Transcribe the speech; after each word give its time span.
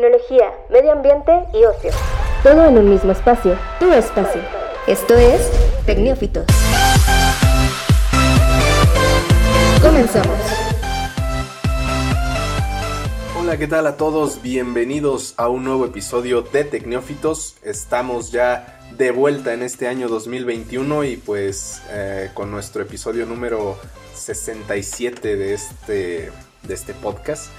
tecnología, 0.00 0.50
medio 0.70 0.92
ambiente 0.92 1.30
y 1.52 1.62
ocio. 1.64 1.90
Todo 2.42 2.64
en 2.64 2.78
un 2.78 2.88
mismo 2.88 3.12
espacio, 3.12 3.58
tu 3.78 3.92
espacio. 3.92 4.40
Esto 4.86 5.14
es 5.14 5.50
Tecnófitos. 5.84 6.46
Comenzamos. 9.82 10.38
Hola, 13.38 13.58
¿qué 13.58 13.66
tal 13.66 13.86
a 13.86 13.98
todos? 13.98 14.40
Bienvenidos 14.40 15.34
a 15.36 15.48
un 15.48 15.64
nuevo 15.64 15.84
episodio 15.84 16.40
de 16.40 16.64
Tecnófitos. 16.64 17.56
Estamos 17.62 18.32
ya 18.32 18.80
de 18.96 19.10
vuelta 19.10 19.52
en 19.52 19.62
este 19.62 19.86
año 19.86 20.08
2021 20.08 21.04
y 21.04 21.16
pues 21.18 21.82
eh, 21.90 22.30
con 22.32 22.50
nuestro 22.50 22.80
episodio 22.80 23.26
número 23.26 23.76
67 24.14 25.36
de 25.36 25.52
este, 25.52 26.32
de 26.62 26.74
este 26.74 26.94
podcast. 26.94 27.50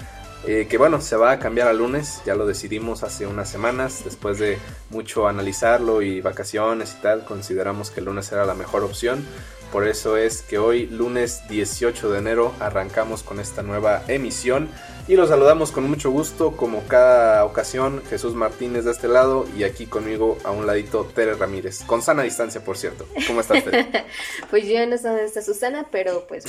Eh, 0.44 0.66
que 0.68 0.76
bueno, 0.76 1.00
se 1.00 1.16
va 1.16 1.30
a 1.30 1.38
cambiar 1.38 1.68
a 1.68 1.72
lunes, 1.72 2.20
ya 2.26 2.34
lo 2.34 2.46
decidimos 2.46 3.04
hace 3.04 3.26
unas 3.26 3.48
semanas, 3.48 4.02
después 4.04 4.38
de 4.38 4.58
mucho 4.90 5.28
analizarlo 5.28 6.02
y 6.02 6.20
vacaciones 6.20 6.96
y 6.98 7.02
tal, 7.02 7.24
consideramos 7.24 7.90
que 7.90 8.00
el 8.00 8.06
lunes 8.06 8.32
era 8.32 8.44
la 8.44 8.54
mejor 8.54 8.82
opción. 8.82 9.24
Por 9.70 9.88
eso 9.88 10.18
es 10.18 10.42
que 10.42 10.58
hoy, 10.58 10.86
lunes 10.86 11.48
18 11.48 12.10
de 12.10 12.18
enero, 12.18 12.52
arrancamos 12.60 13.22
con 13.22 13.40
esta 13.40 13.62
nueva 13.62 14.02
emisión 14.06 14.68
y 15.08 15.16
los 15.16 15.30
saludamos 15.30 15.72
con 15.72 15.84
mucho 15.84 16.10
gusto, 16.10 16.56
como 16.56 16.82
cada 16.88 17.44
ocasión, 17.46 18.02
Jesús 18.10 18.34
Martínez 18.34 18.84
de 18.84 18.90
este 18.90 19.08
lado 19.08 19.46
y 19.56 19.64
aquí 19.64 19.86
conmigo 19.86 20.36
a 20.44 20.50
un 20.50 20.66
ladito 20.66 21.04
Tere 21.14 21.34
Ramírez, 21.34 21.84
con 21.84 22.02
sana 22.02 22.22
distancia, 22.22 22.62
por 22.62 22.76
cierto. 22.76 23.06
¿Cómo 23.26 23.40
estás, 23.40 23.64
Tere? 23.64 24.04
pues 24.50 24.66
yo 24.66 24.86
no 24.86 24.98
sé 24.98 25.08
dónde 25.08 25.24
está 25.24 25.40
Susana, 25.40 25.86
pero 25.90 26.26
pues 26.26 26.44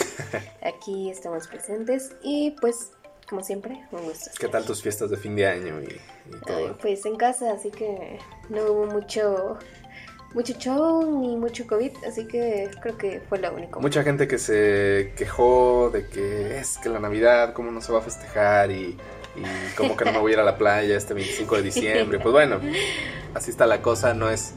aquí 0.62 1.10
estamos 1.10 1.48
presentes 1.48 2.12
y 2.23 2.56
pues 2.60 2.92
como 3.34 3.44
siempre, 3.44 3.80
un 3.92 4.04
gusto. 4.04 4.30
¿Qué 4.38 4.48
tal 4.48 4.64
tus 4.64 4.84
fiestas 4.84 5.10
de 5.10 5.18
fin 5.18 5.36
de 5.36 5.48
año 5.48 5.82
y, 5.82 6.40
todo? 6.46 6.78
pues 6.78 7.04
en 7.08 7.16
casa, 7.16 7.52
así 7.52 7.72
que 7.72 8.20
no 8.50 8.62
hubo 8.66 8.86
mucho 8.86 9.58
mucho 10.36 10.53
show 10.53 11.20
ni 11.20 11.36
mucho 11.36 11.66
COVID, 11.66 11.94
así 12.08 12.28
que 12.28 12.70
creo 12.80 12.95
que 12.95 13.22
fue 13.28 13.39
lo 13.39 13.52
único. 13.52 13.81
Mucha 13.81 14.04
gente 14.04 14.28
que 14.28 14.38
se 14.38 15.14
quejó 15.17 15.89
de 15.92 16.08
que 16.09 16.59
es 16.59 16.78
que 16.78 16.89
la 16.89 17.00
Navidad, 17.00 17.54
cómo 17.54 17.72
no 17.72 17.81
se 17.81 17.92
va 17.92 18.00
a 18.00 18.02
festejar 18.04 18.70
y, 18.70 19.00
y 19.36 19.76
como 19.76 19.98
que 19.98 20.06
no 20.06 20.11
me 20.11 20.20
voy 20.20 20.34
a 20.34 20.34
ir 20.36 20.39
a 20.39 20.44
la 20.44 20.56
playa 20.56 20.95
este 20.95 21.16
25 21.16 21.56
de 21.56 21.61
diciembre. 21.64 22.20
Pues 22.22 22.31
bueno, 22.31 22.59
así 23.34 23.50
está 23.50 23.66
la 23.66 23.81
cosa, 23.81 24.14
no 24.14 24.30
es 24.30 24.54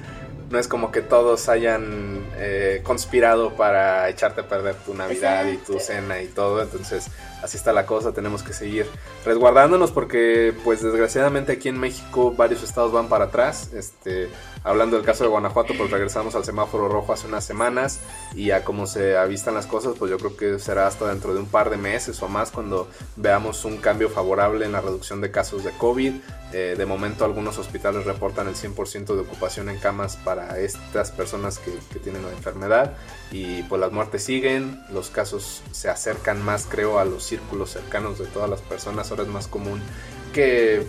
no 0.50 0.58
es 0.58 0.68
como 0.68 0.92
que 0.92 1.02
todos 1.02 1.48
hayan 1.48 2.24
eh, 2.36 2.80
conspirado 2.84 3.54
para 3.54 4.08
echarte 4.08 4.42
a 4.42 4.48
perder 4.48 4.76
tu 4.76 4.94
Navidad 4.94 5.46
y 5.46 5.56
tu 5.56 5.80
cena 5.80 6.20
y 6.22 6.26
todo. 6.26 6.62
Entonces, 6.62 7.08
así 7.42 7.56
está 7.56 7.72
la 7.72 7.86
cosa. 7.86 8.12
Tenemos 8.12 8.42
que 8.42 8.52
seguir 8.52 8.86
resguardándonos 9.24 9.90
porque, 9.90 10.54
pues, 10.64 10.82
desgraciadamente 10.82 11.52
aquí 11.52 11.68
en 11.68 11.78
México 11.78 12.32
varios 12.32 12.62
estados 12.62 12.92
van 12.92 13.08
para 13.08 13.26
atrás. 13.26 13.72
Este, 13.74 14.28
hablando 14.66 14.96
del 14.96 15.06
caso 15.06 15.22
de 15.22 15.30
Guanajuato, 15.30 15.74
pues 15.78 15.90
regresamos 15.92 16.34
al 16.34 16.44
semáforo 16.44 16.88
rojo 16.88 17.12
hace 17.12 17.28
unas 17.28 17.44
semanas 17.44 18.00
y 18.34 18.50
a 18.50 18.64
cómo 18.64 18.86
se 18.86 19.16
avistan 19.16 19.54
las 19.54 19.66
cosas, 19.66 19.94
pues 19.96 20.10
yo 20.10 20.18
creo 20.18 20.36
que 20.36 20.58
será 20.58 20.88
hasta 20.88 21.06
dentro 21.06 21.32
de 21.32 21.40
un 21.40 21.46
par 21.46 21.70
de 21.70 21.76
meses 21.76 22.20
o 22.20 22.28
más 22.28 22.50
cuando 22.50 22.88
veamos 23.14 23.64
un 23.64 23.76
cambio 23.76 24.10
favorable 24.10 24.66
en 24.66 24.72
la 24.72 24.80
reducción 24.80 25.20
de 25.20 25.30
casos 25.30 25.62
de 25.62 25.70
COVID. 25.70 26.14
Eh, 26.52 26.74
de 26.76 26.86
momento 26.86 27.24
algunos 27.24 27.58
hospitales 27.58 28.04
reportan 28.06 28.48
el 28.48 28.54
100% 28.54 29.14
de 29.14 29.20
ocupación 29.20 29.68
en 29.68 29.78
camas 29.78 30.16
para 30.16 30.58
estas 30.58 31.12
personas 31.12 31.58
que, 31.58 31.72
que, 31.92 32.00
tienen 32.00 32.22
la 32.22 32.30
enfermedad 32.30 32.94
y 33.32 33.62
pues 33.64 33.80
las 33.80 33.92
muertes 33.92 34.22
siguen, 34.22 34.80
los 34.90 35.10
casos 35.10 35.62
se 35.72 35.88
acercan 35.88 36.44
más 36.44 36.66
creo 36.68 36.98
a 37.00 37.04
los 37.04 37.24
círculos 37.24 37.70
cercanos 37.70 38.18
de 38.18 38.26
todas 38.26 38.48
las 38.48 38.62
personas, 38.62 39.10
ahora 39.10 39.24
es 39.24 39.28
más 39.28 39.48
común 39.48 39.80
que 40.32 40.86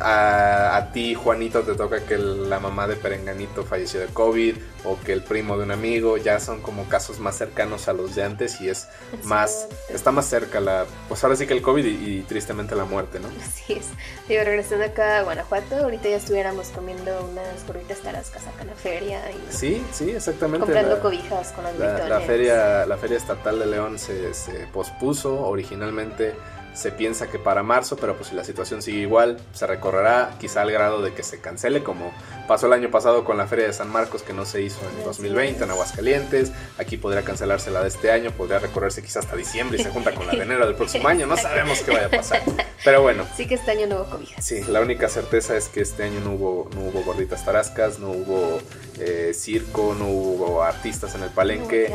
a, 0.00 0.90
ti, 0.92 1.14
Juanito, 1.14 1.62
te 1.62 1.74
toca 1.74 2.04
que 2.04 2.18
la 2.18 2.60
mamá 2.60 2.86
de 2.86 2.96
Perenganito 2.96 3.64
falleció 3.64 4.00
de 4.00 4.06
COVID 4.06 4.56
o 4.84 4.98
que 5.00 5.12
el 5.12 5.22
primo 5.22 5.56
de 5.56 5.64
un 5.64 5.70
amigo, 5.70 6.16
ya 6.16 6.40
son 6.40 6.60
como 6.60 6.84
casos 6.88 7.18
más 7.18 7.36
cercanos 7.36 7.88
a 7.88 7.92
los 7.92 8.14
de 8.14 8.22
antes 8.22 8.60
y 8.60 8.68
es 8.68 8.88
más, 9.24 9.68
está 9.88 10.12
más 10.12 10.26
cerca 10.26 10.60
la, 10.60 10.84
pues 11.08 11.24
ahora 11.24 11.36
sí 11.36 11.46
que 11.46 11.54
el 11.54 11.62
COVID 11.62 11.84
y, 11.84 12.20
tristemente 12.22 12.74
la 12.74 12.84
muerte, 12.84 13.20
¿no? 13.20 13.28
Así 13.42 13.74
es. 13.74 13.86
Digo, 14.28 14.42
regresando 14.44 14.84
acá 14.84 15.18
a 15.18 15.22
Guanajuato, 15.22 15.76
ahorita 15.76 16.08
ya 16.08 16.16
estuviéramos 16.16 16.68
comiendo 16.68 17.28
unas 17.30 17.66
gorritas 17.66 17.98
tarascas 18.00 18.46
acá 18.46 18.62
en 18.62 18.68
la 18.68 18.74
feria. 18.74 19.20
Y 19.30 19.52
sí, 19.52 19.84
sí, 19.92 20.10
exactamente. 20.10 20.66
Comprando 20.66 21.00
cobijas 21.00 21.52
con 21.52 21.64
los 21.64 21.78
la, 21.78 22.08
la, 22.08 22.20
feria, 22.20 22.86
la 22.86 22.96
feria 22.96 23.16
estatal 23.16 23.58
de 23.58 23.66
León 23.66 23.98
se, 23.98 24.34
se 24.34 24.66
pospuso 24.68 25.46
originalmente 25.46 26.34
se 26.74 26.90
piensa 26.90 27.28
que 27.28 27.38
para 27.38 27.62
marzo, 27.62 27.96
pero 27.96 28.16
pues 28.16 28.28
si 28.28 28.34
la 28.34 28.44
situación 28.44 28.82
sigue 28.82 28.98
igual, 28.98 29.38
se 29.52 29.66
recorrerá 29.66 30.34
quizá 30.40 30.62
al 30.62 30.72
grado 30.72 31.02
de 31.02 31.14
que 31.14 31.22
se 31.22 31.40
cancele, 31.40 31.82
como 31.82 32.12
pasó 32.48 32.66
el 32.66 32.72
año 32.72 32.90
pasado 32.90 33.24
con 33.24 33.36
la 33.38 33.46
Feria 33.46 33.66
de 33.66 33.72
San 33.72 33.90
Marcos 33.90 34.22
que 34.22 34.32
no 34.32 34.44
se 34.44 34.60
hizo 34.62 34.80
en 34.98 35.04
2020 35.04 35.64
en 35.64 35.70
Aguascalientes. 35.70 36.52
Aquí 36.78 36.96
podría 36.96 37.22
cancelarse 37.22 37.70
la 37.70 37.82
de 37.82 37.88
este 37.88 38.10
año, 38.10 38.32
podría 38.32 38.58
recorrerse 38.58 39.02
quizá 39.02 39.20
hasta 39.20 39.36
diciembre 39.36 39.78
y 39.78 39.84
se 39.84 39.90
junta 39.90 40.12
con 40.12 40.26
la 40.26 40.32
de 40.32 40.42
enero 40.42 40.66
del 40.66 40.74
próximo 40.74 41.08
año. 41.08 41.26
No 41.26 41.36
sabemos 41.36 41.80
qué 41.80 41.92
vaya 41.92 42.06
a 42.06 42.10
pasar. 42.10 42.42
Pero 42.84 43.02
bueno. 43.02 43.24
Sí 43.36 43.46
que 43.46 43.54
este 43.54 43.70
año 43.70 43.86
no 43.86 43.96
hubo 43.96 44.04
cobijas. 44.10 44.44
Sí, 44.44 44.62
la 44.64 44.80
única 44.80 45.08
certeza 45.08 45.56
es 45.56 45.68
que 45.68 45.80
este 45.80 46.02
año 46.02 46.20
no 46.20 46.32
hubo, 46.32 46.70
no 46.74 46.82
hubo 46.82 47.02
gorditas 47.02 47.44
tarascas, 47.44 47.98
no 47.98 48.10
hubo 48.10 48.58
eh, 48.98 49.32
circo, 49.34 49.94
no 49.98 50.08
hubo 50.08 50.62
artistas 50.62 51.14
en 51.14 51.22
el 51.22 51.30
palenque. 51.30 51.94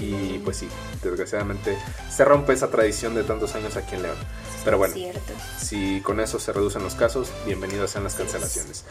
y 0.00 0.38
pues 0.38 0.56
sí, 0.56 0.68
desgraciadamente 1.02 1.76
se 2.10 2.24
rompe 2.24 2.52
esa 2.52 2.68
tradición 2.68 3.14
de 3.14 3.22
tantos 3.22 3.54
años 3.54 3.76
aquí 3.76 3.81
en 3.90 4.02
León. 4.02 4.16
Pero 4.64 4.78
bueno, 4.78 4.94
si 5.58 6.00
con 6.02 6.20
eso 6.20 6.38
se 6.38 6.52
reducen 6.52 6.82
los 6.84 6.94
casos, 6.94 7.30
bienvenidos 7.46 7.90
sean 7.90 8.04
las 8.04 8.14
cancelaciones. 8.14 8.84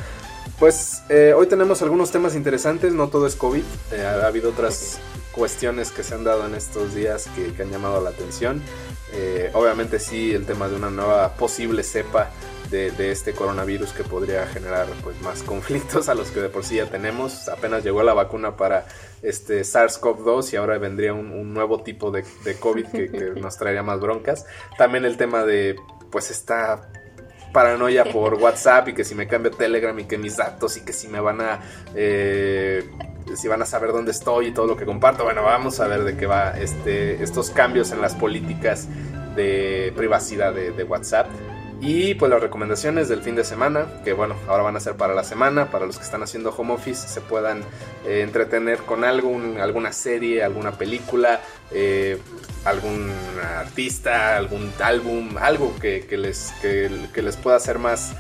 Pues 0.60 1.04
eh, 1.10 1.34
hoy 1.36 1.48
tenemos 1.48 1.82
algunos 1.82 2.12
temas 2.12 2.36
interesantes, 2.36 2.94
no 2.94 3.08
todo 3.08 3.26
es 3.26 3.36
COVID, 3.36 3.64
eh, 3.94 4.06
ha 4.06 4.28
habido 4.28 4.50
otras 4.50 5.00
cuestiones 5.32 5.92
que 5.92 6.04
se 6.04 6.14
han 6.14 6.24
dado 6.24 6.46
en 6.46 6.56
estos 6.56 6.94
días 6.94 7.28
que, 7.36 7.64
han 7.64 7.72
llamado 7.72 8.02
la 8.02 8.10
atención. 8.10 8.62
Eh, 9.14 9.50
obviamente 9.54 10.00
sí, 10.00 10.34
el 10.34 10.46
tema 10.46 10.68
de 10.68 10.76
una 10.76 10.90
nueva 10.90 11.36
posible 11.36 11.84
cepa 11.84 12.32
de, 12.72 13.12
este 13.12 13.34
coronavirus 13.34 13.92
que 13.92 14.04
podría 14.04 14.48
generar 14.48 14.88
pues, 15.04 15.22
más 15.22 15.44
conflictos 15.44 16.10
a 16.10 16.16
los 16.16 16.32
que 16.32 16.40
de 16.40 16.50
por 16.50 16.64
sí 16.64 16.78
ya 16.78 16.86
tenemos. 16.88 17.50
Apenas 17.50 17.84
llegó 17.84 18.02
la 18.02 18.14
vacuna 18.14 18.56
para 18.56 18.88
este 19.22 19.62
SARS-CoV-2 19.62 20.54
y 20.54 20.56
ahora 20.56 20.78
vendría 20.78 21.14
un, 21.14 21.54
nuevo 21.54 21.84
tipo 21.84 22.12
de, 22.12 22.24
COVID 22.60 22.88
que, 22.88 23.34
nos 23.40 23.58
traería 23.58 23.84
más 23.84 24.00
broncas. 24.00 24.46
También 24.78 25.06
el 25.06 25.18
tema 25.18 25.44
de 25.44 25.76
pues 26.10 26.32
esta 26.32 26.90
paranoia 27.54 28.06
por 28.12 28.36
WhatsApp 28.36 28.88
y 28.90 28.94
que 28.94 29.04
si 29.04 29.14
me 29.14 29.28
cambio 29.28 29.52
Telegram 29.52 29.98
y 30.00 30.06
que 30.06 30.18
mis 30.18 30.38
datos 30.38 30.78
y 30.78 30.82
que 30.82 30.94
si 30.94 31.08
me 31.10 31.20
van 31.20 31.42
a 31.42 31.60
eh, 31.94 32.90
si 33.36 33.48
van 33.48 33.62
a 33.62 33.66
saber 33.66 33.92
dónde 33.92 34.12
estoy 34.12 34.48
y 34.48 34.52
todo 34.52 34.66
lo 34.66 34.78
que 34.78 34.86
comparto. 34.86 35.24
Bueno, 35.24 35.44
vamos 35.44 35.80
a 35.80 35.88
ver 35.88 36.04
de 36.04 36.18
qué 36.18 36.26
va 36.26 36.52
este, 36.52 37.22
estos 37.22 37.50
cambios 37.52 37.92
en 37.92 38.02
las 38.02 38.16
políticas 38.16 38.88
de 39.36 39.94
privacidad 39.96 40.54
de, 40.54 40.72
de 40.72 40.84
WhatsApp. 40.84 41.28
Y 41.84 42.14
pues 42.14 42.30
las 42.30 42.40
recomendaciones 42.40 43.10
del 43.10 43.24
fin 43.24 43.34
de 43.34 43.44
semana, 43.44 43.88
que 44.04 44.14
bueno, 44.14 44.36
ahora 44.48 44.62
van 44.62 44.76
a 44.76 44.80
ser 44.80 44.96
para 44.98 45.16
la 45.16 45.24
semana, 45.24 45.72
para 45.72 45.88
los 45.88 45.98
que 45.98 46.04
están 46.04 46.22
haciendo 46.22 46.52
home 46.56 46.74
office, 46.74 47.08
se 47.08 47.22
puedan 47.22 47.64
eh, 48.06 48.22
entretener 48.22 48.78
con 48.84 49.04
algo, 49.04 49.36
alguna 49.60 49.92
serie, 49.92 50.44
alguna 50.44 50.74
película, 50.74 51.42
eh, 51.72 52.20
algún 52.66 53.12
artista, 53.58 54.38
algún 54.38 54.72
álbum, 54.80 55.36
algo 55.40 55.74
que, 55.80 56.06
les, 56.12 56.52
que, 56.62 57.12
les 57.20 57.38
pueda 57.38 57.58
hacer 57.58 57.80
más, 57.80 58.14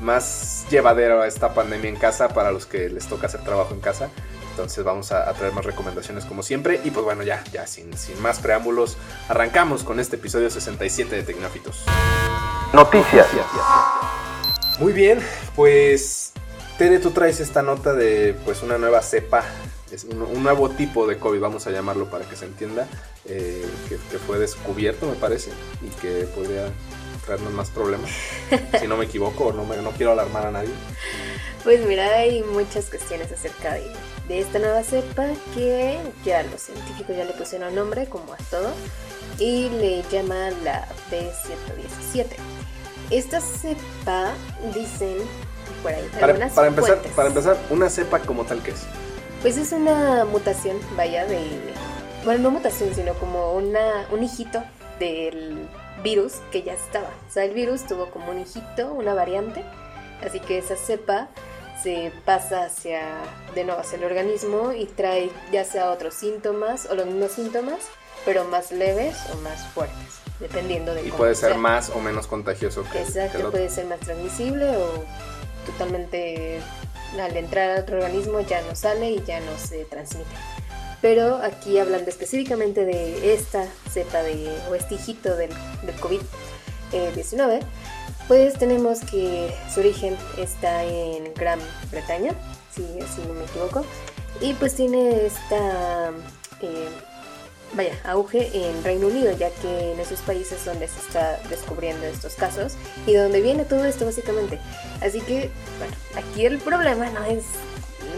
más 0.00 0.64
llevadero 0.70 1.20
a 1.20 1.26
esta 1.26 1.54
pandemia 1.54 1.88
en 1.88 1.96
casa 1.96 2.28
para 2.28 2.52
los 2.52 2.66
que 2.66 2.88
les 2.88 3.08
toca 3.08 3.26
hacer 3.26 3.42
trabajo 3.42 3.74
en 3.74 3.80
casa. 3.80 4.10
Entonces 4.52 4.84
vamos 4.84 5.10
a, 5.10 5.32
traer 5.34 5.52
más 5.54 5.64
recomendaciones 5.64 6.24
como 6.24 6.44
siempre. 6.44 6.80
Y 6.84 6.92
pues 6.92 7.04
bueno, 7.04 7.24
ya, 7.24 7.42
ya 7.52 7.66
sin, 7.66 7.96
sin 7.98 8.22
más 8.22 8.38
preámbulos, 8.38 8.96
arrancamos 9.28 9.82
con 9.82 9.98
este 9.98 10.14
episodio 10.14 10.50
67 10.50 11.16
de 11.16 11.22
Tecnófitos. 11.24 11.84
Noticias. 12.72 13.26
Muy 14.78 14.92
bien, 14.92 15.20
pues 15.56 16.32
Tere, 16.76 16.98
tú 16.98 17.10
traes 17.10 17.40
esta 17.40 17.62
nota 17.62 17.94
de 17.94 18.36
pues 18.44 18.62
una 18.62 18.78
nueva 18.78 19.02
cepa, 19.02 19.42
es 19.90 20.04
un, 20.04 20.42
nuevo 20.42 20.68
tipo 20.70 21.06
de 21.06 21.18
COVID, 21.18 21.40
vamos 21.40 21.66
a 21.66 21.70
llamarlo 21.70 22.10
para 22.10 22.24
que 22.26 22.36
se 22.36 22.44
entienda, 22.44 22.86
eh, 23.24 23.66
que, 23.88 23.96
fue 24.18 24.38
descubierto 24.38 25.06
me 25.06 25.16
parece 25.16 25.50
y 25.82 25.88
que 26.00 26.28
podría 26.34 26.70
traernos 27.24 27.52
más 27.52 27.70
problemas, 27.70 28.10
si 28.78 28.86
no 28.86 28.96
me 28.96 29.06
equivoco 29.06 29.52
no, 29.52 29.64
me, 29.64 29.78
no 29.78 29.90
quiero 29.90 30.12
alarmar 30.12 30.46
a 30.46 30.50
nadie. 30.52 30.70
Pues 31.64 31.84
mira, 31.86 32.06
hay 32.18 32.44
muchas 32.44 32.86
cuestiones 32.90 33.32
acerca 33.32 33.74
de, 33.74 33.90
de 34.28 34.40
esta 34.40 34.58
nueva 34.58 34.84
cepa 34.84 35.26
que 35.54 35.98
ya 36.24 36.42
los 36.44 36.60
científicos 36.60 37.16
ya 37.16 37.24
le 37.24 37.32
pusieron 37.32 37.74
nombre 37.74 38.06
como 38.08 38.34
a 38.34 38.38
todo 38.50 38.72
y 39.38 39.68
le 39.70 40.02
llaman 40.10 40.52
la 40.64 40.86
B117. 41.10 42.36
Esta 43.10 43.40
cepa, 43.40 44.34
dicen 44.74 45.18
por 45.82 45.92
ahí, 45.92 46.08
para, 46.12 46.34
para 46.50 46.68
empezar, 46.68 46.98
para 47.14 47.28
empezar, 47.28 47.56
una 47.70 47.88
cepa 47.88 48.18
como 48.20 48.44
tal 48.44 48.62
que 48.62 48.72
es. 48.72 48.84
Pues 49.42 49.56
es 49.56 49.72
una 49.72 50.24
mutación, 50.24 50.78
vaya, 50.96 51.24
de. 51.24 51.38
Bueno, 52.24 52.42
no 52.42 52.50
mutación, 52.50 52.94
sino 52.94 53.14
como 53.14 53.52
una, 53.52 54.06
un 54.10 54.24
hijito 54.24 54.62
del 54.98 55.68
virus 56.02 56.34
que 56.50 56.62
ya 56.62 56.74
estaba. 56.74 57.08
O 57.28 57.30
sea, 57.30 57.44
el 57.44 57.54
virus 57.54 57.86
tuvo 57.86 58.10
como 58.10 58.30
un 58.30 58.40
hijito, 58.40 58.92
una 58.92 59.14
variante, 59.14 59.64
así 60.24 60.40
que 60.40 60.58
esa 60.58 60.76
cepa 60.76 61.28
se 61.82 62.12
pasa 62.24 62.64
hacia 62.64 63.02
de 63.54 63.64
nuevo 63.64 63.80
hacia 63.80 63.98
el 63.98 64.04
organismo 64.04 64.72
y 64.72 64.86
trae 64.86 65.30
ya 65.52 65.64
sea 65.64 65.92
otros 65.92 66.14
síntomas 66.14 66.88
o 66.90 66.94
los 66.94 67.06
mismos 67.06 67.32
síntomas, 67.32 67.78
pero 68.24 68.44
más 68.44 68.72
leves 68.72 69.16
o 69.32 69.36
más 69.42 69.64
fuertes, 69.68 70.17
dependiendo 70.40 70.94
de 70.94 71.06
Y 71.06 71.10
puede 71.10 71.34
ser 71.34 71.56
más 71.56 71.90
o 71.90 72.00
menos 72.00 72.26
contagioso 72.26 72.84
que 72.90 73.02
Exacto, 73.02 73.50
puede 73.50 73.70
ser 73.70 73.86
más 73.86 74.00
transmisible 74.00 74.76
o 74.76 75.04
totalmente 75.66 76.60
al 77.18 77.36
entrar 77.36 77.78
a 77.78 77.80
otro 77.80 77.96
organismo 77.96 78.40
ya 78.40 78.60
no 78.62 78.74
sale 78.74 79.10
y 79.10 79.22
ya 79.24 79.40
no 79.40 79.58
se 79.58 79.84
transmite. 79.84 80.28
Pero 81.00 81.36
aquí 81.36 81.78
hablando 81.78 82.10
específicamente 82.10 82.84
de 82.84 83.34
esta 83.34 83.66
cepa 83.90 84.22
de, 84.22 84.50
o 84.70 84.74
este 84.74 84.96
hijito 84.96 85.36
del, 85.36 85.50
del 85.82 85.96
COVID-19, 86.00 87.60
pues 88.26 88.58
tenemos 88.58 89.00
que 89.00 89.54
su 89.72 89.80
origen 89.80 90.16
está 90.36 90.84
en 90.84 91.32
Gran 91.34 91.60
Bretaña, 91.90 92.32
si 92.74 92.82
no 93.26 93.34
me 93.34 93.44
equivoco, 93.44 93.84
y 94.40 94.54
pues 94.54 94.74
tiene 94.74 95.26
esta 95.26 96.10
eh, 96.60 96.88
vaya, 97.74 97.92
auge 98.04 98.50
en 98.54 98.82
Reino 98.84 99.08
Unido, 99.08 99.32
ya 99.36 99.50
que 99.50 99.92
en 99.92 100.00
esos 100.00 100.20
países 100.20 100.64
donde 100.64 100.88
se 100.88 101.00
está 101.00 101.38
descubriendo 101.48 102.06
estos 102.06 102.34
casos 102.34 102.74
y 103.06 103.14
donde 103.14 103.40
viene 103.40 103.64
todo 103.64 103.84
esto 103.84 104.04
básicamente. 104.04 104.58
Así 105.00 105.20
que, 105.20 105.50
bueno, 105.78 105.94
aquí 106.16 106.46
el 106.46 106.58
problema 106.58 107.08
no 107.10 107.24
es 107.24 107.44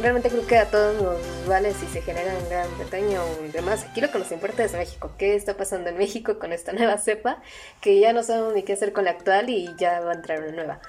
realmente 0.01 0.31
creo 0.31 0.47
que 0.47 0.57
a 0.57 0.71
todos 0.71 1.03
nos 1.03 1.47
vale 1.47 1.75
si 1.75 1.87
se 1.87 2.03
genera 2.03 2.37
en 2.37 2.49
Gran 2.49 2.79
Bretaña 2.79 3.23
o 3.23 3.53
demás. 3.53 3.85
Aquí 3.85 4.01
lo 4.01 4.11
que 4.11 4.19
nos 4.19 4.33
importa 4.33 4.65
es 4.65 4.73
México. 4.73 5.11
¿Qué 5.19 5.35
está 5.35 5.57
pasando 5.57 5.91
en 5.91 5.99
México 5.99 6.39
con 6.39 6.53
esta 6.53 6.73
nueva 6.73 6.99
cepa? 6.99 7.43
Que 7.81 8.01
ya 8.01 8.13
no 8.13 8.23
sabemos 8.23 8.55
ni 8.55 8.63
qué 8.63 8.75
hacer 8.75 8.93
con 8.93 9.05
la 9.05 9.11
actual 9.11 9.51
y 9.51 9.69
ya 9.79 10.01
va 10.01 10.13
a 10.13 10.15
entrar 10.15 10.41
una 10.41 10.53
nueva. 10.53 10.81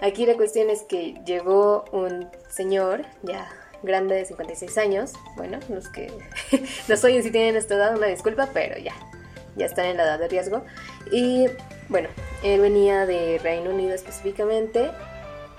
Aquí 0.00 0.26
la 0.26 0.34
cuestión 0.34 0.70
es 0.70 0.82
que 0.82 1.14
llegó 1.24 1.84
un 1.92 2.30
señor 2.48 3.04
ya 3.22 3.48
grande 3.82 4.14
de 4.14 4.24
56 4.24 4.78
años. 4.78 5.12
Bueno, 5.36 5.58
los 5.68 5.88
que 5.88 6.12
no 6.88 6.96
soy 6.96 7.22
si 7.22 7.30
tienen 7.30 7.56
esta 7.56 7.74
edad, 7.74 7.96
una 7.96 8.06
disculpa, 8.06 8.48
pero 8.52 8.78
ya, 8.78 8.94
ya 9.56 9.66
están 9.66 9.86
en 9.86 9.96
la 9.96 10.04
edad 10.04 10.18
de 10.18 10.28
riesgo. 10.28 10.64
Y 11.10 11.46
bueno, 11.88 12.08
él 12.42 12.60
venía 12.60 13.06
de 13.06 13.38
Reino 13.42 13.70
Unido 13.70 13.94
específicamente 13.94 14.90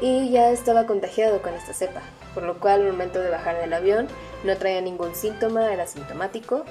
y 0.01 0.31
ya 0.31 0.51
estaba 0.51 0.85
contagiado 0.85 1.41
con 1.41 1.53
esta 1.53 1.73
cepa 1.73 2.01
por 2.33 2.43
lo 2.43 2.59
cual 2.59 2.81
al 2.81 2.91
momento 2.91 3.19
de 3.19 3.29
bajar 3.29 3.59
del 3.59 3.73
avión 3.73 4.07
no 4.43 4.55
traía 4.57 4.81
ningún 4.81 5.15
síntoma, 5.15 5.73
era 5.73 5.87
sintomático 5.87 6.63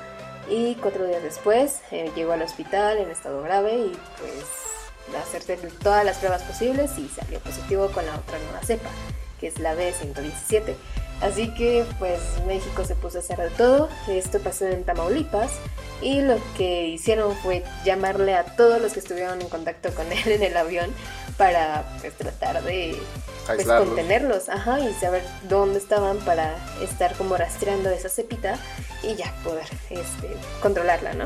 y 0.49 0.75
cuatro 0.77 1.07
días 1.07 1.23
después 1.23 1.81
eh, 1.91 2.11
llegó 2.15 2.33
al 2.33 2.43
hospital 2.43 2.99
en 2.99 3.11
estado 3.11 3.43
grave 3.43 3.77
y 3.77 3.99
pues 4.19 5.17
hacerse 5.23 5.57
todas 5.83 6.05
las 6.05 6.19
pruebas 6.19 6.43
posibles 6.43 6.97
y 6.99 7.09
salió 7.09 7.39
positivo 7.41 7.89
con 7.89 8.07
la 8.07 8.15
otra 8.15 8.39
nueva 8.39 8.63
cepa, 8.63 8.91
que 9.41 9.49
es 9.49 9.59
la 9.59 9.75
B117. 9.75 10.75
Así 11.21 11.53
que 11.55 11.85
pues 11.99 12.21
México 12.47 12.85
se 12.85 12.95
puso 12.95 13.19
a 13.19 13.21
hacer 13.21 13.39
de 13.39 13.51
todo, 13.51 13.89
esto 14.09 14.39
pasó 14.39 14.67
en 14.67 14.85
Tamaulipas. 14.85 15.53
Y 16.01 16.21
lo 16.21 16.37
que 16.57 16.87
hicieron 16.87 17.35
fue 17.37 17.65
llamarle 17.85 18.35
a 18.35 18.45
todos 18.45 18.81
los 18.81 18.93
que 18.93 19.01
estuvieron 19.01 19.41
en 19.41 19.49
contacto 19.49 19.93
con 19.95 20.11
él 20.13 20.29
en 20.29 20.43
el 20.43 20.57
avión 20.57 20.93
para 21.37 21.85
pues, 22.01 22.15
tratar 22.15 22.63
de 22.63 22.97
pues, 23.47 23.67
contenerlos. 23.67 24.49
Ajá, 24.49 24.79
y 24.79 24.93
saber 24.95 25.23
dónde 25.49 25.79
estaban 25.79 26.19
para 26.19 26.57
estar 26.83 27.15
como 27.15 27.37
rastreando 27.37 27.91
esa 27.91 28.09
cepita 28.09 28.59
y 29.03 29.17
ya 29.17 29.35
poder 29.43 29.67
este, 29.91 30.29
controlarla, 30.63 31.15
¿no? 31.15 31.25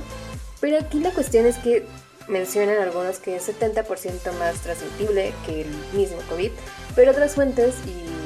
Pero 0.60 0.78
aquí 0.78 1.00
la 1.00 1.10
cuestión 1.10 1.44
es 1.44 1.56
que 1.56 1.84
mencionan 2.28 2.78
algunos 2.78 3.18
que 3.18 3.36
es 3.36 3.48
70% 3.48 4.32
más 4.38 4.54
transmitible 4.60 5.34
que 5.44 5.62
el 5.62 5.68
mismo 5.92 6.18
COVID, 6.28 6.52
pero 6.94 7.10
otras 7.10 7.34
fuentes 7.34 7.74
y 7.86 8.21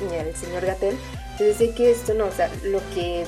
el 0.00 0.34
señor 0.34 0.64
Gatel, 0.64 0.96
dice 1.38 1.72
que 1.72 1.90
esto 1.90 2.14
no, 2.14 2.26
o 2.26 2.32
sea, 2.32 2.50
lo 2.64 2.80
que 2.94 3.24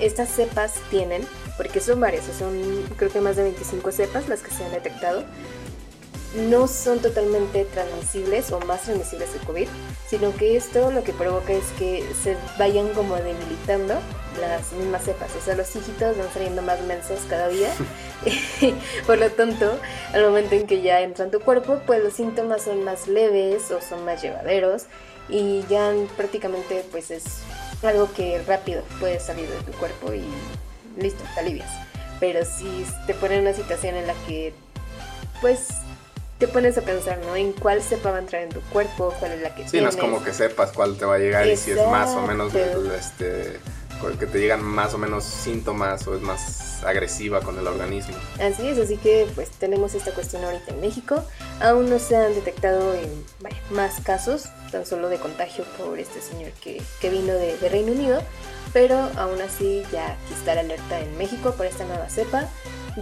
estas 0.00 0.28
cepas 0.28 0.74
tienen, 0.90 1.22
porque 1.56 1.80
son 1.80 2.00
varias, 2.00 2.24
son 2.38 2.84
creo 2.96 3.10
que 3.10 3.20
más 3.20 3.36
de 3.36 3.44
25 3.44 3.92
cepas 3.92 4.28
las 4.28 4.40
que 4.40 4.50
se 4.50 4.64
han 4.64 4.72
detectado, 4.72 5.24
no 6.50 6.68
son 6.68 6.98
totalmente 7.00 7.64
transmisibles 7.64 8.52
o 8.52 8.60
más 8.60 8.82
transmisibles 8.82 9.32
de 9.32 9.38
COVID, 9.40 9.68
sino 10.06 10.34
que 10.36 10.56
esto 10.56 10.90
lo 10.90 11.02
que 11.02 11.12
provoca 11.12 11.52
es 11.54 11.64
que 11.78 12.04
se 12.22 12.36
vayan 12.58 12.90
como 12.90 13.16
debilitando 13.16 13.94
las 14.38 14.72
mismas 14.72 15.04
cepas, 15.04 15.30
o 15.36 15.44
sea, 15.44 15.56
los 15.56 15.74
hijitos 15.74 16.18
van 16.18 16.28
saliendo 16.32 16.62
más 16.62 16.80
mensos 16.82 17.20
cada 17.28 17.48
día. 17.48 17.70
Por 19.06 19.18
lo 19.18 19.30
tanto, 19.30 19.78
al 20.12 20.24
momento 20.24 20.54
en 20.54 20.66
que 20.66 20.82
ya 20.82 21.00
entran 21.00 21.30
tu 21.30 21.40
cuerpo, 21.40 21.80
pues 21.86 22.02
los 22.02 22.14
síntomas 22.14 22.62
son 22.62 22.84
más 22.84 23.06
leves 23.08 23.70
o 23.70 23.80
son 23.80 24.04
más 24.04 24.22
llevaderos 24.22 24.84
y 25.28 25.64
ya 25.68 25.92
prácticamente 26.16 26.84
pues 26.90 27.10
es 27.10 27.24
algo 27.82 28.12
que 28.12 28.42
rápido 28.46 28.82
puede 28.98 29.20
salir 29.20 29.48
de 29.48 29.56
tu 29.70 29.72
cuerpo 29.78 30.12
y 30.12 30.24
listo, 31.00 31.22
te 31.34 31.40
alivias. 31.40 31.70
Pero 32.20 32.44
si 32.44 32.84
te 33.06 33.14
pone 33.14 33.36
en 33.36 33.42
una 33.42 33.54
situación 33.54 33.94
en 33.94 34.06
la 34.06 34.14
que 34.26 34.52
pues 35.40 35.68
te 36.38 36.48
pones 36.48 36.78
a 36.78 36.82
pensar, 36.82 37.18
¿no? 37.18 37.36
En 37.36 37.52
cuál 37.52 37.82
cepa 37.82 38.10
va 38.10 38.16
a 38.16 38.20
entrar 38.20 38.42
en 38.42 38.48
tu 38.48 38.60
cuerpo, 38.60 39.14
cuál 39.18 39.32
es 39.32 39.42
la 39.42 39.54
que 39.54 39.68
Sí, 39.68 39.80
no 39.80 39.88
es 39.88 39.96
como 39.96 40.22
que 40.22 40.32
sepas 40.32 40.72
cuál 40.72 40.96
te 40.96 41.04
va 41.04 41.16
a 41.16 41.18
llegar 41.18 41.46
y 41.46 41.56
si 41.56 41.72
es 41.72 41.86
más 41.88 42.10
o 42.10 42.22
menos 42.22 42.54
este 42.54 43.58
que 44.18 44.26
te 44.26 44.38
llegan 44.38 44.62
más 44.62 44.94
o 44.94 44.98
menos 44.98 45.24
síntomas 45.24 46.06
o 46.06 46.14
es 46.14 46.22
más 46.22 46.82
agresiva 46.84 47.40
con 47.40 47.58
el 47.58 47.66
organismo. 47.66 48.14
Así 48.40 48.68
es, 48.68 48.78
así 48.78 48.96
que 48.96 49.26
pues 49.34 49.50
tenemos 49.50 49.94
esta 49.94 50.12
cuestión 50.12 50.44
ahorita 50.44 50.72
en 50.72 50.80
México. 50.80 51.24
Aún 51.60 51.90
no 51.90 51.98
se 51.98 52.16
han 52.16 52.34
detectado 52.34 52.94
en, 52.94 53.24
más 53.70 54.00
casos, 54.00 54.46
tan 54.70 54.86
solo 54.86 55.08
de 55.08 55.18
contagio 55.18 55.64
por 55.76 55.98
este 55.98 56.20
señor 56.20 56.52
que, 56.62 56.82
vino 57.10 57.32
de, 57.32 57.56
Reino 57.68 57.92
Unido, 57.92 58.22
pero 58.72 58.96
aún 59.16 59.40
así 59.42 59.82
ya 59.92 60.12
aquí 60.12 60.34
está 60.34 60.54
la 60.54 60.60
alerta 60.60 61.00
en 61.00 61.16
México 61.18 61.52
por 61.56 61.66
esta 61.66 61.84
nueva 61.84 62.08
cepa. 62.08 62.48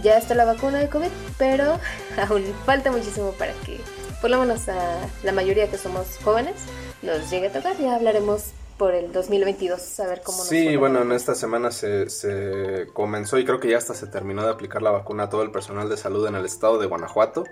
Ya 0.01 0.17
está 0.17 0.35
la 0.35 0.45
vacuna 0.45 0.79
de 0.79 0.89
COVID, 0.89 1.09
pero 1.37 1.79
aún 2.29 2.43
falta 2.65 2.91
muchísimo 2.91 3.31
para 3.33 3.53
que 3.65 3.79
por 4.21 4.31
lo 4.31 4.39
menos 4.39 4.67
a 4.67 5.07
la 5.23 5.31
mayoría 5.31 5.69
que 5.69 5.77
somos 5.77 6.17
jóvenes 6.23 6.55
nos 7.01 7.29
llegue 7.29 7.47
a 7.47 7.51
tocar. 7.51 7.77
Ya 7.77 7.95
hablaremos 7.95 8.51
por 8.77 8.93
el 8.93 9.11
2022, 9.11 9.81
saber 9.81 10.21
cómo 10.23 10.37
nos 10.37 10.47
Sí, 10.47 10.75
bueno, 10.75 11.01
en 11.01 11.11
esta 11.11 11.33
semana 11.33 11.71
se, 11.71 12.09
se, 12.09 12.87
comenzó 12.93 13.39
y 13.39 13.45
creo 13.45 13.59
que 13.59 13.69
ya 13.69 13.77
hasta 13.77 13.93
se 13.95 14.07
terminó 14.07 14.43
de 14.43 14.51
aplicar 14.51 14.81
la 14.81 14.91
vacuna 14.91 15.23
a 15.23 15.29
todo 15.29 15.41
el 15.41 15.51
personal 15.51 15.89
de 15.89 15.97
salud 15.97 16.27
en 16.27 16.35
el 16.35 16.45
estado 16.45 16.77
de 16.77 16.85
Guanajuato. 16.85 17.43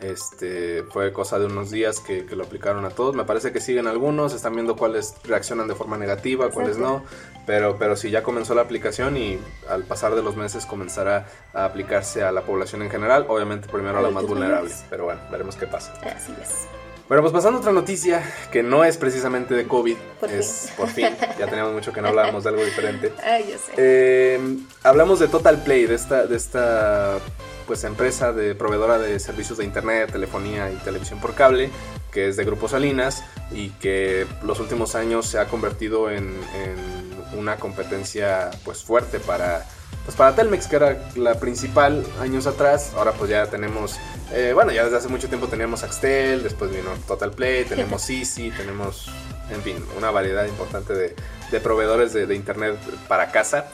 Este 0.00 0.84
fue 0.84 1.12
cosa 1.12 1.38
de 1.38 1.46
unos 1.46 1.70
días 1.70 2.00
que, 2.00 2.24
lo 2.30 2.44
aplicaron 2.44 2.84
a 2.84 2.90
todos. 2.90 3.16
Me 3.16 3.24
parece 3.24 3.52
que 3.52 3.60
siguen 3.60 3.88
algunos, 3.88 4.32
están 4.32 4.54
viendo 4.54 4.76
cuáles 4.76 5.14
reaccionan 5.24 5.66
de 5.66 5.74
forma 5.74 5.96
negativa, 5.96 6.50
cuáles 6.50 6.78
no. 6.78 7.02
Pero, 7.46 7.76
pero 7.76 7.96
sí, 7.96 8.10
ya 8.10 8.22
comenzó 8.22 8.54
la 8.54 8.62
aplicación 8.62 9.16
y 9.16 9.38
al 9.68 9.82
pasar 9.82 10.14
de 10.14 10.22
los 10.22 10.36
meses 10.36 10.66
comenzará 10.66 11.26
a 11.52 11.64
aplicarse 11.64 12.22
a 12.22 12.30
la 12.30 12.42
población 12.42 12.82
en 12.82 12.90
general. 12.90 13.26
Obviamente 13.28 13.68
primero 13.68 13.98
a 13.98 14.02
la 14.02 14.10
más 14.10 14.24
vulnerable. 14.24 14.70
Pero 14.88 15.04
bueno, 15.04 15.20
veremos 15.30 15.56
qué 15.56 15.66
pasa. 15.66 15.92
Así 16.04 16.32
es. 16.40 16.79
Bueno, 17.10 17.22
pues 17.22 17.32
pasando 17.32 17.58
a 17.58 17.60
otra 17.60 17.72
noticia 17.72 18.22
que 18.52 18.62
no 18.62 18.84
es 18.84 18.96
precisamente 18.96 19.52
de 19.52 19.66
COVID, 19.66 19.96
es 20.30 20.72
por 20.76 20.88
fin, 20.88 21.08
ya 21.40 21.48
teníamos 21.48 21.72
mucho 21.72 21.92
que 21.92 22.00
no 22.00 22.06
hablábamos 22.06 22.44
de 22.44 22.50
algo 22.50 22.64
diferente. 22.64 23.12
Ay, 23.24 23.46
yo 23.50 23.58
sé. 23.58 23.72
Eh, 23.78 24.58
hablamos 24.84 25.18
de 25.18 25.26
Total 25.26 25.60
Play, 25.64 25.86
de 25.86 25.96
esta, 25.96 26.28
de 26.28 26.36
esta 26.36 27.18
pues 27.66 27.82
empresa 27.82 28.32
de 28.32 28.54
proveedora 28.54 28.96
de 28.98 29.18
servicios 29.18 29.58
de 29.58 29.64
internet, 29.64 30.12
telefonía 30.12 30.70
y 30.70 30.76
televisión 30.76 31.20
por 31.20 31.34
cable, 31.34 31.70
que 32.12 32.28
es 32.28 32.36
de 32.36 32.44
Grupo 32.44 32.68
Salinas 32.68 33.24
y 33.50 33.70
que 33.70 34.28
los 34.44 34.60
últimos 34.60 34.94
años 34.94 35.26
se 35.26 35.40
ha 35.40 35.48
convertido 35.48 36.12
en, 36.12 36.28
en 36.28 37.10
una 37.36 37.56
competencia 37.56 38.50
pues 38.64 38.82
fuerte 38.82 39.20
para 39.20 39.66
pues 40.04 40.16
para 40.16 40.34
Telmex, 40.34 40.66
que 40.66 40.76
era 40.76 40.98
la 41.16 41.38
principal 41.38 42.04
años 42.20 42.46
atrás, 42.46 42.92
ahora 42.96 43.12
pues 43.12 43.30
ya 43.30 43.46
tenemos, 43.46 43.96
eh, 44.32 44.52
bueno, 44.54 44.72
ya 44.72 44.84
desde 44.84 44.96
hace 44.96 45.08
mucho 45.08 45.28
tiempo 45.28 45.46
teníamos 45.46 45.82
Axtel, 45.82 46.42
después 46.42 46.70
vino 46.70 46.90
Total 47.06 47.30
Play, 47.30 47.64
tenemos 47.64 48.08
Easy, 48.10 48.50
tenemos, 48.50 49.10
en 49.50 49.62
fin, 49.62 49.76
una 49.98 50.10
variedad 50.10 50.46
importante 50.46 50.94
de, 50.94 51.60
proveedores 51.60 52.12
de, 52.12 52.34
internet 52.34 52.76
para 53.08 53.30
casa. 53.30 53.66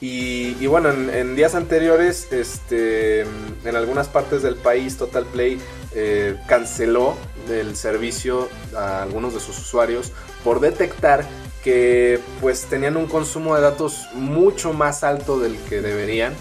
Y, 0.00 0.66
bueno, 0.66 0.90
en, 0.90 1.34
días 1.34 1.54
anteriores, 1.54 2.30
este, 2.30 3.22
en 3.22 3.76
algunas 3.76 4.08
partes 4.08 4.42
del 4.42 4.56
país, 4.56 4.98
Total 4.98 5.24
Play 5.24 5.58
eh, 5.94 6.36
canceló 6.46 7.16
el 7.48 7.74
servicio 7.74 8.48
a 8.76 9.02
algunos 9.02 9.32
de 9.32 9.40
sus 9.40 9.58
usuarios 9.58 10.12
por 10.44 10.60
detectar 10.60 11.24
que 11.64 12.20
pues 12.40 12.66
tenían 12.66 12.96
un 12.96 13.06
consumo 13.06 13.56
de 13.56 13.62
datos 13.62 14.06
mucho 14.12 14.74
más 14.74 15.02
alto 15.02 15.40
del 15.40 15.56
que 15.68 15.80
deberían 15.80 16.34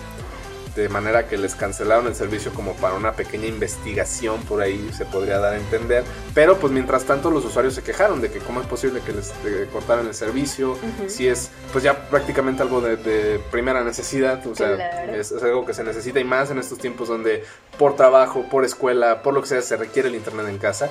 de 0.76 0.90
manera 0.90 1.28
que 1.28 1.38
les 1.38 1.56
cancelaron 1.56 2.08
el 2.08 2.16
servicio 2.16 2.52
como 2.54 2.74
para 2.74 2.96
una 2.96 3.14
pequeña 3.14 3.46
investigación 3.46 4.42
por 4.42 4.62
ahí 4.62 4.90
se 4.92 5.06
podría 5.06 5.38
dar 5.38 5.54
a 5.54 5.58
entender, 5.58 6.04
pero 6.34 6.58
pues 6.58 6.74
mientras 6.74 7.04
tanto 7.06 7.30
los 7.30 7.46
usuarios 7.46 7.76
se 7.76 7.84
quejaron 7.84 8.22
de 8.22 8.32
que 8.32 8.40
cómo 8.40 8.60
es 8.60 8.68
posible 8.68 9.00
que 9.06 9.14
les 9.14 9.32
cortaran 9.72 10.08
el 10.08 10.16
servicio, 10.16 10.78
si 11.08 11.28
es 11.28 11.52
pues 11.72 11.84
ya 11.84 12.10
prácticamente 12.10 12.64
algo 12.64 12.82
de, 12.82 13.40
primera 13.52 13.84
necesidad, 13.84 14.46
o 14.48 14.56
sea, 14.56 15.06
es, 15.14 15.32
algo 15.32 15.66
que 15.66 15.74
se 15.74 15.84
necesita 15.84 16.20
y 16.20 16.24
más 16.24 16.50
en 16.50 16.58
estos 16.58 16.80
tiempos 16.80 17.08
donde 17.08 17.44
por 17.78 17.96
trabajo, 17.96 18.46
por 18.50 18.66
escuela, 18.66 19.22
por 19.22 19.34
lo 19.34 19.42
que 19.42 19.48
sea 19.48 19.62
se 19.62 19.78
requiere 19.78 20.10
el 20.10 20.16
internet 20.16 20.48
en 20.50 20.58
casa. 20.58 20.90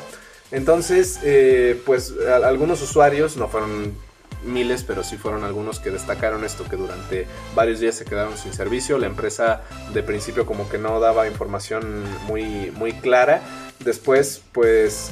Entonces, 0.53 1.19
eh, 1.25 1.81
pues 1.85 2.15
algunos 2.45 2.83
usuarios 2.83 3.37
no 3.37 3.49
fueron 3.49 3.95
miles, 4.45 4.85
pero 4.85 5.03
sí 5.05 5.17
fueron 5.17 5.45
algunos 5.45 5.81
que 5.81 5.91
destacaron 5.91 6.45
esto, 6.45 6.65
que 6.65 6.77
durante 6.77 7.27
varios 7.55 7.81
días 7.81 7.95
se 7.95 8.05
quedaron 8.05 8.37
sin 8.37 8.53
servicio. 8.53 8.99
La 8.99 9.07
empresa 9.07 9.63
de 9.93 10.03
principio 10.03 10.47
como 10.47 10.69
que 10.69 10.79
no 10.79 11.01
daba 11.01 11.27
información 11.27 12.05
muy, 12.27 12.71
muy 12.73 12.93
clara. 12.93 13.43
Después, 13.81 14.43
pues 14.53 15.11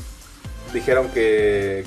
dijeron 0.72 1.08
que, 1.10 1.84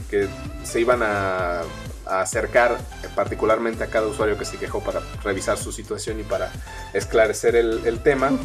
se 0.64 0.80
iban 0.80 1.02
a, 1.04 1.62
acercar 2.06 2.78
particularmente 3.16 3.82
a 3.82 3.88
cada 3.88 4.08
usuario 4.08 4.38
que 4.38 4.44
se 4.44 4.58
quejó 4.58 4.84
para 4.84 5.00
revisar 5.24 5.58
su 5.58 5.72
situación 5.72 6.20
y 6.20 6.24
para 6.24 6.52
esclarecer 6.94 7.56
el, 7.56 8.00
tema. 8.04 8.32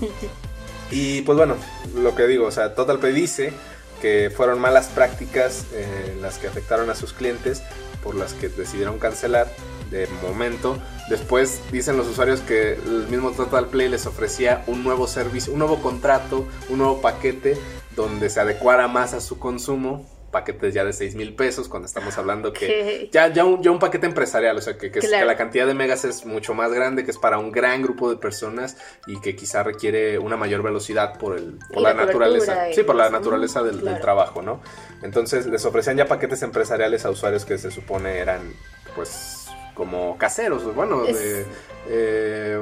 Y 0.91 1.21
pues 1.21 1.37
bueno, 1.37 1.57
lo 1.97 2.15
que 2.15 2.27
digo, 2.27 2.47
o 2.47 2.51
sea, 2.51 2.75
TotalPay 2.75 3.13
dice 3.13 3.53
que 4.01 4.33
fueron 4.35 4.59
malas 4.59 4.87
prácticas 4.87 5.67
eh, 5.75 6.17
las 6.23 6.39
que 6.39 6.47
afectaron 6.47 6.89
a 6.89 6.95
sus 6.95 7.13
clientes 7.13 7.63
por 8.03 8.15
las 8.15 8.33
que 8.35 8.49
decidieron 8.49 8.99
cancelar 8.99 9.49
de 9.91 10.07
momento. 10.23 10.79
Después 11.09 11.61
dicen 11.73 11.97
los 11.97 12.07
usuarios 12.07 12.41
que 12.41 12.75
el 12.75 13.07
mismo 13.09 13.31
Total 13.31 13.67
Play 13.69 13.89
les 13.89 14.07
ofrecía 14.07 14.63
un 14.67 14.85
nuevo 14.85 15.07
servicio, 15.07 15.53
un 15.53 15.59
nuevo 15.59 15.81
contrato, 15.81 16.47
un 16.69 16.79
nuevo 16.79 17.01
paquete 17.01 17.57
donde 17.97 18.31
se 18.31 18.41
adecuara 18.41 18.89
más 18.89 19.15
a 19.15 19.21
su 19.21 19.39
consumo 19.39 20.07
paquetes 20.31 20.75
ya 20.75 20.85
de 20.85 20.93
6 20.93 21.15
mil 21.15 21.35
pesos, 21.35 21.69
cuando 21.69 21.87
estamos 21.87 22.17
hablando 22.19 22.53
que 22.53 23.09
ya, 23.13 23.29
ya, 23.29 23.45
un, 23.45 23.63
ya 23.63 23.71
un 23.71 23.79
paquete 23.79 24.07
empresarial, 24.07 24.57
o 24.57 24.61
sea, 24.61 24.77
que, 24.77 24.91
que, 24.91 25.07
la 25.09 25.37
cantidad 25.37 25.67
de 25.67 25.75
megas 25.75 26.05
es 26.05 26.27
mucho 26.27 26.55
más 26.55 26.73
grande, 26.73 27.05
que 27.05 27.11
es 27.11 27.19
para 27.19 27.39
un 27.39 27.51
gran 27.51 27.83
grupo 27.83 28.11
de 28.11 28.17
personas 28.17 28.77
y 29.07 29.21
que 29.21 29.35
quizá 29.37 29.63
requiere 29.63 30.19
una 30.19 30.37
mayor 30.37 30.63
velocidad 30.63 31.19
por, 31.19 31.37
el, 31.37 31.59
por 31.73 31.83
la, 31.83 31.95
naturaleza. 31.95 32.67
Sí, 32.73 32.83
por 32.83 32.97
la 32.97 33.11
naturaleza 33.11 33.63
del, 33.63 33.79
trabajo, 34.01 34.43
¿no? 34.43 34.61
Entonces 35.03 35.47
les 35.47 35.65
ofrecían 35.65 35.97
ya 35.97 36.07
paquetes 36.07 36.43
empresariales 36.43 37.05
a 37.05 37.11
usuarios 37.11 37.45
que 37.45 37.59
se 37.59 37.71
supone 37.71 38.19
eran, 38.19 38.53
pues, 38.95 39.47
como 39.75 40.19
caseros, 40.19 40.75
bueno, 40.75 41.05
de... 41.05 41.47
Eh, 41.89 42.61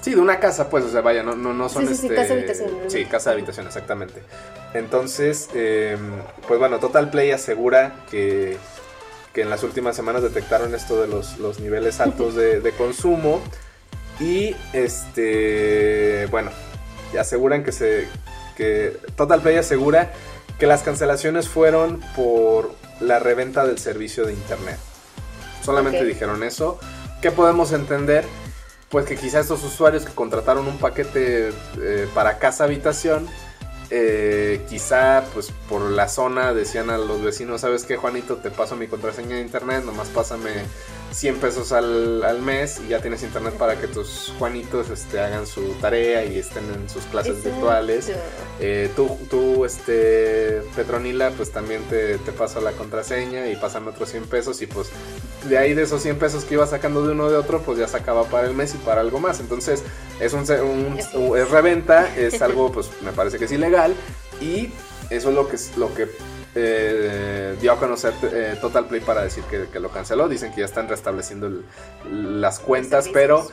Sí, 0.00 0.14
de 0.14 0.20
una 0.20 0.38
casa, 0.38 0.70
pues, 0.70 0.84
o 0.84 0.90
sea, 0.90 1.00
vaya, 1.00 1.22
no, 1.22 1.34
no, 1.34 1.52
no 1.52 1.68
son 1.68 1.86
sí, 1.86 1.94
sí, 1.94 2.06
este... 2.06 2.14
casa 2.14 2.34
habitación. 2.34 2.70
Sí, 2.86 3.04
casa 3.04 3.30
de 3.30 3.34
habitación, 3.34 3.66
exactamente. 3.66 4.22
Entonces, 4.74 5.48
em, 5.54 5.98
pues 6.46 6.60
bueno, 6.60 6.78
Total 6.78 7.10
Play 7.10 7.32
asegura 7.32 8.04
que, 8.10 8.56
que, 9.32 9.42
en 9.42 9.50
las 9.50 9.62
últimas 9.64 9.96
semanas 9.96 10.22
detectaron 10.22 10.74
esto 10.74 11.00
de 11.00 11.08
los, 11.08 11.38
los 11.38 11.58
niveles 11.58 12.00
altos 12.00 12.36
de, 12.36 12.60
de, 12.60 12.72
consumo. 12.72 13.40
Y 14.20 14.54
este, 14.72 16.26
bueno, 16.30 16.50
aseguran 17.18 17.64
que 17.64 17.72
se. 17.72 18.06
que 18.56 18.96
Total 19.16 19.40
Play 19.40 19.56
asegura 19.56 20.12
que 20.58 20.66
las 20.66 20.82
cancelaciones 20.82 21.48
fueron 21.48 22.00
por 22.16 22.74
la 23.00 23.18
reventa 23.18 23.64
del 23.64 23.78
servicio 23.78 24.26
de 24.26 24.32
internet. 24.32 24.78
Solamente 25.62 26.04
dijeron 26.04 26.42
eso. 26.42 26.78
¿Qué 27.20 27.30
podemos 27.30 27.72
entender? 27.72 28.24
Pues 28.90 29.06
que 29.06 29.16
quizá 29.16 29.40
estos 29.40 29.62
usuarios 29.64 30.04
que 30.04 30.12
contrataron 30.12 30.66
un 30.66 30.78
paquete 30.78 31.50
eh, 31.80 32.08
para 32.14 32.38
casa 32.38 32.64
habitación, 32.64 33.26
eh, 33.90 34.64
quizá 34.68 35.24
pues 35.32 35.50
por 35.68 35.82
la 35.82 36.08
zona 36.08 36.52
decían 36.52 36.90
a 36.90 36.98
los 36.98 37.22
vecinos, 37.22 37.62
¿sabes 37.62 37.84
qué 37.84 37.96
Juanito? 37.96 38.36
Te 38.36 38.50
paso 38.50 38.76
mi 38.76 38.86
contraseña 38.86 39.36
de 39.36 39.42
internet, 39.42 39.84
nomás 39.84 40.08
pásame 40.08 40.50
100 41.12 41.36
pesos 41.36 41.72
al, 41.72 42.40
mes 42.42 42.80
y 42.84 42.88
ya 42.88 43.00
tienes 43.00 43.22
internet 43.22 43.54
para 43.54 43.76
que 43.80 43.88
tus 43.88 44.32
Juanitos 44.38 44.90
este, 44.90 45.20
hagan 45.20 45.46
su 45.46 45.72
tarea 45.80 46.24
y 46.24 46.38
estén 46.38 46.64
en 46.72 46.88
sus 46.88 47.04
clases 47.04 47.42
virtuales. 47.42 48.10
Eh, 48.60 48.90
tú, 48.94 49.18
tú, 49.30 49.64
este, 49.64 50.62
Petronila, 50.76 51.30
pues 51.30 51.50
también 51.50 51.82
te, 51.84 52.18
te 52.18 52.32
paso 52.32 52.60
la 52.60 52.72
contraseña 52.72 53.48
y 53.48 53.56
pasan 53.56 53.88
otros 53.88 54.10
100 54.10 54.26
pesos 54.26 54.62
y 54.62 54.66
pues 54.66 54.90
de 55.48 55.58
ahí 55.58 55.74
de 55.74 55.82
esos 55.82 56.02
100 56.02 56.18
pesos 56.18 56.44
que 56.44 56.54
iba 56.54 56.66
sacando 56.66 57.04
de 57.06 57.12
uno 57.12 57.30
de 57.30 57.36
otro, 57.36 57.62
pues 57.62 57.78
ya 57.78 57.88
sacaba 57.88 58.24
para 58.24 58.46
el 58.46 58.54
mes 58.54 58.74
y 58.74 58.78
para 58.78 59.00
algo 59.00 59.18
más. 59.18 59.40
Entonces 59.40 59.82
es, 60.20 60.32
un, 60.32 60.98
es 61.36 61.50
reventa, 61.50 62.14
es 62.16 62.40
algo 62.42 62.70
pues 62.72 62.90
me 63.02 63.12
parece 63.12 63.38
que 63.38 63.46
es 63.46 63.52
ilegal 63.52 63.94
y 64.40 64.72
eso 65.10 65.30
es 65.30 65.34
lo 65.34 65.48
que, 65.48 65.56
lo 65.76 65.94
que 65.94 66.08
eh, 66.54 67.56
dio 67.60 67.72
a 67.72 67.78
conocer 67.78 68.14
eh, 68.22 68.56
Total 68.60 68.86
Play 68.86 69.00
para 69.00 69.22
decir 69.22 69.44
que, 69.44 69.78
lo 69.78 69.90
canceló. 69.90 70.28
Dicen 70.28 70.52
que 70.52 70.60
ya 70.60 70.66
están 70.66 70.88
restableciendo 70.88 71.62
las 72.10 72.58
cuentas, 72.58 73.08
pero 73.12 73.48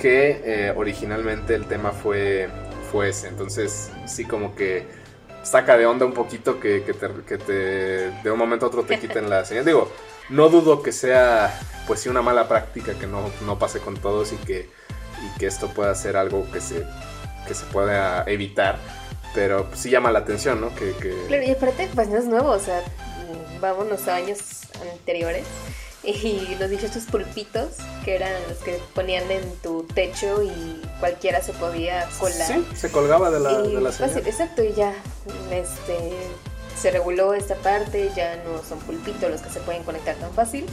que 0.00 0.42
eh, 0.44 0.74
originalmente 0.76 1.54
el 1.54 1.66
tema 1.66 1.92
fue, 1.92 2.48
fue 2.90 3.10
ese. 3.10 3.28
Entonces, 3.28 3.90
sí, 4.06 4.24
como 4.24 4.54
que 4.54 4.86
saca 5.42 5.78
de 5.78 5.86
onda 5.86 6.04
un 6.04 6.12
poquito 6.12 6.60
que, 6.60 6.80
te, 6.80 7.50
de 8.22 8.30
un 8.30 8.38
momento 8.38 8.66
a 8.66 8.68
otro 8.68 8.82
te 8.82 8.98
quiten 9.00 9.30
la 9.30 9.44
señal. 9.44 9.64
Digo, 9.64 9.90
no 10.28 10.48
dudo 10.48 10.82
que 10.82 10.92
sea, 10.92 11.58
pues 11.86 12.00
sí, 12.00 12.08
una 12.08 12.22
mala 12.22 12.48
práctica 12.48 12.94
que 12.94 13.06
no, 13.06 13.30
no 13.46 13.58
pase 13.58 13.80
con 13.80 13.96
todos 13.96 14.32
y 14.32 14.36
que, 14.36 14.68
y 15.24 15.38
que 15.38 15.46
esto 15.46 15.68
pueda 15.68 15.94
ser 15.94 16.16
algo 16.16 16.46
que 16.52 16.60
se, 16.60 16.84
que 17.46 17.54
se 17.54 17.64
pueda 17.66 18.24
evitar 18.26 18.78
pero 19.34 19.66
pues, 19.66 19.80
sí 19.80 19.90
llama 19.90 20.10
la 20.10 20.20
atención, 20.20 20.60
¿no? 20.60 20.74
Que, 20.74 20.92
Claro, 21.28 21.42
y 21.42 21.50
aparte, 21.50 21.88
pues 21.94 22.08
no 22.08 22.18
es 22.18 22.24
nuevo, 22.24 22.50
o 22.50 22.58
sea, 22.58 22.82
vámonos 23.60 24.08
a 24.08 24.16
años 24.16 24.38
anteriores. 24.92 25.44
Y 26.02 26.56
los 26.58 26.70
estos 26.70 27.04
pulpitos, 27.04 27.76
que 28.06 28.16
eran 28.16 28.32
los 28.48 28.56
que 28.58 28.80
ponían 28.94 29.30
en 29.30 29.54
tu 29.56 29.82
techo 29.82 30.42
y 30.42 30.80
cualquiera 30.98 31.42
se 31.42 31.52
podía 31.52 32.08
colar. 32.18 32.46
Sí, 32.46 32.66
se 32.74 32.90
colgaba 32.90 33.30
de 33.30 33.38
la, 33.38 33.60
de 33.60 33.80
la 33.80 33.92
señal. 33.92 34.16
exacto, 34.26 34.64
y 34.64 34.72
ya 34.72 34.94
este, 35.50 36.14
se 36.80 36.90
reguló 36.90 37.34
esta 37.34 37.54
parte, 37.56 38.10
ya 38.16 38.36
no 38.44 38.62
son 38.66 38.78
pulpitos 38.78 39.30
los 39.30 39.42
que 39.42 39.50
se 39.50 39.60
pueden 39.60 39.82
conectar 39.82 40.16
tan 40.16 40.32
fácil. 40.32 40.64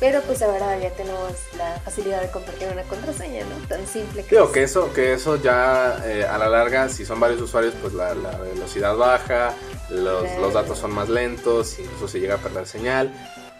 Pero 0.00 0.20
pues 0.22 0.42
ahora 0.42 0.78
ya 0.78 0.90
tenemos 0.90 1.32
la 1.56 1.78
facilidad 1.80 2.20
de 2.20 2.30
compartir 2.30 2.68
una 2.72 2.82
contraseña, 2.82 3.44
¿no? 3.44 3.66
Tan 3.68 3.86
simple 3.86 4.24
que 4.24 4.34
Digo, 4.34 4.50
que 4.50 4.62
eso, 4.64 4.92
que 4.92 5.12
eso 5.12 5.36
ya 5.36 6.02
eh, 6.04 6.24
a 6.24 6.36
la 6.36 6.48
larga, 6.48 6.88
si 6.88 7.04
son 7.04 7.20
varios 7.20 7.40
usuarios, 7.40 7.74
pues 7.80 7.94
la, 7.94 8.12
velocidad 8.12 8.96
baja, 8.96 9.54
los, 9.90 10.52
datos 10.52 10.78
son 10.78 10.92
más 10.92 11.08
lentos, 11.08 11.78
incluso 11.78 12.08
se 12.08 12.20
llega 12.20 12.34
a 12.34 12.38
perder 12.38 12.66
señal. 12.66 13.12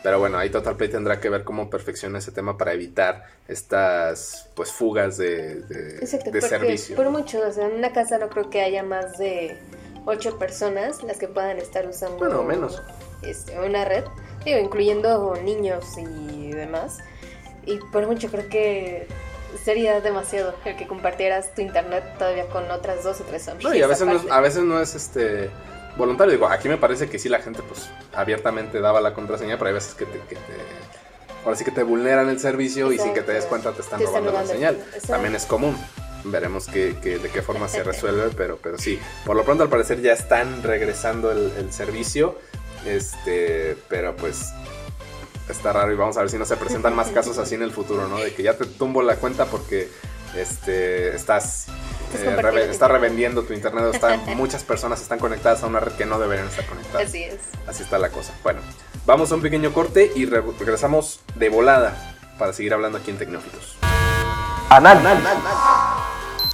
Pero 0.03 0.19
bueno, 0.19 0.37
ahí 0.37 0.51
Total 0.51 0.77
Play 0.77 0.91
tendrá 0.91 1.19
que 1.19 1.31
ver 1.31 1.45
cómo 1.45 1.71
perfecciona 1.71 2.19
ese 2.19 2.31
tema 2.31 2.59
para 2.59 2.75
evitar 2.75 3.25
estas 3.49 4.51
pues 4.55 4.71
fugas 4.71 5.17
de, 5.17 5.63
de, 5.63 5.97
Exacto, 5.97 6.31
de 6.31 6.43
servicio. 6.43 6.95
Por 6.95 7.09
mucho, 7.09 7.41
o 7.41 7.51
sea, 7.51 7.69
en 7.69 7.77
una 7.77 7.91
casa 7.93 8.19
no 8.19 8.29
creo 8.29 8.51
que 8.51 8.61
haya 8.61 8.83
más 8.83 9.17
de 9.17 9.57
ocho 10.05 10.39
personas 10.39 11.03
las 11.03 11.19
que 11.19 11.29
puedan 11.29 11.57
estar 11.59 11.87
usando 11.89 12.19
bueno, 12.19 12.43
menos. 12.43 12.83
Este, 13.27 13.59
una 13.59 13.85
red 13.85 14.05
incluyendo 14.47 15.37
niños 15.43 15.85
y 15.97 16.51
demás. 16.51 16.99
Y 17.67 17.79
por 17.93 18.07
mucho 18.07 18.29
creo 18.31 18.49
que 18.49 19.07
sería 19.63 20.01
demasiado 20.01 20.55
el 20.65 20.77
que 20.77 20.87
compartieras 20.87 21.55
tu 21.55 21.63
internet 21.63 22.05
todavía 22.19 22.47
con 22.49 22.71
otras 22.71 23.05
dos 23.05 23.21
o 23.21 23.25
tres 23.25 23.49
amigas. 23.49 23.73
No, 23.73 23.79
y 23.79 23.83
a 23.83 23.87
veces 23.87 24.07
no, 24.07 24.17
es, 24.17 24.31
a 24.31 24.41
veces 24.41 24.63
no 24.63 24.81
es 24.81 24.95
este 24.95 25.51
voluntario. 25.97 26.33
Digo, 26.33 26.49
aquí 26.49 26.69
me 26.69 26.77
parece 26.77 27.09
que 27.09 27.19
sí 27.19 27.29
la 27.29 27.41
gente 27.41 27.63
pues 27.63 27.89
abiertamente 28.15 28.81
daba 28.81 29.01
la 29.01 29.15
contraseña, 29.15 29.57
pero 29.57 29.69
hay 29.69 29.75
veces 29.75 29.95
que 29.95 30.05
te, 30.05 30.19
que 30.21 30.35
te 30.35 30.55
ahora 31.45 31.57
sí 31.57 31.65
que 31.65 31.71
te 31.71 31.83
vulneran 31.83 32.29
el 32.29 32.41
servicio 32.41 32.93
y 32.93 32.99
sin 32.99 33.13
que 33.15 33.23
te 33.23 33.33
des 33.33 33.45
cuenta 33.45 33.73
te 33.73 33.83
están, 33.83 34.01
robando, 34.01 34.33
la 34.33 34.47
señal. 34.47 34.79
También 35.07 35.35
es 35.35 35.47
común. 35.47 35.77
Veremos 36.27 36.67
que, 36.67 36.95
de 36.95 37.31
qué 37.31 37.43
forma 37.43 37.69
se 37.69 37.83
resuelve, 37.83 38.31
pero, 38.35 38.59
pero 38.63 38.79
sí. 38.79 38.99
Por 39.27 39.37
lo 39.37 39.45
pronto 39.45 39.63
al 39.63 39.69
parecer 39.69 40.01
ya 40.01 40.15
están 40.15 40.63
regresando 40.63 41.31
el, 41.31 41.53
el 41.59 41.71
servicio. 41.71 42.39
Este, 42.85 43.77
pero 43.89 44.15
pues 44.17 44.53
está 45.49 45.73
raro 45.73 45.93
y 45.93 45.97
vamos 45.97 46.17
a 46.17 46.21
ver 46.21 46.31
si 46.31 46.39
no 46.39 46.45
se 46.45 46.57
presentan 46.57 46.95
más 46.95 47.09
casos 47.15 47.39
así 47.39 47.55
en 47.55 47.63
el 47.63 47.71
futuro, 47.71 48.09
¿no? 48.09 48.19
De 48.19 48.35
que 48.35 48.43
ya 48.43 48.57
te 48.57 48.67
tumbo 48.67 49.03
la 49.03 49.17
cuenta 49.17 49.47
porque 49.47 49.89
este 50.37 51.15
estás 51.15 51.69
eh, 52.15 52.69
está 52.71 52.89
revendiendo 52.89 53.43
tu 53.43 53.53
internet, 53.53 53.95
está, 53.95 54.17
muchas 54.37 54.65
personas 54.65 55.01
están 55.01 55.19
conectadas 55.19 55.63
a 55.63 55.67
una 55.67 55.81
red 55.81 55.93
que 55.93 56.07
no 56.07 56.19
deberían 56.19 56.49
estar 56.49 56.67
conectadas. 56.67 57.09
Así 57.09 57.25
es. 57.25 57.41
Así 57.67 57.83
está 57.83 57.99
la 57.99 58.11
cosa. 58.11 58.33
Bueno, 58.43 58.61
vamos 59.07 59.33
a 59.33 59.35
un 59.35 59.43
pequeño 59.43 59.73
corte 59.73 60.13
y 60.15 60.27
regresamos 60.27 61.21
de 61.35 61.49
volada 61.49 62.17
para 62.39 62.53
seguir 62.53 62.75
hablando 62.75 62.99
aquí 62.99 63.11
en 63.11 63.19
Tecnófilos. 63.19 63.77
Anal. 64.71 65.03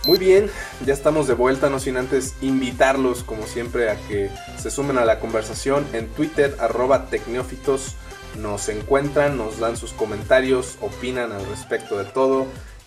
Muy 0.06 0.18
bien, 0.18 0.50
ya 0.86 0.94
estamos 0.94 1.26
de 1.26 1.34
vuelta, 1.34 1.68
no 1.68 1.78
sin 1.78 1.98
antes 1.98 2.34
invitarlos, 2.40 3.22
como 3.22 3.46
siempre, 3.46 3.90
a 3.90 3.96
que 4.08 4.30
se 4.58 4.70
sumen 4.70 4.96
a 4.96 5.04
la 5.04 5.20
conversación 5.20 5.86
en 5.92 6.08
Twitter, 6.08 6.56
arroba 6.58 7.10
Tecnófitos. 7.10 7.96
Nos 8.38 8.70
encuentran, 8.70 9.36
nos 9.36 9.58
dan 9.58 9.76
sus 9.76 9.92
comentarios, 9.92 10.78
opinan 10.80 11.32
al 11.32 11.44
respecto 11.46 11.98
de 11.98 12.04
todo. 12.06 12.46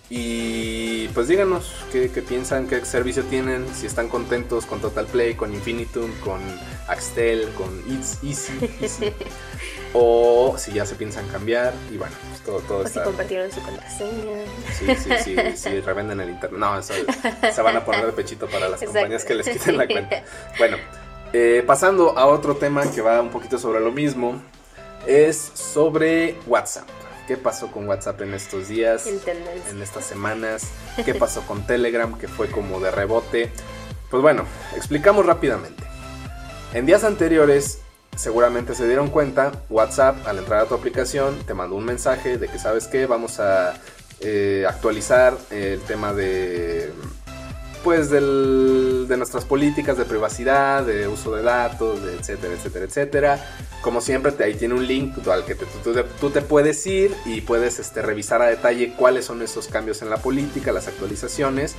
Y 0.09 1.07
pues 1.09 1.27
díganos 1.27 1.71
qué, 1.91 2.07
piensan, 2.07 2.67
qué 2.67 2.83
servicio 2.83 3.23
tienen, 3.23 3.65
si 3.73 3.85
están 3.85 4.09
contentos 4.09 4.65
con 4.65 4.81
Total 4.81 5.05
Play, 5.05 5.35
con 5.35 5.53
Infinitum, 5.53 6.11
con 6.19 6.41
Axtel, 6.87 7.47
con 7.57 7.69
It's 7.87 8.19
Easy, 8.23 8.53
o 9.93 10.55
si 10.57 10.73
ya 10.73 10.85
se 10.85 10.95
piensan 10.95 11.27
cambiar 11.27 11.73
y 11.91 11.97
bueno, 11.97 12.15
pues 12.29 12.41
todo, 12.41 12.59
todo 12.59 12.79
o 12.79 12.87
si 12.87 12.99
compartieron 12.99 13.51
su 13.51 13.61
contraseña. 13.61 14.45
Sí, 14.77 14.87
sí, 14.95 15.11
sí, 15.23 15.37
sí, 15.55 15.79
revenden 15.85 16.19
el 16.19 16.29
internet. 16.31 16.59
No, 16.59 16.77
eso, 16.77 16.93
se 17.53 17.61
van 17.61 17.77
a 17.77 17.85
poner 17.85 18.05
de 18.05 18.11
pechito 18.11 18.47
para 18.47 18.69
las 18.69 18.81
compañías 18.81 19.23
que 19.23 19.35
les 19.35 19.47
quiten 19.49 19.77
la 19.77 19.87
cuenta. 19.87 20.23
Bueno, 20.57 20.77
eh, 21.31 21.63
pasando 21.65 22.17
a 22.17 22.25
otro 22.25 22.55
tema 22.55 22.83
que 22.91 23.01
va 23.01 23.21
un 23.21 23.29
poquito 23.29 23.57
sobre 23.57 23.79
lo 23.79 23.91
mismo, 23.91 24.41
es 25.05 25.37
sobre 25.37 26.37
WhatsApp. 26.47 26.87
¿Qué 27.27 27.37
pasó 27.37 27.71
con 27.71 27.87
WhatsApp 27.87 28.21
en 28.21 28.33
estos 28.33 28.67
días? 28.67 29.07
En 29.07 29.81
estas 29.81 30.05
semanas. 30.05 30.67
¿Qué 31.05 31.15
pasó 31.15 31.41
con 31.43 31.65
Telegram? 31.65 32.17
Que 32.17 32.27
fue 32.27 32.49
como 32.49 32.81
de 32.81 32.91
rebote. 32.91 33.49
Pues 34.11 34.21
bueno, 34.21 34.45
explicamos 34.75 35.25
rápidamente. 35.25 35.83
En 36.73 36.85
días 36.85 37.03
anteriores, 37.03 37.79
seguramente 38.15 38.75
se 38.75 38.87
dieron 38.87 39.09
cuenta, 39.09 39.51
WhatsApp 39.69 40.27
al 40.27 40.39
entrar 40.39 40.61
a 40.61 40.65
tu 40.65 40.75
aplicación 40.75 41.37
te 41.45 41.53
mandó 41.53 41.75
un 41.75 41.85
mensaje 41.85 42.37
de 42.37 42.47
que 42.47 42.59
sabes 42.59 42.87
que 42.87 43.05
vamos 43.05 43.39
a 43.39 43.73
eh, 44.19 44.65
actualizar 44.67 45.37
el 45.51 45.81
tema 45.81 46.13
de 46.13 46.91
pues 47.83 48.09
del, 48.09 49.05
de 49.07 49.17
nuestras 49.17 49.45
políticas 49.45 49.97
de 49.97 50.05
privacidad, 50.05 50.85
de 50.85 51.07
uso 51.07 51.35
de 51.35 51.43
datos, 51.43 52.03
de 52.03 52.15
etcétera, 52.15 52.53
etcétera, 52.53 52.85
etcétera. 52.85 53.45
Como 53.81 53.99
siempre, 53.99 54.31
te, 54.31 54.45
ahí 54.45 54.55
tiene 54.55 54.75
un 54.75 54.87
link 54.87 55.15
al 55.27 55.45
que 55.45 55.55
tú, 55.55 56.29
te 56.29 56.41
puedes 56.41 56.85
ir 56.87 57.13
y 57.25 57.41
puedes 57.41 57.79
este, 57.79 58.01
revisar 58.01 58.41
a 58.41 58.45
detalle 58.45 58.93
cuáles 58.95 59.25
son 59.25 59.41
esos 59.41 59.67
cambios 59.67 60.01
en 60.01 60.09
la 60.09 60.17
política, 60.17 60.71
las 60.71 60.87
actualizaciones. 60.87 61.75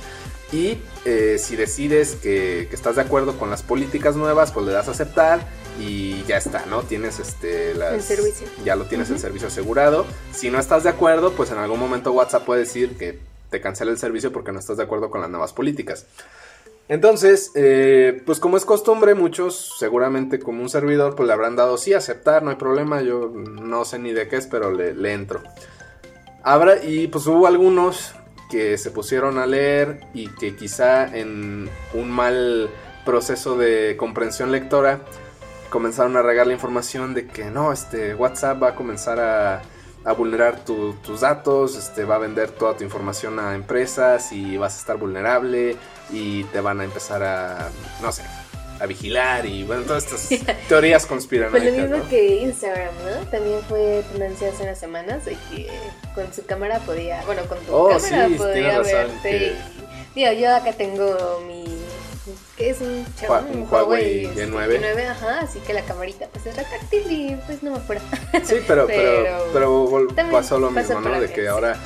Y 0.51 0.77
eh, 1.05 1.37
si 1.39 1.55
decides 1.55 2.15
que, 2.15 2.69
estás 2.71 2.95
de 2.95 3.01
acuerdo 3.01 3.37
con 3.37 3.49
las 3.49 3.63
políticas 3.63 4.15
nuevas, 4.15 4.51
pues 4.51 4.65
le 4.65 4.71
das 4.71 4.87
a 4.87 4.91
aceptar 4.91 5.47
y 5.79 6.23
ya 6.23 6.37
está, 6.37 6.65
¿no? 6.67 6.83
Tienes 6.83 7.19
este 7.19 7.71
el 7.71 8.01
servicio. 8.01 8.47
Ya 8.63 8.75
lo 8.75 8.85
tienes 8.85 9.09
el 9.09 9.19
servicio 9.19 9.47
asegurado. 9.47 10.05
Si 10.31 10.51
no 10.51 10.59
estás 10.59 10.83
de 10.83 10.89
acuerdo, 10.89 11.33
pues 11.33 11.51
en 11.51 11.57
algún 11.57 11.79
momento 11.79 12.11
WhatsApp 12.11 12.45
puede 12.45 12.61
decir 12.61 12.95
que 12.97 13.19
te 13.55 13.61
cancela 13.61 13.91
el 13.91 13.97
servicio 13.97 14.33
porque 14.33 14.51
no 14.51 14.59
estás 14.59 14.75
de 14.75 14.83
acuerdo 14.83 15.09
con 15.09 15.21
las 15.21 15.29
nuevas 15.29 15.53
políticas. 15.53 16.07
Entonces, 16.89 17.53
eh, 17.55 18.21
pues 18.25 18.41
como 18.41 18.57
es 18.57 18.65
costumbre, 18.65 19.15
muchos 19.15 19.75
seguramente 19.79 20.39
como 20.39 20.61
un 20.61 20.67
servidor, 20.67 21.15
pues 21.15 21.25
le 21.25 21.31
habrán 21.31 21.55
dado 21.55 21.77
sí, 21.77 21.93
aceptar, 21.93 22.43
no 22.43 22.49
hay 22.49 22.57
problema, 22.57 23.01
yo 23.01 23.29
no 23.29 23.85
sé 23.85 23.97
ni 23.97 24.11
de 24.11 24.27
qué 24.27 24.35
es, 24.35 24.47
pero 24.47 24.73
le, 24.73 24.93
le 24.93 25.13
entro. 25.13 25.41
Habrá, 26.43 26.83
y 26.83 27.07
pues 27.07 27.25
hubo 27.27 27.47
algunos 27.47 28.13
que 28.51 28.77
se 28.77 28.91
pusieron 28.91 29.37
a 29.37 29.47
leer 29.47 30.01
y 30.13 30.27
que 30.27 30.57
quizá 30.57 31.05
en 31.15 31.69
un 31.93 32.11
mal 32.11 32.69
proceso 33.05 33.57
de 33.57 33.95
comprensión 33.97 34.51
lectora 34.51 34.99
comenzaron 35.69 36.17
a 36.17 36.21
regar 36.21 36.45
la 36.45 36.53
información 36.53 37.13
de 37.13 37.25
que 37.25 37.45
no, 37.45 37.71
este 37.71 38.15
WhatsApp 38.15 38.61
va 38.61 38.69
a 38.69 38.75
comenzar 38.75 39.21
a 39.21 39.61
a 40.05 40.13
vulnerar 40.13 40.63
tus 40.63 41.21
datos, 41.21 41.75
este, 41.75 42.05
va 42.05 42.15
a 42.15 42.19
vender 42.19 42.51
toda 42.51 42.77
tu 42.77 42.83
información 42.83 43.39
a 43.39 43.55
empresas 43.55 44.31
y 44.31 44.55
vas 44.55 44.75
a 44.75 44.79
estar 44.79 44.97
vulnerable 44.97 45.75
y 46.11 46.43
te 46.45 46.61
van 46.61 46.79
a 46.79 46.83
empezar 46.83 47.23
a, 47.23 47.69
no 48.03 48.11
sé, 48.11 48.21
a 48.79 48.85
vigilar 48.85 49.47
y 49.47 49.63
bueno, 49.63 49.81
todas 49.81 50.03
estas 50.03 50.57
teorías 50.67 51.07
conspiranoicas. 51.07 51.69
Pues 51.69 51.89
lo 51.89 51.97
mismo 51.97 52.09
que 52.09 52.35
Instagram, 52.37 52.93
¿no? 53.03 53.27
También 53.31 53.59
fue 53.67 54.03
tendencia 54.11 54.49
hace 54.49 54.63
unas 54.63 54.79
semanas 54.79 55.25
de 55.25 55.37
que 55.49 55.69
con 56.13 56.31
su 56.31 56.45
cámara 56.45 56.79
podía, 56.79 57.23
bueno, 57.25 57.41
con 57.47 57.57
tu 57.59 57.73
oh, 57.73 57.89
cámara 57.89 58.29
podía 58.37 58.79
verte. 58.81 59.55
digo, 60.13 60.31
yo 60.33 60.55
acá 60.55 60.73
tengo 60.73 61.41
mi 61.47 61.64
que 62.65 62.71
es 62.71 62.81
un 62.81 63.05
chabón, 63.15 63.45
un, 63.53 63.67
Huawei, 63.69 64.25
Huawei 64.25 64.49
G9. 64.49 64.81
G9. 64.81 65.09
Ajá, 65.09 65.39
así 65.41 65.59
que 65.59 65.73
la 65.73 65.83
camarita 65.83 66.27
pues 66.31 66.47
es 66.47 66.55
retráctil 66.55 67.11
y 67.11 67.35
pues 67.45 67.61
no 67.61 67.71
me 67.71 67.77
acuerdo. 67.77 68.03
Sí, 68.43 68.55
pero, 68.67 68.87
pero, 68.87 70.07
pero, 70.15 70.31
pasó 70.31 70.57
lo 70.57 70.71
mismo, 70.71 70.99
¿no? 70.99 71.21
De 71.21 71.31
que 71.31 71.47
ahora 71.47 71.77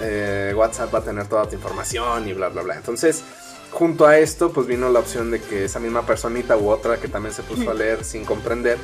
eh, 0.00 0.54
WhatsApp 0.56 0.94
va 0.94 1.00
a 1.00 1.02
tener 1.02 1.26
toda 1.26 1.46
tu 1.46 1.56
información 1.56 2.26
y 2.26 2.32
bla, 2.32 2.48
bla, 2.48 2.62
bla. 2.62 2.74
Entonces, 2.74 3.22
junto 3.70 4.06
a 4.06 4.18
esto, 4.18 4.50
pues 4.50 4.66
vino 4.66 4.88
la 4.88 5.00
opción 5.00 5.30
de 5.30 5.42
que 5.42 5.66
esa 5.66 5.78
misma 5.78 6.06
personita 6.06 6.56
u 6.56 6.70
otra 6.70 6.96
que 6.96 7.08
también 7.08 7.34
se 7.34 7.42
puso 7.42 7.70
a 7.70 7.74
leer 7.74 8.02
sin 8.02 8.24
comprender, 8.24 8.78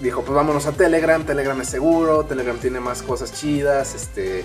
dijo, 0.00 0.22
pues 0.22 0.34
vámonos 0.34 0.64
a 0.64 0.72
Telegram, 0.72 1.22
Telegram 1.26 1.60
es 1.60 1.68
seguro, 1.68 2.24
Telegram 2.24 2.56
tiene 2.56 2.80
más 2.80 3.02
cosas 3.02 3.34
chidas, 3.34 3.94
este 3.94 4.44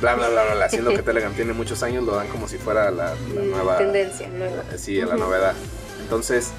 bla, 0.00 0.14
bla, 0.14 0.28
bla, 0.28 0.54
bla, 0.54 0.64
haciendo 0.64 0.90
que 0.90 1.02
Telegram 1.02 1.32
tiene 1.32 1.52
muchos 1.52 1.82
años, 1.82 2.04
lo 2.04 2.14
dan 2.14 2.28
como 2.28 2.48
si 2.48 2.58
fuera 2.58 2.90
la, 2.90 3.14
nueva... 3.34 3.78
Tendencia, 3.78 4.28
nueva. 4.28 4.64
Sí, 4.76 5.00
la 5.00 5.16
novedad. 5.16 5.54
Entonces, 6.02 6.50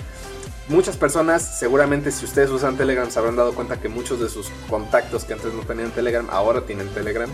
muchas 0.67 0.97
personas, 0.97 1.59
seguramente 1.59 2.11
si 2.11 2.25
ustedes 2.25 2.49
usan 2.49 2.77
Telegram, 2.77 3.09
se 3.09 3.19
habrán 3.19 3.35
dado 3.35 3.53
cuenta 3.53 3.79
que 3.79 3.89
muchos 3.89 4.19
de 4.19 4.29
sus 4.29 4.49
contactos 4.69 5.25
que 5.25 5.33
antes 5.33 5.53
no 5.53 5.63
tenían 5.63 5.91
Telegram, 5.91 6.27
ahora 6.29 6.61
tienen 6.61 6.89
Telegram 6.89 7.29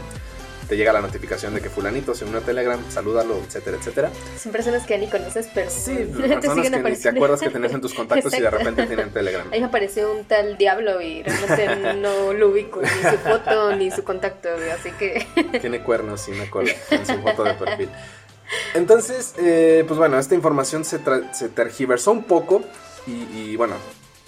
te 0.68 0.76
llega 0.76 0.92
la 0.92 1.02
notificación 1.02 1.54
de 1.54 1.62
que 1.62 1.70
fulanito 1.70 2.14
se 2.14 2.26
unió 2.26 2.40
a 2.40 2.42
Telegram, 2.42 2.80
salúdalo, 2.90 3.38
etcétera, 3.38 3.78
etcétera. 3.78 4.12
Son 4.38 4.52
personas 4.52 4.86
que 4.86 4.98
ni 4.98 5.08
conoces, 5.08 5.48
pero 5.54 5.70
sí, 5.70 5.94
personas 6.18 6.70
que 6.70 6.90
ni 6.90 6.98
te 6.98 7.10
acuerdas 7.10 7.40
que 7.40 7.50
tenés 7.50 7.74
en 7.74 7.82
tus 7.82 7.94
contactos 7.94 8.34
y 8.34 8.42
de 8.42 8.50
repente 8.50 8.86
tienen 8.86 9.12
Telegram. 9.12 9.48
Ahí 9.52 9.60
me 9.62 9.68
apareció 9.68 10.12
un 10.12 10.26
tal 10.26 10.58
diablo 10.58 11.02
y 11.02 11.24
realmente 11.24 11.94
no 12.02 12.34
lo 12.34 12.50
ubico, 12.50 12.82
ni 12.82 12.88
su 12.88 13.18
foto 13.18 13.76
ni 13.76 13.92
su 13.92 14.04
contacto, 14.04 14.50
así 14.74 14.92
que... 14.92 15.26
Tiene 15.62 15.82
cuernos 15.82 16.28
y 16.28 16.32
una 16.32 16.50
cola 16.50 16.72
en 16.92 17.06
su 17.06 17.14
foto 17.22 17.44
de 17.44 17.54
perfil. 17.54 17.90
Entonces, 18.74 19.34
eh, 19.38 19.84
pues 19.88 19.98
bueno, 19.98 20.20
esta 20.20 20.36
información 20.36 20.86
se, 20.86 21.00
se 21.34 21.50
tergiversó 21.50 22.12
un 22.12 22.24
poco 22.24 22.62
y, 23.06 23.56
bueno, 23.56 23.76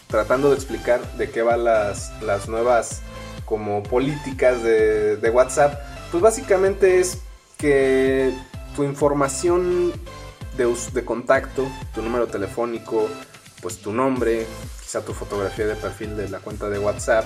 tratando 0.07 0.49
de 0.49 0.55
explicar 0.55 1.01
de 1.17 1.29
qué 1.29 1.41
van 1.41 1.65
las, 1.65 2.13
las 2.21 2.47
nuevas 2.47 3.01
como 3.43 3.83
políticas 3.83 4.63
de, 4.63 5.17
de 5.17 5.29
WhatsApp 5.29 5.98
pues 6.11 6.21
básicamente 6.21 6.99
es 6.99 7.19
que 7.57 8.33
tu 8.75 8.83
información 8.83 9.91
de, 10.57 10.75
de 10.93 11.05
contacto, 11.05 11.67
tu 11.93 12.01
número 12.01 12.27
telefónico, 12.27 13.07
pues 13.61 13.77
tu 13.77 13.91
nombre, 13.91 14.45
quizá 14.81 15.01
tu 15.01 15.13
fotografía 15.13 15.67
de 15.67 15.75
perfil 15.75 16.15
de 16.15 16.29
la 16.29 16.39
cuenta 16.39 16.69
de 16.69 16.79
WhatsApp, 16.79 17.25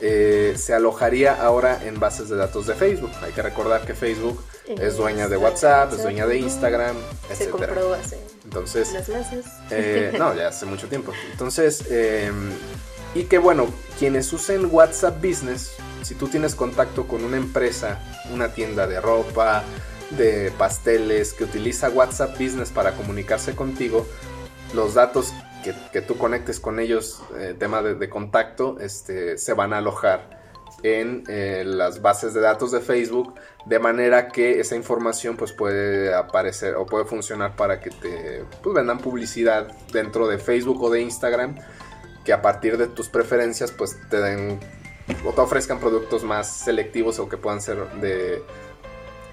eh, 0.00 0.54
se 0.58 0.74
alojaría 0.74 1.34
ahora 1.42 1.80
en 1.84 1.98
bases 1.98 2.28
de 2.28 2.36
datos 2.36 2.66
de 2.66 2.74
Facebook. 2.74 3.10
Hay 3.22 3.32
que 3.32 3.42
recordar 3.42 3.86
que 3.86 3.94
Facebook 3.94 4.42
es 4.66 4.96
dueña 4.96 5.28
de 5.28 5.36
WhatsApp, 5.36 5.92
es 5.92 6.02
dueña 6.02 6.26
de 6.26 6.38
Instagram, 6.38 6.96
etc. 7.30 7.38
Se 7.38 7.50
compró 7.50 7.94
hace 7.94 8.18
Entonces, 8.44 8.92
meses. 8.92 9.46
Eh, 9.70 10.14
no, 10.18 10.34
ya 10.34 10.48
hace 10.48 10.66
mucho 10.66 10.88
tiempo. 10.88 11.12
Entonces, 11.32 11.84
em, 11.90 12.50
y 13.14 13.24
que 13.24 13.38
bueno, 13.38 13.68
quienes 13.98 14.32
usen 14.32 14.68
WhatsApp 14.70 15.16
Business 15.24 15.72
si 16.06 16.14
tú 16.14 16.28
tienes 16.28 16.54
contacto 16.54 17.08
con 17.08 17.24
una 17.24 17.36
empresa, 17.36 17.98
una 18.32 18.54
tienda 18.54 18.86
de 18.86 19.00
ropa, 19.00 19.64
de 20.10 20.52
pasteles, 20.56 21.32
que 21.32 21.42
utiliza 21.42 21.90
WhatsApp 21.90 22.38
Business 22.38 22.70
para 22.70 22.92
comunicarse 22.92 23.56
contigo, 23.56 24.06
los 24.72 24.94
datos 24.94 25.34
que, 25.92 26.00
tú 26.02 26.16
conectes 26.16 26.60
con 26.60 26.78
ellos, 26.78 27.24
eh, 27.36 27.56
tema 27.58 27.82
de, 27.82 28.08
contacto, 28.08 28.78
este, 28.78 29.36
se 29.36 29.52
van 29.52 29.72
a 29.72 29.78
alojar 29.78 30.38
en 30.84 31.24
eh, 31.26 31.64
las 31.66 32.00
bases 32.02 32.34
de 32.34 32.40
datos 32.40 32.70
de 32.70 32.80
Facebook 32.80 33.34
de 33.64 33.80
manera 33.80 34.28
que 34.28 34.60
esa 34.60 34.76
información 34.76 35.36
pues 35.36 35.50
puede 35.50 36.14
aparecer 36.14 36.76
o 36.76 36.86
puede 36.86 37.04
funcionar 37.04 37.56
para 37.56 37.80
que 37.80 37.90
te 37.90 38.44
pues, 38.62 38.76
vendan 38.76 38.98
publicidad 38.98 39.72
dentro 39.92 40.28
de 40.28 40.38
Facebook 40.38 40.80
o 40.82 40.90
de 40.90 41.00
Instagram 41.00 41.56
que 42.24 42.32
a 42.32 42.42
partir 42.42 42.76
de 42.76 42.86
tus 42.86 43.08
preferencias 43.08 43.72
pues 43.72 43.96
te 44.10 44.20
den 44.20 44.60
o 45.24 45.32
te 45.32 45.40
ofrezcan 45.40 45.78
productos 45.78 46.24
más 46.24 46.48
selectivos 46.48 47.18
o 47.18 47.28
que 47.28 47.36
puedan 47.36 47.60
ser 47.60 47.90
de 48.00 48.42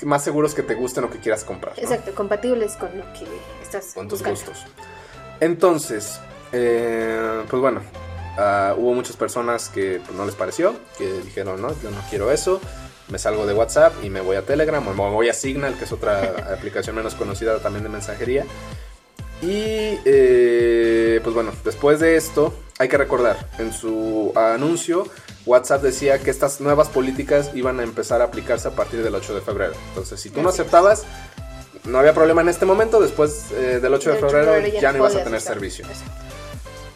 más 0.06 0.24
seguros 0.24 0.54
que 0.54 0.64
te 0.64 0.76
gusten 0.76 1.06
o 1.06 1.10
que 1.10 1.20
quieras 1.20 1.44
comprar. 1.44 1.74
Exacto, 1.78 2.14
compatibles 2.14 2.76
con 2.76 2.98
lo 2.98 3.04
que 3.14 3.26
estás 3.62 3.94
con 3.94 4.08
tus 4.08 4.24
gustos. 4.24 4.66
Entonces, 5.40 6.20
eh, 6.52 7.44
pues 7.50 7.62
bueno, 7.62 7.82
ah, 8.38 8.76
hubo 8.78 8.94
muchas 8.94 9.16
personas 9.16 9.70
que 9.70 10.02
pues, 10.06 10.16
no 10.18 10.26
les 10.26 10.36
pareció, 10.36 10.76
que 10.98 11.06
dijeron, 11.22 11.62
no, 11.62 11.70
yo 11.82 11.90
no 11.90 11.98
quiero 12.10 12.32
eso, 12.32 12.60
me 13.10 13.18
salgo 13.18 13.46
de 13.46 13.54
WhatsApp 13.54 13.94
y 14.04 14.10
me 14.10 14.22
voy 14.22 14.36
a 14.36 14.44
Telegram 14.44 14.86
o 14.88 14.94
me 14.94 15.10
voy 15.10 15.30
a 15.30 15.34
Signal, 15.34 15.76
que 15.76 15.86
es 15.86 15.92
otra 15.92 16.54
aplicación 16.54 16.96
menos 16.96 17.16
conocida 17.16 17.60
también 17.60 17.84
de 17.84 17.90
mensajería. 17.90 18.46
Y 19.42 20.00
eh, 20.06 21.20
pues 21.22 21.36
bueno, 21.36 21.52
después 21.66 22.00
de 22.00 22.16
esto, 22.16 22.54
hay 22.80 22.88
que 22.88 22.98
recordar, 22.98 23.50
en 23.60 23.74
su 23.74 24.32
anuncio 24.36 25.06
WhatsApp 25.46 25.82
decía 25.82 26.20
que 26.20 26.30
estas 26.30 26.62
nuevas 26.62 26.90
políticas 26.90 27.52
iban 27.54 27.80
a 27.80 27.84
empezar 27.84 28.22
a 28.22 28.26
aplicarse 28.26 28.68
a 28.68 28.72
partir 28.72 29.04
del 29.04 29.14
8 29.14 29.36
de 29.36 29.42
febrero. 29.42 29.74
Entonces, 29.90 30.20
si 30.20 30.30
tú 30.30 30.42
no 30.42 30.50
aceptabas, 30.50 31.04
no 31.86 32.00
había 32.00 32.14
problema 32.14 32.42
en 32.42 32.50
este 32.50 32.66
momento. 32.66 33.02
Después 33.02 33.52
eh, 33.52 33.80
del 33.82 33.94
8 33.94 34.12
de 34.12 34.18
febrero 34.18 34.68
ya 34.80 34.92
no 34.92 35.00
ibas 35.00 35.16
a 35.16 35.24
tener 35.24 35.42
servicio. 35.42 35.86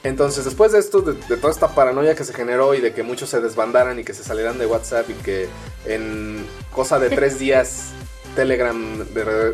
Entonces, 0.04 0.46
después 0.46 0.72
de 0.72 0.80
esto, 0.80 1.02
de, 1.02 1.14
toda 1.38 1.52
esta 1.52 1.68
paranoia 1.70 2.16
que 2.16 2.24
se 2.24 2.34
generó 2.34 2.74
y 2.74 2.80
de 2.80 2.94
que 2.94 3.04
muchos 3.04 3.30
se 3.30 3.42
desbandaran 3.42 4.00
y 4.00 4.04
que 4.04 4.14
se 4.14 4.24
salieran 4.24 4.58
de 4.58 4.66
WhatsApp 4.66 5.10
y 5.10 5.14
que 5.14 5.50
en 5.86 6.46
cosa 6.72 7.00
de 7.00 7.10
tres 7.10 7.40
días 7.40 7.90
Telegram 8.36 9.04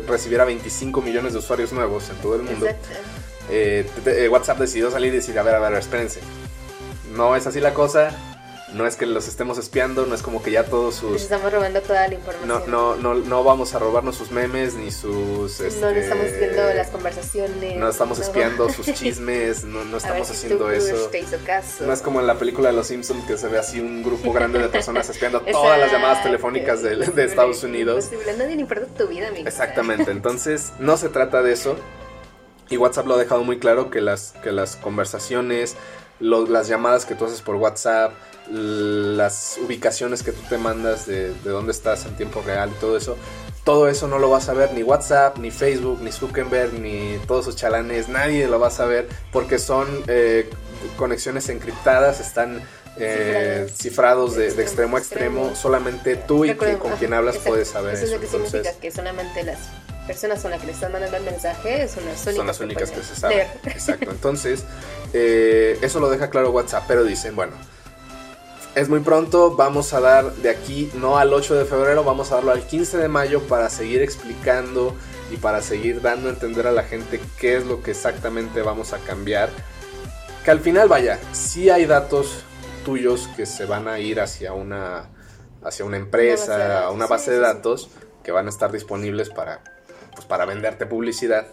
recibiera 0.06 0.44
25 0.44 1.00
millones 1.00 1.32
de 1.32 1.38
usuarios 1.38 1.72
nuevos 1.72 2.10
en 2.10 2.16
todo 2.16 2.36
el 2.36 2.42
mundo, 2.42 2.66
eh, 3.50 3.88
eh, 4.06 4.28
WhatsApp 4.28 4.58
decidió 4.58 4.90
salir 4.90 5.12
y 5.12 5.16
decir, 5.16 5.38
a 5.38 5.42
ver, 5.42 5.54
a 5.54 5.58
ver, 5.58 5.72
espérense. 5.74 6.20
No 7.16 7.34
es 7.34 7.46
así 7.46 7.60
la 7.60 7.72
cosa, 7.72 8.10
no 8.72 8.86
es 8.86 8.96
que 8.96 9.06
los 9.06 9.28
estemos 9.28 9.58
espiando, 9.58 10.06
no 10.06 10.14
es 10.14 10.22
como 10.22 10.42
que 10.42 10.50
ya 10.50 10.64
todos 10.64 10.96
sus... 10.96 11.22
estamos 11.22 11.52
robando 11.52 11.80
toda 11.82 12.08
la 12.08 12.14
información. 12.14 12.48
No, 12.48 12.66
no, 12.66 12.96
no, 12.96 13.14
no 13.14 13.44
vamos 13.44 13.74
a 13.74 13.78
robarnos 13.78 14.16
sus 14.16 14.30
memes 14.30 14.74
ni 14.74 14.90
sus... 14.90 15.60
no 15.60 15.66
este, 15.66 16.00
estamos 16.00 16.26
viendo 16.38 16.74
las 16.74 16.88
conversaciones. 16.88 17.76
No 17.76 17.88
estamos 17.88 18.18
espiando 18.18 18.68
sus 18.70 18.86
chismes, 18.94 19.64
no, 19.64 19.84
no 19.84 19.96
estamos 19.98 20.30
haciendo 20.30 20.70
eso. 20.70 21.10
No 21.80 21.92
es 21.92 22.02
como 22.02 22.20
en 22.20 22.26
la 22.26 22.38
película 22.38 22.70
de 22.70 22.76
Los 22.76 22.88
Simpsons 22.88 23.24
que 23.26 23.36
se 23.36 23.48
ve 23.48 23.58
así 23.58 23.80
un 23.80 24.02
grupo 24.02 24.32
grande 24.32 24.58
de 24.58 24.68
personas 24.68 25.08
espiando 25.08 25.40
todas 25.52 25.78
las 25.78 25.92
llamadas 25.92 26.22
telefónicas 26.22 26.82
de, 26.82 26.96
de 26.96 27.24
Estados 27.24 27.62
Unidos. 27.62 28.04
Imposible, 28.04 28.36
nadie 28.36 28.54
importa 28.54 28.86
tu 28.86 29.08
vida, 29.08 29.28
amigo. 29.28 29.46
Exactamente, 29.46 30.10
entonces 30.10 30.72
no 30.78 30.96
se 30.96 31.08
trata 31.08 31.42
de 31.42 31.52
eso. 31.52 31.76
Y 32.70 32.78
WhatsApp 32.78 33.06
lo 33.06 33.14
ha 33.14 33.18
dejado 33.18 33.44
muy 33.44 33.58
claro 33.58 33.90
que 33.90 34.00
las, 34.00 34.32
que 34.42 34.50
las 34.50 34.76
conversaciones, 34.76 35.76
las 36.20 36.68
llamadas 36.68 37.04
que 37.04 37.14
tú 37.14 37.24
haces 37.24 37.42
por 37.42 37.56
WhatsApp, 37.56 38.12
las 38.50 39.58
ubicaciones 39.62 40.22
que 40.22 40.32
tú 40.32 40.40
te 40.48 40.58
mandas 40.58 41.06
de, 41.06 41.32
dónde 41.44 41.72
estás 41.72 42.04
en 42.06 42.16
tiempo 42.16 42.42
real 42.44 42.70
y 42.74 42.80
todo 42.80 42.96
eso, 42.96 43.16
todo 43.64 43.88
eso 43.88 44.06
no 44.06 44.18
lo 44.18 44.28
vas 44.30 44.48
a 44.48 44.54
ver 44.54 44.72
ni 44.74 44.82
WhatsApp, 44.82 45.38
ni 45.38 45.50
Facebook, 45.50 46.00
ni 46.02 46.12
Zuckerberg, 46.12 46.74
ni 46.74 47.18
todos 47.26 47.46
sus 47.46 47.56
chalanes, 47.56 48.08
nadie 48.08 48.46
lo 48.46 48.60
va 48.60 48.68
a 48.68 48.70
saber 48.70 49.08
porque 49.32 49.58
son 49.58 49.88
eh, 50.06 50.50
conexiones 50.96 51.48
encriptadas, 51.48 52.20
están 52.20 52.62
eh, 52.96 53.66
cifrados, 53.74 54.36
de, 54.36 54.48
extremo 54.48 54.96
a 54.96 55.00
extremo, 55.00 55.54
solamente 55.56 56.16
tú 56.16 56.44
y 56.44 56.54
con 56.54 56.92
quien 56.98 57.14
hablas 57.14 57.38
puedes 57.38 57.68
saber 57.68 57.94
eso. 57.94 58.04
Eso. 58.04 58.14
es 58.14 58.20
lo 58.20 58.20
que 58.20 58.48
significa 58.48 58.78
que 58.80 58.90
solamente 58.90 59.42
las 59.42 59.58
personas 60.06 60.42
con 60.42 60.50
las 60.50 60.60
que 60.60 60.66
le 60.66 60.72
están 60.72 60.92
mandando 60.92 61.16
el 61.16 61.24
mensaje 61.24 61.88
son 61.88 62.04
las 62.04 62.26
únicas, 62.26 62.36
son 62.36 62.46
las 62.46 62.60
únicas 62.60 62.90
que, 62.90 63.02
se 63.02 63.16
saben. 63.16 63.46
Exacto, 63.64 64.10
entonces 64.10 64.64
eh, 65.12 65.78
eso 65.82 66.00
lo 66.00 66.10
deja 66.10 66.30
claro 66.30 66.50
WhatsApp, 66.50 66.84
pero 66.86 67.04
dicen, 67.04 67.34
bueno, 67.36 67.52
es 68.74 68.88
muy 68.88 69.00
pronto, 69.00 69.54
vamos 69.54 69.92
a 69.92 70.00
dar 70.00 70.32
de 70.32 70.50
aquí, 70.50 70.90
no 70.94 71.16
al 71.16 71.32
8 71.32 71.54
de 71.54 71.64
febrero, 71.64 72.02
vamos 72.02 72.32
a 72.32 72.36
darlo 72.36 72.50
al 72.50 72.66
15 72.66 72.98
de 72.98 73.08
mayo 73.08 73.42
para 73.42 73.70
seguir 73.70 74.02
explicando 74.02 74.94
y 75.30 75.36
para 75.36 75.62
seguir 75.62 76.02
dando 76.02 76.28
a 76.28 76.32
entender 76.32 76.66
a 76.66 76.72
la 76.72 76.82
gente 76.82 77.20
qué 77.38 77.56
es 77.56 77.66
lo 77.66 77.82
que 77.82 77.92
exactamente 77.92 78.62
vamos 78.62 78.92
a 78.92 78.98
cambiar. 78.98 79.48
Que 80.44 80.50
al 80.50 80.60
final, 80.60 80.88
vaya, 80.88 81.20
sí 81.32 81.70
hay 81.70 81.86
datos 81.86 82.44
tuyos 82.84 83.30
que 83.36 83.46
se 83.46 83.64
van 83.64 83.88
a 83.88 84.00
ir 84.00 84.20
hacia 84.20 84.52
una, 84.52 85.08
hacia 85.62 85.84
una 85.84 85.96
empresa, 85.96 86.84
a 86.84 86.90
una 86.90 87.06
base 87.06 87.30
de 87.30 87.38
datos 87.38 87.90
que 88.22 88.32
van 88.32 88.46
a 88.46 88.50
estar 88.50 88.72
disponibles 88.72 89.30
para, 89.30 89.62
pues, 90.14 90.26
para 90.26 90.44
venderte 90.44 90.86
publicidad 90.86 91.46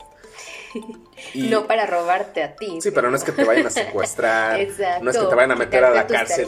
no 1.35 1.67
para 1.67 1.85
robarte 1.85 2.43
a 2.43 2.55
ti. 2.55 2.79
Sí, 2.81 2.91
pero 2.91 3.09
no 3.09 3.17
es 3.17 3.23
que 3.23 3.31
te 3.31 3.43
vayan 3.43 3.67
a 3.67 3.69
secuestrar. 3.69 4.59
no 5.01 5.11
es 5.11 5.17
que 5.17 5.25
te 5.25 5.35
vayan 5.35 5.51
a 5.51 5.55
meter 5.55 5.83
a 5.83 5.89
la 5.91 6.07
cárcel. 6.07 6.47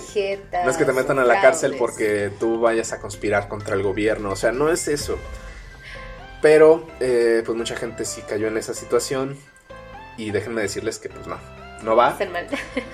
no 0.63 0.69
es 0.69 0.77
que 0.77 0.85
te 0.85 0.93
metan 0.93 1.19
a 1.19 1.25
la 1.25 1.41
cárcel 1.41 1.75
porque 1.77 2.31
tú 2.39 2.59
vayas 2.59 2.93
a 2.93 2.99
conspirar 2.99 3.47
contra 3.47 3.75
el 3.75 3.83
gobierno. 3.83 4.31
O 4.31 4.35
sea, 4.35 4.51
no 4.51 4.69
es 4.69 4.87
eso. 4.87 5.17
Pero, 6.41 6.87
eh, 6.99 7.41
pues 7.45 7.57
mucha 7.57 7.75
gente 7.75 8.05
sí 8.05 8.21
cayó 8.27 8.47
en 8.47 8.57
esa 8.57 8.73
situación. 8.73 9.37
Y 10.17 10.31
déjenme 10.31 10.61
decirles 10.61 10.99
que, 10.99 11.09
pues 11.09 11.25
no, 11.25 11.39
no 11.81 11.95
va. 11.95 12.17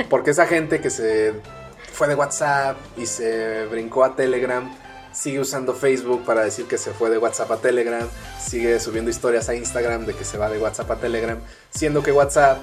porque 0.10 0.32
esa 0.32 0.45
gente 0.45 0.79
que 0.79 0.89
se 0.89 1.34
fue 1.91 2.08
de 2.08 2.15
WhatsApp 2.15 2.77
y 2.95 3.05
se 3.05 3.65
brincó 3.65 4.05
a 4.05 4.15
Telegram 4.15 4.71
sigue 5.19 5.39
usando 5.41 5.73
Facebook 5.73 6.23
para 6.23 6.43
decir 6.43 6.65
que 6.65 6.77
se 6.77 6.91
fue 6.91 7.10
de 7.10 7.17
WhatsApp 7.17 7.51
a 7.51 7.58
Telegram, 7.58 8.08
sigue 8.41 8.79
subiendo 8.79 9.12
historias 9.12 9.49
a 9.49 9.55
Instagram 9.55 10.05
de 10.05 10.13
que 10.13 10.23
se 10.23 10.38
va 10.38 10.49
de 10.49 10.58
WhatsApp 10.60 10.89
a 10.91 10.95
Telegram, 10.95 11.38
siendo 11.71 12.01
que 12.01 12.13
WhatsApp, 12.13 12.60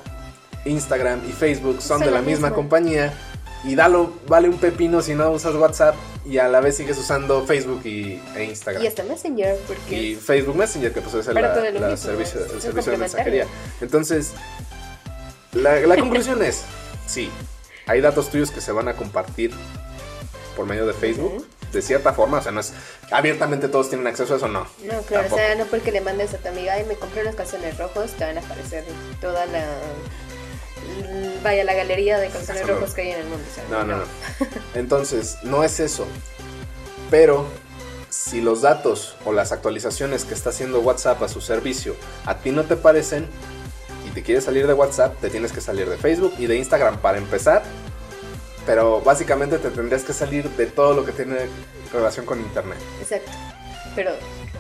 Instagram 0.64 1.21
y 1.29 1.33
Facebook 1.33 1.83
son, 1.83 2.01
de 2.01 2.11
la 2.11 2.23
misma 2.23 2.53
compañía 2.53 3.12
y 3.62 3.75
dalo, 3.75 4.11
vale 4.27 4.49
un 4.49 4.59
pepino 4.59 5.03
si 5.03 5.14
no 5.14 5.31
usas 5.33 5.55
WhatsApp 5.55 5.97
y 6.25 6.38
a 6.38 6.49
la 6.49 6.61
vez 6.61 6.79
sigues 6.79 6.97
usando 6.97 7.45
Facebook 7.45 7.83
y, 7.85 8.23
e 8.35 8.45
Instagram. 8.45 8.83
Y 8.83 8.87
hasta 8.87 9.03
Messenger. 9.03 9.59
Porque 9.66 10.03
y 10.03 10.14
Facebook 10.14 10.57
Messenger, 10.57 10.92
que 10.92 11.01
pues 11.03 11.14
es 11.14 11.29
el, 11.29 11.99
servicio, 11.99 12.40
el 12.40 12.62
servicio 12.62 12.92
de 12.92 12.99
mensajería. 12.99 13.47
Entonces, 13.83 14.33
la, 15.53 15.79
la 15.81 15.97
conclusión 15.99 16.42
es, 16.42 16.62
sí, 17.07 17.29
hay 17.87 18.01
datos 18.01 18.31
tuyos 18.31 18.51
que 18.51 18.62
se 18.62 18.73
van 18.73 18.88
a 18.88 18.95
compartir 18.95 19.51
por 20.57 20.64
medio 20.64 20.87
de 20.87 20.95
Facebook 20.95 21.45
de 21.77 21.83
cierta 21.83 22.12
forma, 22.12 22.39
o 22.39 22.43
sea, 22.43 22.53
no 22.53 22.61
es 22.61 22.73
abiertamente 23.11 23.69
todos 23.69 23.89
tienen 23.89 24.07
acceso 24.07 24.35
a 24.35 24.37
eso, 24.39 24.49
no. 24.49 24.67
No, 24.85 25.03
claro, 25.03 25.29
o 25.31 25.37
sea, 25.37 25.55
no 25.55 25.67
porque 25.67 25.93
le 25.93 26.01
mandes 26.01 26.35
a 26.35 26.39
tu 26.39 26.49
amiga 26.49 26.81
y 26.81 26.85
me 26.85 26.95
compré 26.97 27.23
unos 27.23 27.37
calzones 27.37 27.79
rojos, 27.79 28.12
te 28.12 28.25
van 28.25 28.39
a 28.39 28.41
aparecer 28.41 28.85
toda 29.21 29.47
la 29.47 29.65
vaya 31.43 31.65
la 31.65 31.75
galería 31.75 32.19
de 32.19 32.29
calzones 32.29 32.67
rojos 32.67 32.95
que 32.95 33.03
hay 33.03 33.11
en 33.11 33.21
el 33.21 33.27
mundo. 33.27 33.45
no, 33.71 33.85
no, 33.85 33.99
no. 33.99 34.05
Entonces, 34.75 35.39
no 35.43 35.65
es 35.65 35.81
eso. 35.81 36.07
Pero 37.11 37.47
si 38.09 38.41
los 38.41 38.62
datos 38.62 39.17
o 39.25 39.33
las 39.33 39.53
actualizaciones 39.53 40.25
que 40.25 40.35
está 40.35 40.51
haciendo 40.51 40.81
WhatsApp 40.81 41.23
a 41.23 41.29
su 41.29 41.41
servicio 41.41 41.95
a 42.25 42.39
ti 42.39 42.51
no 42.51 42.65
te 42.65 42.77
parecen 42.77 43.29
y 44.07 44.11
te 44.11 44.23
quieres 44.23 44.45
salir 44.45 44.67
de 44.67 44.73
WhatsApp, 44.73 45.21
te 45.21 45.31
tienes 45.31 45.53
que 45.53 45.61
salir 45.61 45.89
de 45.89 45.97
Facebook 45.97 46.35
y 46.39 46.47
de 46.47 46.57
Instagram 46.57 46.99
para 46.99 47.19
empezar 47.19 47.62
pero 48.67 49.01
básicamente 49.01 49.59
te 49.59 49.71
tendrías 49.71 50.03
que 50.03 50.13
salir 50.13 50.51
de 50.51 50.67
todo 50.67 50.93
lo 50.95 51.05
que 51.05 51.13
tiene 51.13 51.37
relación 51.93 52.27
con 52.27 52.41
Internet. 52.41 52.79
Exacto. 53.01 53.31
Pero 53.95 54.11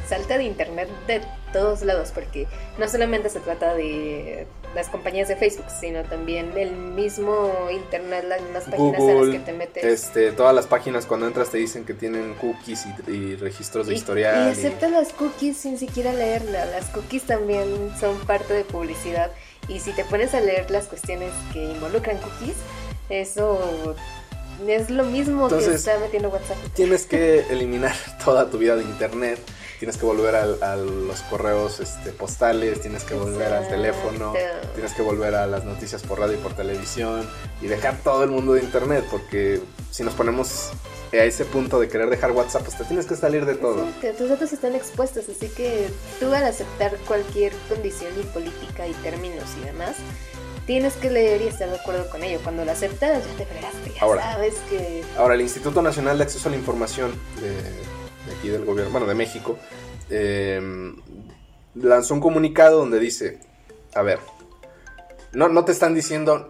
salta 0.08 0.38
de 0.38 0.44
Internet 0.44 0.88
de 1.06 1.20
todos 1.52 1.82
lados, 1.82 2.12
porque 2.14 2.46
no 2.78 2.88
solamente 2.88 3.28
se 3.28 3.40
trata 3.40 3.74
de 3.74 4.46
las 4.74 4.88
compañías 4.88 5.26
de 5.28 5.36
Facebook, 5.36 5.66
sino 5.80 6.04
también 6.04 6.52
el 6.56 6.72
mismo 6.72 7.50
Internet, 7.70 8.24
las 8.52 8.64
páginas 8.64 9.00
en 9.00 9.20
las 9.20 9.30
que 9.30 9.38
te 9.40 9.52
metes. 9.52 9.84
Este, 9.84 10.32
todas 10.32 10.54
las 10.54 10.66
páginas 10.66 11.06
cuando 11.06 11.26
entras 11.26 11.50
te 11.50 11.58
dicen 11.58 11.84
que 11.84 11.94
tienen 11.94 12.34
cookies 12.34 12.84
y, 13.08 13.36
registros 13.36 13.86
de 13.86 13.94
historial. 13.94 14.48
Y 14.48 14.50
acepta 14.52 14.88
las 14.88 15.12
cookies 15.12 15.56
sin 15.56 15.78
siquiera 15.78 16.12
leerlas. 16.12 16.68
Las 16.70 16.86
cookies 16.86 17.24
también 17.24 17.90
son 17.98 18.18
parte 18.26 18.54
de 18.54 18.64
publicidad. 18.64 19.32
Y 19.68 19.80
si 19.80 19.92
te 19.92 20.04
pones 20.04 20.34
a 20.34 20.40
leer 20.40 20.70
las 20.70 20.86
cuestiones 20.86 21.32
que 21.52 21.64
involucran 21.64 22.18
cookies, 22.18 22.56
eso 23.08 23.94
es 24.66 24.90
lo 24.90 25.04
mismo 25.04 25.48
que 25.48 25.74
está 25.74 25.98
metiendo 25.98 26.28
WhatsApp. 26.28 26.56
Tienes 26.74 27.06
que 27.06 27.40
eliminar 27.50 27.94
toda 28.24 28.50
tu 28.50 28.58
vida 28.58 28.76
de 28.76 28.82
internet. 28.82 29.38
Tienes 29.78 29.98
que 29.98 30.06
volver 30.06 30.34
a, 30.34 30.76
los 30.76 31.20
correos 31.28 31.80
este, 31.80 32.10
postales, 32.10 32.80
tienes 32.80 33.04
que 33.04 33.12
volver 33.12 33.52
al 33.52 33.68
teléfono, 33.68 34.32
tienes 34.72 34.94
que 34.94 35.02
volver 35.02 35.34
a 35.34 35.46
las 35.46 35.64
noticias 35.64 36.02
por 36.02 36.18
radio 36.18 36.38
y 36.38 36.38
por 36.38 36.54
televisión 36.54 37.28
y 37.60 37.66
dejar 37.66 37.98
todo 37.98 38.24
el 38.24 38.30
mundo 38.30 38.54
de 38.54 38.62
internet, 38.62 39.04
porque 39.10 39.60
si 39.90 40.02
nos 40.02 40.14
ponemos 40.14 40.70
a 41.12 41.24
ese 41.24 41.44
punto 41.44 41.78
de 41.78 41.88
querer 41.88 42.08
dejar 42.08 42.32
WhatsApp, 42.32 42.62
pues 42.62 42.78
te 42.78 42.84
tienes 42.84 43.04
que 43.04 43.16
salir 43.16 43.44
de 43.44 43.54
todo. 43.54 43.86
tus 44.16 44.28
datos 44.30 44.52
están 44.54 44.74
expuestos, 44.74 45.28
así 45.28 45.48
que 45.50 45.88
tú 46.20 46.32
al 46.32 46.44
aceptar 46.44 46.96
cualquier 47.06 47.52
condición 47.68 48.12
y 48.18 48.24
política 48.24 48.88
y 48.88 48.92
términos 48.94 49.44
y 49.60 49.66
demás, 49.66 49.96
tienes 50.66 50.94
que 50.94 51.10
leer 51.10 51.42
y 51.42 51.46
estar 51.46 51.70
de 51.70 51.76
acuerdo 51.76 52.10
con 52.10 52.22
ello. 52.22 52.40
Cuando 52.42 52.64
lo 52.64 52.72
aceptas, 52.72 53.24
ya 53.24 53.36
te 53.36 53.46
fregaste, 53.46 53.92
ya 53.94 54.02
ahora, 54.02 54.22
sabes 54.32 54.54
que... 54.68 55.04
Ahora, 55.16 55.34
el 55.34 55.40
Instituto 55.40 55.80
Nacional 55.80 56.18
de 56.18 56.24
Acceso 56.24 56.48
a 56.48 56.52
la 56.52 56.58
Información 56.58 57.12
de, 57.40 58.36
aquí 58.36 58.48
del 58.48 58.64
gobierno, 58.64 58.90
bueno, 58.90 59.06
de 59.06 59.14
México, 59.14 59.58
em, 60.10 60.96
lanzó 61.74 62.14
un 62.14 62.20
comunicado 62.20 62.78
donde 62.78 62.98
dice, 62.98 63.38
a 63.94 64.02
ver, 64.02 64.18
no, 65.32 65.48
no 65.48 65.64
te 65.64 65.72
están 65.72 65.94
diciendo, 65.94 66.48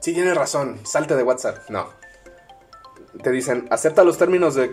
sí 0.00 0.14
tienes 0.14 0.34
razón, 0.36 0.80
salte 0.84 1.14
de 1.14 1.22
WhatsApp, 1.22 1.68
no. 1.68 1.88
Te 3.22 3.30
dicen, 3.30 3.66
acepta 3.70 4.04
los 4.04 4.16
términos, 4.16 4.54
de, 4.54 4.70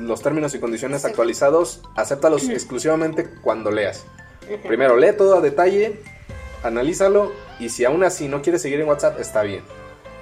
los 0.00 0.22
términos 0.22 0.54
y 0.54 0.58
condiciones 0.58 1.04
actualizados, 1.04 1.82
acéptalos 1.94 2.48
exclusivamente 2.48 3.28
cuando 3.42 3.70
leas. 3.70 4.04
Primero 4.66 4.96
lee 4.96 5.12
todo 5.16 5.36
a 5.36 5.40
detalle, 5.40 6.00
analízalo 6.62 7.32
y 7.58 7.68
si 7.68 7.84
aún 7.84 8.04
así 8.04 8.28
no 8.28 8.42
quieres 8.42 8.62
seguir 8.62 8.80
en 8.80 8.88
WhatsApp, 8.88 9.18
está 9.20 9.42
bien. 9.42 9.62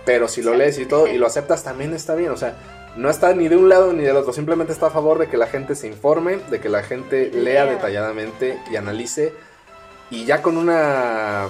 Pero 0.05 0.29
si 0.29 0.43
lo 0.43 0.55
lees 0.55 0.79
y 0.79 0.87
todo 0.87 1.07
y 1.07 1.19
lo 1.19 1.27
aceptas, 1.27 1.65
también 1.65 1.95
está 1.95 2.15
bien. 2.15 2.31
O 2.31 2.37
sea, 2.37 2.55
no 2.97 3.11
está 3.11 3.35
ni 3.35 3.49
de 3.49 3.57
un 3.57 3.69
lado 3.69 3.93
ni 3.93 4.05
del 4.05 4.17
otro. 4.17 4.33
Simplemente 4.33 4.73
está 4.73 4.87
a 4.87 4.91
favor 4.91 5.19
de 5.19 5.29
que 5.29 5.37
la 5.37 5.47
gente 5.47 5.75
se 5.75 5.87
informe, 5.87 6.39
de 6.51 6.61
que 6.61 6.69
la 6.69 6.83
gente 6.83 7.31
lea 7.33 7.65
detalladamente 7.65 8.59
y 8.71 8.77
analice. 8.77 9.33
Y 10.11 10.27
ya 10.27 10.43
con 10.43 10.59
una, 10.59 11.47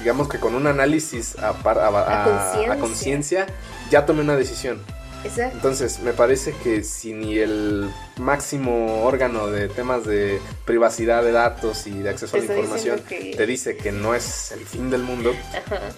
digamos 0.00 0.28
que 0.28 0.40
con 0.40 0.54
un 0.54 0.66
análisis 0.66 1.36
a, 1.38 1.50
a 1.50 2.76
conciencia, 2.80 3.46
ya 3.90 4.06
tome 4.06 4.22
una 4.22 4.36
decisión. 4.36 4.82
Entonces, 5.52 6.00
me 6.00 6.12
parece 6.12 6.54
que 6.62 6.82
si 6.82 7.12
ni 7.12 7.38
el 7.38 7.90
máximo 8.18 9.04
órgano 9.04 9.48
de 9.48 9.68
temas 9.68 10.04
de 10.04 10.40
privacidad 10.64 11.22
de 11.22 11.32
datos 11.32 11.86
y 11.86 11.98
de 11.98 12.10
acceso 12.10 12.36
a 12.36 12.40
la 12.40 12.44
información 12.46 13.00
te 13.08 13.46
dice 13.46 13.76
que 13.76 13.92
no 13.92 14.14
es 14.14 14.52
el 14.52 14.66
fin 14.66 14.90
del 14.90 15.02
mundo, 15.02 15.34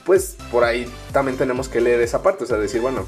pues 0.04 0.36
por 0.50 0.64
ahí 0.64 0.90
también 1.12 1.36
tenemos 1.36 1.68
que 1.68 1.80
leer 1.80 2.00
esa 2.00 2.22
parte, 2.22 2.44
o 2.44 2.46
sea, 2.46 2.56
decir, 2.58 2.80
bueno, 2.80 3.06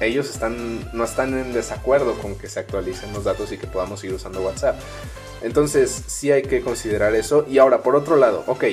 ellos 0.00 0.28
están 0.30 0.90
no 0.92 1.04
están 1.04 1.38
en 1.38 1.52
desacuerdo 1.52 2.14
con 2.18 2.36
que 2.36 2.48
se 2.48 2.60
actualicen 2.60 3.12
los 3.12 3.24
datos 3.24 3.52
y 3.52 3.58
que 3.58 3.66
podamos 3.66 4.00
seguir 4.00 4.16
usando 4.16 4.42
WhatsApp. 4.42 4.76
Entonces 5.42 6.04
sí 6.06 6.30
hay 6.30 6.42
que 6.42 6.60
considerar 6.60 7.14
eso. 7.14 7.44
Y 7.48 7.58
ahora, 7.58 7.82
por 7.82 7.96
otro 7.96 8.16
lado, 8.16 8.44
ok, 8.46 8.64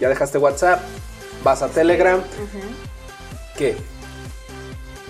ya 0.00 0.08
dejaste 0.08 0.38
WhatsApp, 0.38 0.80
vas 1.42 1.62
a 1.62 1.68
Telegram. 1.68 2.22
¿Qué? 3.56 3.76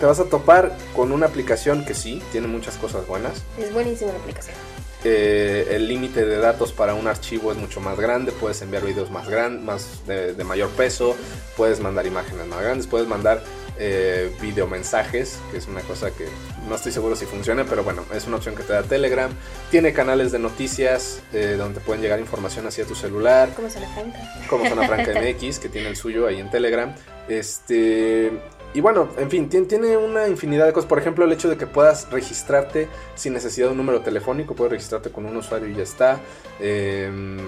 Te 0.00 0.06
vas 0.06 0.18
a 0.18 0.24
topar 0.24 0.74
con 0.96 1.12
una 1.12 1.26
aplicación 1.26 1.84
que 1.84 1.92
sí, 1.92 2.22
tiene 2.32 2.46
muchas 2.46 2.76
cosas 2.76 3.06
buenas. 3.06 3.42
Es 3.58 3.70
buenísima 3.70 4.12
la 4.12 4.18
aplicación. 4.18 4.56
Eh, 5.04 5.68
el 5.72 5.88
límite 5.88 6.24
de 6.24 6.38
datos 6.38 6.72
para 6.72 6.94
un 6.94 7.06
archivo 7.06 7.52
es 7.52 7.58
mucho 7.58 7.80
más 7.80 7.98
grande, 8.00 8.32
puedes 8.32 8.62
enviar 8.62 8.82
videos 8.84 9.10
más 9.10 9.28
grandes, 9.28 9.62
más 9.62 10.06
de, 10.06 10.42
mayor 10.44 10.70
peso, 10.70 11.16
puedes 11.54 11.80
mandar 11.80 12.06
imágenes 12.06 12.46
más 12.46 12.62
grandes, 12.62 12.86
puedes 12.86 13.08
mandar 13.08 13.42
eh, 13.78 14.30
mensajes 14.70 15.38
que 15.50 15.56
es 15.56 15.68
una 15.68 15.80
cosa 15.80 16.10
que 16.10 16.28
no 16.68 16.74
estoy 16.74 16.92
seguro 16.92 17.16
si 17.16 17.24
funciona, 17.26 17.64
pero 17.64 17.82
bueno, 17.82 18.04
es 18.14 18.26
una 18.26 18.36
opción 18.36 18.54
que 18.54 18.62
te 18.62 18.72
da 18.72 18.82
Telegram. 18.82 19.30
Tiene 19.70 19.92
canales 19.92 20.32
de 20.32 20.38
noticias 20.38 21.22
eh, 21.32 21.56
donde 21.58 21.80
pueden 21.80 22.02
llegar 22.02 22.20
información 22.20 22.66
hacia 22.66 22.84
tu 22.84 22.94
celular. 22.94 23.50
Como 23.54 23.68
Zona 23.68 23.88
Franca. 23.94 24.18
Como 24.48 24.66
Zona 24.66 24.86
Franca 24.86 25.12
MX, 25.20 25.58
que 25.58 25.68
tiene 25.68 25.88
el 25.88 25.96
suyo 25.96 26.26
ahí 26.26 26.40
en 26.40 26.50
Telegram. 26.50 26.94
Este 27.28 28.32
y 28.72 28.80
bueno, 28.80 29.08
en 29.18 29.30
fin, 29.30 29.48
tiene 29.48 29.96
una 29.96 30.28
infinidad 30.28 30.66
de 30.66 30.72
cosas. 30.72 30.88
Por 30.88 30.98
ejemplo, 30.98 31.24
el 31.24 31.32
hecho 31.32 31.48
de 31.48 31.56
que 31.56 31.66
puedas 31.66 32.08
registrarte 32.10 32.88
sin 33.16 33.32
necesidad 33.32 33.66
de 33.66 33.72
un 33.72 33.78
número 33.78 34.00
telefónico, 34.00 34.54
puedes 34.54 34.72
registrarte 34.72 35.10
con 35.10 35.26
un 35.26 35.36
usuario 35.36 35.68
y 35.68 35.74
ya 35.74 35.82
está. 35.82 36.20
Em, 36.60 37.38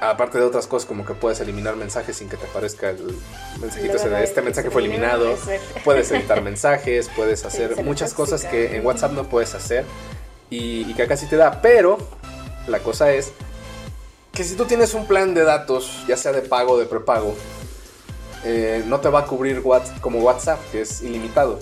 aparte 0.00 0.38
de 0.38 0.44
otras 0.44 0.66
cosas 0.66 0.86
como 0.86 1.06
que 1.06 1.14
puedes 1.14 1.40
eliminar 1.40 1.76
mensajes 1.76 2.16
sin 2.16 2.28
que 2.28 2.36
te 2.36 2.44
aparezca 2.44 2.90
el 2.90 3.16
mensajito 3.60 3.96
este 3.96 4.42
mensaje 4.42 4.70
fue 4.70 4.82
eliminado. 4.82 5.36
Puedes 5.84 6.10
editar 6.10 6.42
mensajes, 6.42 7.08
puedes 7.14 7.44
hacer 7.44 7.82
muchas 7.84 8.12
cosas 8.12 8.44
que 8.44 8.76
en 8.76 8.84
WhatsApp 8.84 9.12
no 9.12 9.28
puedes 9.28 9.54
hacer 9.54 9.84
y, 10.50 10.90
y 10.90 10.94
que 10.94 11.04
acá 11.04 11.16
sí 11.16 11.26
te 11.26 11.36
da. 11.36 11.62
Pero 11.62 11.98
la 12.66 12.80
cosa 12.80 13.12
es 13.12 13.32
que 14.32 14.42
si 14.42 14.56
tú 14.56 14.64
tienes 14.64 14.94
un 14.94 15.06
plan 15.06 15.32
de 15.32 15.44
datos, 15.44 16.04
ya 16.08 16.16
sea 16.16 16.32
de 16.32 16.42
pago 16.42 16.72
o 16.72 16.78
de 16.78 16.86
prepago, 16.86 17.36
eh, 18.48 18.84
no 18.86 19.00
te 19.00 19.08
va 19.08 19.20
a 19.20 19.26
cubrir 19.26 19.58
WhatsApp, 19.58 20.00
como 20.00 20.20
WhatsApp, 20.20 20.60
que 20.70 20.82
es 20.82 21.02
ilimitado. 21.02 21.58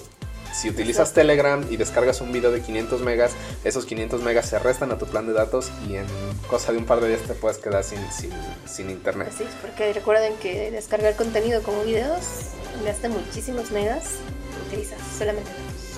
Si 0.52 0.68
utilizas 0.68 1.14
Telegram 1.14 1.64
y 1.70 1.78
descargas 1.78 2.20
un 2.20 2.30
video 2.30 2.52
de 2.52 2.60
500 2.60 3.00
megas, 3.00 3.32
esos 3.64 3.86
500 3.86 4.22
megas 4.22 4.46
se 4.46 4.58
restan 4.58 4.92
a 4.92 4.98
tu 4.98 5.06
plan 5.06 5.26
de 5.26 5.32
datos 5.32 5.72
y 5.88 5.96
en 5.96 6.06
cosa 6.46 6.72
de 6.72 6.78
un 6.78 6.84
par 6.84 7.00
de 7.00 7.08
días 7.08 7.22
te 7.22 7.32
puedes 7.32 7.56
quedar 7.56 7.82
sin, 7.82 7.98
sin, 8.66 8.90
internet. 8.90 9.32
Sí, 9.36 9.44
porque 9.62 9.92
recuerden 9.94 10.34
que 10.36 10.70
descargar 10.70 11.16
contenido 11.16 11.62
como 11.62 11.82
videos 11.84 12.50
gasta 12.84 13.08
muchísimos 13.08 13.70
megas, 13.70 14.16
utilizas 14.68 14.98
solamente 15.18 15.50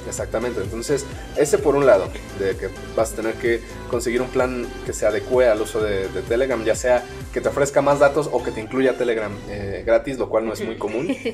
Exactamente, 0.08 0.60
entonces 0.60 1.04
ese 1.36 1.58
por 1.58 1.74
un 1.74 1.86
lado, 1.86 2.08
de 2.38 2.56
que 2.56 2.68
vas 2.94 3.12
a 3.12 3.16
tener 3.16 3.34
que 3.34 3.60
conseguir 3.90 4.22
un 4.22 4.28
plan 4.28 4.66
que 4.84 4.92
se 4.92 5.06
adecue 5.06 5.48
al 5.48 5.60
uso 5.60 5.82
de, 5.82 6.06
Telegram, 6.28 6.62
ya 6.64 6.74
sea 6.74 7.04
que 7.32 7.40
te 7.40 7.48
ofrezca 7.48 7.82
más 7.82 7.98
datos 7.98 8.28
o 8.32 8.42
que 8.42 8.50
te 8.50 8.60
incluya 8.60 8.96
Telegram 8.96 9.32
eh, 9.48 9.82
gratis, 9.84 10.18
lo 10.18 10.28
cual 10.28 10.46
no 10.46 10.52
es 10.52 10.64
muy 10.64 10.76
común. 10.76 11.14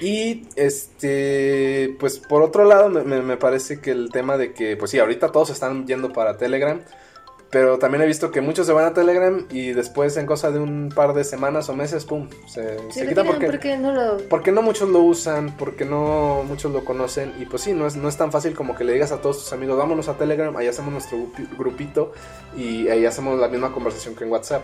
Y 0.00 0.46
este, 0.56 1.96
pues 1.98 2.18
por 2.18 2.42
otro 2.42 2.64
lado, 2.64 2.88
me, 2.90 3.22
me, 3.22 3.36
parece 3.36 3.80
que 3.80 3.90
el 3.90 4.10
tema 4.10 4.36
de 4.36 4.52
que, 4.52 4.76
pues 4.76 4.90
sí, 4.90 4.98
ahorita 4.98 5.32
todos 5.32 5.50
están 5.50 5.86
yendo 5.86 6.12
para 6.12 6.36
Telegram. 6.36 6.80
Pero 7.52 7.78
también 7.78 8.02
he 8.02 8.06
visto 8.06 8.30
que 8.30 8.40
muchos 8.40 8.66
se 8.66 8.72
van 8.72 8.86
a 8.86 8.94
Telegram 8.94 9.46
y 9.50 9.72
después 9.72 10.16
en 10.16 10.24
cosa 10.24 10.50
de 10.50 10.58
un 10.58 10.88
par 10.88 11.12
de 11.12 11.22
semanas 11.22 11.68
o 11.68 11.76
meses, 11.76 12.06
pum, 12.06 12.30
se, 12.46 12.78
se 12.90 13.06
quita 13.06 13.24
porque, 13.24 13.76
no 13.76 13.92
lo... 13.92 14.16
porque 14.30 14.52
no 14.52 14.62
muchos 14.62 14.88
lo 14.88 15.00
usan, 15.00 15.54
porque 15.58 15.84
no 15.84 16.44
muchos 16.48 16.72
lo 16.72 16.82
conocen 16.82 17.34
y 17.38 17.44
pues 17.44 17.60
sí, 17.60 17.74
no 17.74 17.86
es, 17.86 17.94
no 17.94 18.08
es 18.08 18.16
tan 18.16 18.32
fácil 18.32 18.54
como 18.54 18.74
que 18.74 18.84
le 18.84 18.94
digas 18.94 19.12
a 19.12 19.20
todos 19.20 19.40
tus 19.40 19.52
amigos, 19.52 19.76
vámonos 19.76 20.08
a 20.08 20.16
Telegram, 20.16 20.56
ahí 20.56 20.66
hacemos 20.66 20.92
nuestro 20.92 21.18
grupito 21.58 22.14
y 22.56 22.88
ahí 22.88 23.04
hacemos 23.04 23.38
la 23.38 23.48
misma 23.48 23.70
conversación 23.70 24.14
que 24.14 24.24
en 24.24 24.30
WhatsApp. 24.30 24.62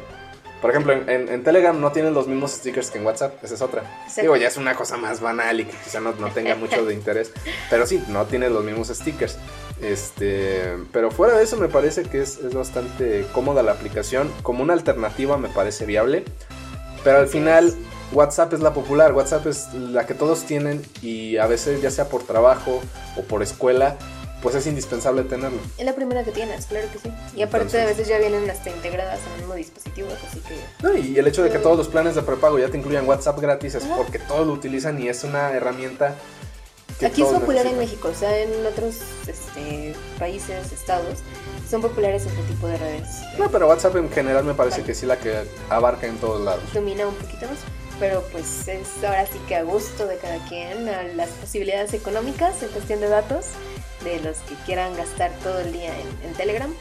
Por 0.62 0.70
ejemplo, 0.70 0.94
en, 0.94 1.44
Telegram 1.44 1.79
no 1.79 1.92
tienen 1.92 2.14
los 2.14 2.27
mismos 2.27 2.53
stickers 2.53 2.90
que 2.90 2.98
en 2.98 3.05
WhatsApp, 3.05 3.44
esa 3.44 3.55
es 3.55 3.61
otra. 3.61 3.83
Digo, 4.18 4.35
ya 4.37 4.48
es 4.48 4.57
una 4.57 4.74
cosa 4.74 4.96
más 4.96 5.20
banal 5.20 5.61
y 5.61 5.66
que 5.66 5.77
quizá 5.85 6.01
no, 6.01 6.14
no 6.14 6.31
tenga 6.31 6.55
mucho 6.55 6.87
de 6.87 6.94
interés, 7.01 7.33
pero 7.68 7.87
sí, 7.87 8.03
no 8.09 8.24
tiene 8.24 8.48
los 8.48 8.64
mismos 8.64 8.88
stickers. 8.88 9.38
Este, 9.83 10.77
pero 10.93 11.11
fuera 11.11 11.37
de 11.37 11.45
eso 11.45 11.57
me 11.57 11.69
parece 11.69 12.03
que 12.03 12.21
es, 12.23 12.53
bastante 12.53 13.27
cómoda 13.33 13.62
la 13.62 13.73
aplicación. 13.73 14.31
Como 14.43 14.62
una 14.62 14.73
alternativa 14.73 15.37
me 15.38 15.49
parece 15.49 15.87
viable. 15.87 16.25
Pero 17.05 17.19
al 17.19 17.29
final 17.29 17.75
WhatsApp 18.12 18.55
es 18.55 18.61
la 18.61 18.73
popular, 18.73 19.12
WhatsApp 19.12 19.47
es 19.47 19.73
la 19.75 20.07
que 20.07 20.14
todos 20.14 20.45
tienen 20.45 20.83
y 21.01 21.37
a 21.37 21.47
veces 21.47 21.81
ya 21.81 21.91
sea 21.91 22.09
por 22.09 22.25
trabajo 22.25 22.81
o 23.17 23.23
por 23.23 23.43
escuela, 23.43 23.97
pues 24.43 24.55
es 24.55 24.67
indispensable 24.67 25.23
tenerlo. 25.23 25.59
Es 25.77 25.85
la 25.85 25.95
primera 25.95 26.25
que 26.25 26.33
tienes, 26.33 26.67
claro 26.67 26.88
que 26.93 26.99
sí. 26.99 27.12
Y 27.37 27.43
aparte 27.43 27.81
a 27.81 27.87
veces 27.87 28.09
ya 28.09 28.19
vienen 28.19 28.49
hasta 28.51 28.71
integradas 28.71 29.21
en 29.27 29.33
el 29.33 29.38
mismo 29.41 29.55
dispositivo, 29.55 30.09
así 30.29 30.41
que... 30.41 30.57
No, 30.83 30.97
y 30.97 31.19
el 31.19 31.27
hecho 31.27 31.43
de 31.43 31.51
que 31.51 31.59
todos 31.59 31.77
los 31.77 31.88
planes 31.88 32.14
de 32.14 32.23
prepago 32.23 32.59
ya 32.59 32.69
te 32.69 32.79
incluyan 32.79 33.07
WhatsApp 33.07 33.38
gratis 33.41 33.77
es 33.77 33.85
porque 33.85 34.19
todos 34.19 34.47
lo 34.47 34.53
utilizan 34.53 35.01
y 35.01 35.09
es 35.09 35.25
una 35.25 35.53
herramienta 35.53 36.14
Aquí 37.04 37.22
es 37.22 37.28
popular 37.28 37.66
en 37.66 37.78
México, 37.78 38.08
o 38.08 38.14
sea, 38.14 38.37
en 38.38 38.66
otros 38.66 38.96
este, 39.26 39.94
países, 40.18 40.72
estados, 40.72 41.18
son 41.68 41.80
populares 41.80 42.26
este 42.26 42.42
tipo 42.42 42.66
de 42.66 42.76
redes. 42.76 43.06
No, 43.38 43.50
pero 43.50 43.68
WhatsApp 43.68 43.96
en 43.96 44.11
general 44.11 44.44
me 44.44 44.54
parece 44.54 44.82
que 44.82 44.94
sí 44.94 45.06
la 45.06 45.16
que 45.16 45.44
abarca 45.68 46.06
en 46.06 46.16
todos 46.16 46.40
lados. 46.40 46.62
Domina 46.74 47.06
un 47.06 47.14
poquito 47.14 47.46
más, 47.46 47.58
pero 48.00 48.22
pues 48.32 48.66
es 48.66 49.04
ahora 49.04 49.26
sí 49.26 49.38
que 49.46 49.56
a 49.56 49.62
gusto 49.62 50.06
de 50.06 50.16
cada 50.16 50.38
quien, 50.48 50.87
las 51.16 51.28
posibilidades 51.30 51.92
económicas 51.94 52.62
en 52.62 52.68
cuestión 52.70 53.00
de 53.00 53.08
datos, 53.08 53.46
de 54.02 54.20
los 54.20 54.38
que 54.38 54.54
quieran 54.66 54.96
gastar 54.96 55.30
todo 55.42 55.61
el 55.61 55.72
día 55.72 55.92
en, 55.96 56.28
en 56.28 56.34
Telegram. 56.34 56.72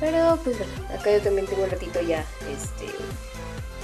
Pero 0.00 0.38
pues 0.44 0.58
bueno, 0.58 0.72
acá 0.98 1.10
yo 1.10 1.20
también 1.20 1.46
tengo 1.46 1.64
un 1.64 1.70
ratito 1.70 2.00
ya 2.02 2.24
este, 2.50 2.86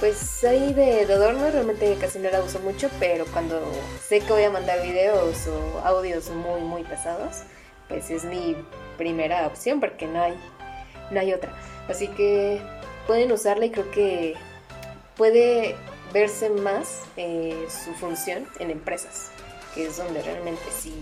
pues 0.03 0.43
ahí 0.43 0.73
de, 0.73 1.05
de, 1.05 1.13
adorno 1.13 1.49
realmente 1.49 1.95
casi 1.95 2.19
no 2.19 2.29
la 2.29 2.41
uso 2.41 2.59
mucho, 2.59 2.89
pero 2.99 3.23
cuando 3.27 3.61
sé 4.05 4.19
que 4.19 4.33
voy 4.33 4.43
a 4.43 4.49
mandar 4.49 4.81
videos 4.81 5.47
o 5.47 5.79
audios 5.79 6.29
muy 6.29 6.59
muy 6.59 6.83
pesados, 6.83 7.43
pues 7.87 8.09
es 8.09 8.25
mi 8.25 8.57
primera 8.97 9.47
opción 9.47 9.79
porque 9.79 10.05
no 10.05 10.21
hay, 10.21 10.37
no 11.09 11.21
hay 11.21 11.31
otra. 11.31 11.53
Así 11.87 12.09
que 12.09 12.61
pueden 13.07 13.31
usarla 13.31 13.67
y 13.67 13.71
creo 13.71 13.89
que 13.91 14.33
puede 15.15 15.77
verse 16.11 16.49
más 16.49 16.99
eh, 17.15 17.65
su 17.69 17.93
función 17.93 18.45
en 18.59 18.71
empresas, 18.71 19.31
que 19.73 19.85
es 19.85 19.95
donde 19.95 20.21
realmente 20.21 20.63
sí 20.77 21.01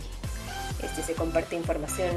este, 0.84 1.02
se 1.02 1.14
comparte 1.16 1.56
información 1.56 2.12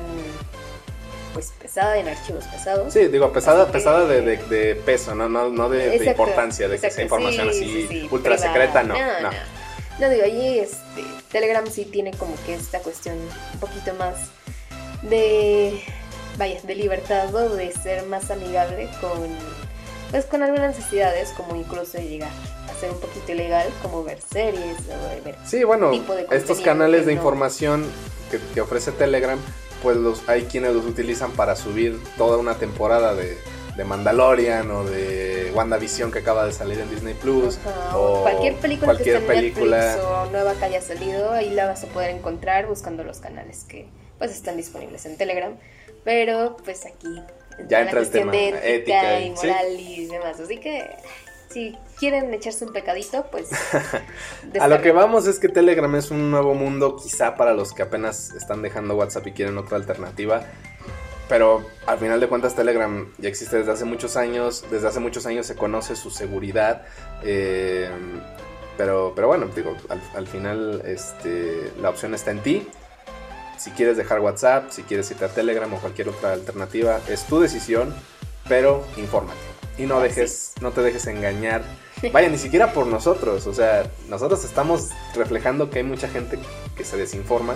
pues 1.34 1.52
pesada 1.60 1.98
en 1.98 2.08
archivos 2.08 2.44
pesados. 2.46 2.92
Sí, 2.92 3.08
digo, 3.08 3.30
pesada, 3.32 3.70
pesada 3.70 4.06
de, 4.06 4.22
de, 4.22 4.76
peso, 4.76 5.14
no, 5.14 5.28
no, 5.28 5.50
no 5.50 5.68
de, 5.68 5.96
importancia, 5.96 6.68
de 6.68 6.78
que 6.78 6.90
sea 6.90 7.02
información 7.02 7.50
así 7.50 8.08
ultra 8.10 8.38
secreta, 8.38 8.82
no, 8.84 8.94
no. 8.94 9.30
no. 9.98 10.08
digo, 10.08 10.24
ahí 10.24 10.60
este, 10.60 11.04
Telegram 11.30 11.66
sí 11.66 11.84
tiene 11.84 12.12
como 12.12 12.34
que 12.46 12.54
esta 12.54 12.78
cuestión 12.78 13.16
un 13.54 13.60
poquito 13.60 13.92
más 13.94 14.14
de, 15.02 15.82
vaya, 16.38 16.60
de 16.62 16.74
libertad 16.76 17.34
o 17.34 17.50
de 17.56 17.72
ser 17.72 18.06
más 18.06 18.30
amigable 18.30 18.88
con, 19.00 19.28
pues 20.12 20.24
con 20.26 20.44
algunas 20.44 20.76
necesidades, 20.76 21.30
como 21.30 21.56
incluso 21.56 21.98
llegar 21.98 22.30
a 22.70 22.80
ser 22.80 22.92
un 22.92 23.00
poquito 23.00 23.32
ilegal, 23.32 23.68
como 23.82 24.04
ver 24.04 24.20
series 24.20 24.78
o 24.88 25.24
ver 25.24 25.34
Sí, 25.44 25.64
bueno, 25.64 25.90
estos 26.30 26.60
canales 26.60 27.06
de 27.06 27.12
información 27.12 27.84
que, 28.30 28.38
que 28.54 28.60
ofrece 28.60 28.92
Telegram 28.92 29.38
pues 29.84 29.98
los, 29.98 30.28
hay 30.28 30.44
quienes 30.44 30.74
los 30.74 30.84
utilizan 30.86 31.30
para 31.32 31.54
subir 31.54 32.00
toda 32.16 32.38
una 32.38 32.54
temporada 32.54 33.14
de, 33.14 33.38
de 33.76 33.84
Mandalorian 33.84 34.70
o 34.70 34.82
de 34.84 35.52
WandaVision 35.54 36.10
que 36.10 36.20
acaba 36.20 36.46
de 36.46 36.52
salir 36.52 36.80
en 36.80 36.90
Disney 36.90 37.14
Plus 37.14 37.58
o 37.94 38.22
cualquier 38.22 38.56
película 38.56 38.94
cualquier 38.94 39.20
que 39.20 39.26
película. 39.26 39.96
o 40.02 40.30
nueva 40.30 40.54
que 40.54 40.64
haya 40.64 40.80
salido 40.80 41.30
ahí 41.30 41.50
la 41.50 41.66
vas 41.66 41.84
a 41.84 41.86
poder 41.88 42.10
encontrar 42.10 42.66
buscando 42.66 43.04
los 43.04 43.18
canales 43.18 43.64
que 43.64 43.86
pues 44.18 44.32
están 44.32 44.56
disponibles 44.56 45.04
en 45.06 45.16
Telegram. 45.16 45.54
Pero 46.02 46.56
pues 46.64 46.86
aquí 46.86 47.22
ya 47.68 47.82
entra 47.82 48.00
el 48.00 48.10
tema 48.10 48.32
de 48.32 48.76
ética, 48.76 49.20
y 49.20 49.30
moral 49.30 49.78
y 49.78 50.06
demás. 50.06 50.40
Así 50.40 50.58
que 50.58 50.90
si 51.54 51.78
quieren 51.96 52.34
echarse 52.34 52.64
un 52.64 52.72
pecadito, 52.72 53.26
pues... 53.30 53.48
a 54.60 54.66
lo 54.66 54.82
que 54.82 54.90
vamos 54.90 55.28
es 55.28 55.38
que 55.38 55.48
Telegram 55.48 55.94
es 55.94 56.10
un 56.10 56.32
nuevo 56.32 56.52
mundo 56.54 56.96
quizá 56.96 57.36
para 57.36 57.54
los 57.54 57.72
que 57.72 57.82
apenas 57.82 58.32
están 58.32 58.60
dejando 58.60 58.96
WhatsApp 58.96 59.28
y 59.28 59.32
quieren 59.32 59.56
otra 59.56 59.76
alternativa. 59.76 60.42
Pero 61.28 61.64
al 61.86 61.98
final 61.98 62.18
de 62.18 62.26
cuentas 62.26 62.56
Telegram 62.56 63.08
ya 63.18 63.28
existe 63.28 63.56
desde 63.56 63.70
hace 63.70 63.84
muchos 63.84 64.16
años, 64.16 64.64
desde 64.68 64.88
hace 64.88 64.98
muchos 64.98 65.26
años 65.26 65.46
se 65.46 65.54
conoce 65.54 65.94
su 65.94 66.10
seguridad. 66.10 66.82
Eh, 67.22 67.88
pero, 68.76 69.12
pero 69.14 69.28
bueno, 69.28 69.46
digo, 69.54 69.76
al, 70.16 70.26
final 70.26 70.82
este, 70.84 71.70
la 71.80 71.90
opción 71.90 72.14
está 72.14 72.32
en 72.32 72.40
ti. 72.40 72.68
Si 73.58 73.70
quieres 73.70 73.96
dejar 73.96 74.18
WhatsApp, 74.18 74.70
si 74.70 74.82
quieres 74.82 75.08
irte 75.12 75.24
a 75.24 75.28
Telegram 75.28 75.72
o 75.72 75.78
cualquier 75.78 76.08
otra 76.08 76.32
alternativa, 76.32 77.00
es 77.08 77.24
tu 77.24 77.38
decisión, 77.38 77.94
pero 78.48 78.84
infórmate 78.96 79.53
y 79.78 79.84
no 79.84 80.00
dejes, 80.00 80.52
no 80.60 80.70
te 80.72 80.82
dejes 80.82 81.06
engañar. 81.06 81.62
Vaya, 82.12 82.28
ni 82.28 82.38
siquiera 82.38 82.72
por 82.72 82.86
nosotros, 82.86 83.46
o 83.46 83.54
sea, 83.54 83.90
nosotros 84.08 84.44
estamos 84.44 84.90
reflejando 85.14 85.70
que 85.70 85.78
hay 85.78 85.84
mucha 85.84 86.08
gente 86.08 86.38
que 86.76 86.84
se 86.84 86.96
desinforma, 86.96 87.54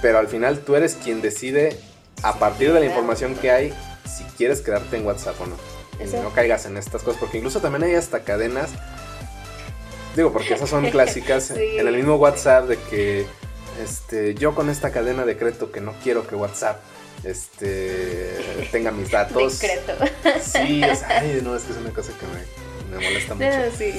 pero 0.00 0.18
al 0.18 0.28
final 0.28 0.60
tú 0.60 0.76
eres 0.76 0.94
quien 0.94 1.20
decide 1.20 1.78
a 2.22 2.38
partir 2.38 2.72
de 2.72 2.80
la 2.80 2.86
información 2.86 3.34
que 3.34 3.50
hay 3.50 3.74
si 4.06 4.24
quieres 4.36 4.60
quedarte 4.60 4.96
en 4.96 5.06
WhatsApp 5.06 5.40
o 5.40 5.46
no. 5.46 5.56
Y 6.00 6.22
no 6.22 6.30
caigas 6.30 6.66
en 6.66 6.76
estas 6.76 7.02
cosas, 7.02 7.20
porque 7.20 7.38
incluso 7.38 7.60
también 7.60 7.84
hay 7.84 7.94
hasta 7.94 8.20
cadenas, 8.20 8.70
digo, 10.16 10.32
porque 10.32 10.54
esas 10.54 10.68
son 10.68 10.86
clásicas, 10.90 11.50
en 11.50 11.86
el 11.86 11.96
mismo 11.96 12.16
WhatsApp 12.16 12.68
de 12.68 12.78
que 12.78 13.26
este, 13.82 14.34
yo 14.34 14.54
con 14.54 14.70
esta 14.70 14.92
cadena 14.92 15.24
decreto 15.24 15.72
que 15.72 15.80
no 15.80 15.92
quiero 16.02 16.26
que 16.26 16.36
WhatsApp 16.36 16.80
este, 17.24 18.66
tenga 18.70 18.90
mis 18.90 19.10
datos. 19.10 19.60
Decreto. 19.60 19.92
Sí, 20.42 20.82
es, 20.82 21.02
ay, 21.02 21.40
no, 21.42 21.56
es 21.56 21.64
que 21.64 21.72
es 21.72 21.78
una 21.78 21.90
cosa 21.90 22.12
que 22.18 22.26
me, 22.26 22.96
me 22.96 23.04
molesta 23.04 23.34
mucho. 23.34 23.76
sí, 23.76 23.94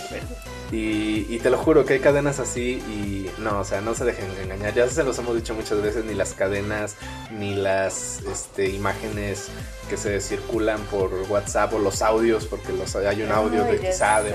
y, 0.72 1.28
y, 1.30 1.40
te 1.40 1.52
lo 1.52 1.58
juro 1.58 1.86
que 1.86 1.94
hay 1.94 2.00
cadenas 2.00 2.40
así 2.40 2.84
y 2.90 3.30
no, 3.38 3.60
o 3.60 3.64
sea, 3.64 3.82
no 3.82 3.94
se 3.94 4.04
dejen 4.04 4.26
engañar. 4.44 4.74
Ya 4.74 4.90
se 4.90 5.04
los 5.04 5.18
hemos 5.20 5.36
dicho 5.36 5.54
muchas 5.54 5.82
veces, 5.82 6.06
ni 6.06 6.16
las 6.16 6.34
cadenas, 6.34 6.96
ni 7.32 7.54
las 7.54 8.22
este, 8.24 8.70
imágenes 8.70 9.48
que 9.90 9.98
se 9.98 10.20
circulan 10.22 10.82
por 10.86 11.14
WhatsApp 11.30 11.74
o 11.74 11.80
los 11.80 12.02
audios, 12.02 12.46
porque 12.46 12.74
los, 12.74 12.96
hay 12.96 13.22
un 13.22 13.32
audio 13.32 13.64
de 13.64 13.80
quizá 13.80 14.24
de 14.24 14.32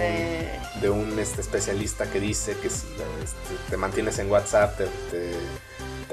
un, 0.76 0.81
de 0.81 0.90
un 0.90 1.18
este, 1.18 1.40
especialista 1.40 2.09
que 2.11 2.20
dice 2.20 2.57
que 2.62 2.70
si 2.70 2.87
este, 3.22 3.55
te 3.68 3.76
mantienes 3.76 4.18
en 4.20 4.31
WhatsApp 4.31 4.79
te, 4.79 4.85
te, 5.11 5.33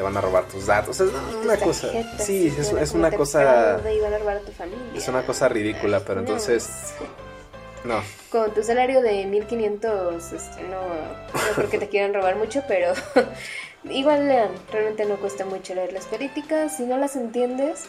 van 0.01 0.17
a 0.17 0.21
robar 0.21 0.45
tus 0.45 0.65
datos. 0.65 0.99
Es 0.99 1.11
una 1.43 1.57
cosa, 1.57 1.89
sí, 2.19 2.53
es, 2.57 2.71
es 2.71 2.91
una 2.93 3.11
cosa... 3.11 3.79
Es 4.95 5.07
una 5.07 5.23
cosa 5.25 5.49
ridícula, 5.49 6.01
pero 6.01 6.19
entonces... 6.19 6.93
No. 7.83 8.01
Con 8.31 8.53
tu 8.53 8.63
salario 8.63 9.01
de 9.01 9.25
1500, 9.25 10.33
este, 10.33 10.63
no, 10.63 10.81
no 10.81 11.55
creo 11.55 11.69
que 11.69 11.77
te 11.77 11.87
quieran 11.87 12.13
robar 12.13 12.35
mucho, 12.35 12.63
pero 12.67 12.93
igual 13.89 14.27
lean. 14.27 14.49
Realmente 14.71 15.05
no 15.05 15.15
cuesta 15.17 15.45
mucho 15.45 15.73
leer 15.73 15.93
las 15.93 16.05
políticas. 16.05 16.77
Si 16.77 16.83
no 16.83 16.97
las 16.97 17.15
entiendes, 17.15 17.85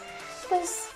pues 0.47 0.87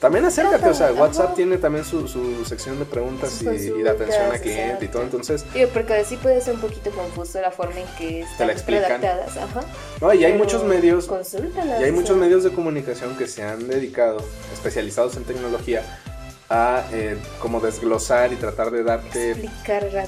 también 0.00 0.24
acércate, 0.24 0.68
o 0.68 0.74
sea, 0.74 0.92
WhatsApp 0.92 1.34
tiene 1.34 1.58
también 1.58 1.84
su, 1.84 2.06
su 2.08 2.44
sección 2.44 2.78
de 2.78 2.84
preguntas 2.84 3.42
y, 3.42 3.46
de 3.46 3.88
atención 3.88 4.32
a 4.32 4.38
cliente 4.38 4.84
y 4.84 4.88
todo, 4.88 5.02
entonces... 5.02 5.44
porque 5.72 5.94
así 5.94 6.16
puede 6.16 6.40
ser 6.40 6.54
un 6.54 6.60
poquito 6.60 6.90
confuso 6.90 7.40
la 7.40 7.50
forma 7.50 7.80
en 7.80 7.86
que 7.96 8.20
están 8.20 8.48
redactadas. 8.48 9.36
Ajá. 9.36 9.62
No, 10.00 10.12
y 10.14 10.24
hay 10.24 10.32
muchos 10.34 10.64
medios... 10.64 11.08
Y 11.80 11.82
hay 11.82 11.92
muchos 11.92 12.16
medios 12.16 12.44
de 12.44 12.50
comunicación 12.50 13.16
que 13.16 13.26
se 13.26 13.42
han 13.42 13.68
dedicado, 13.68 14.18
especializados 14.52 15.16
en 15.16 15.24
tecnología, 15.24 15.82
a 16.50 16.84
eh, 16.92 17.18
como 17.40 17.60
desglosar 17.60 18.32
y 18.32 18.36
tratar 18.36 18.70
de 18.70 18.82
darte 18.82 19.50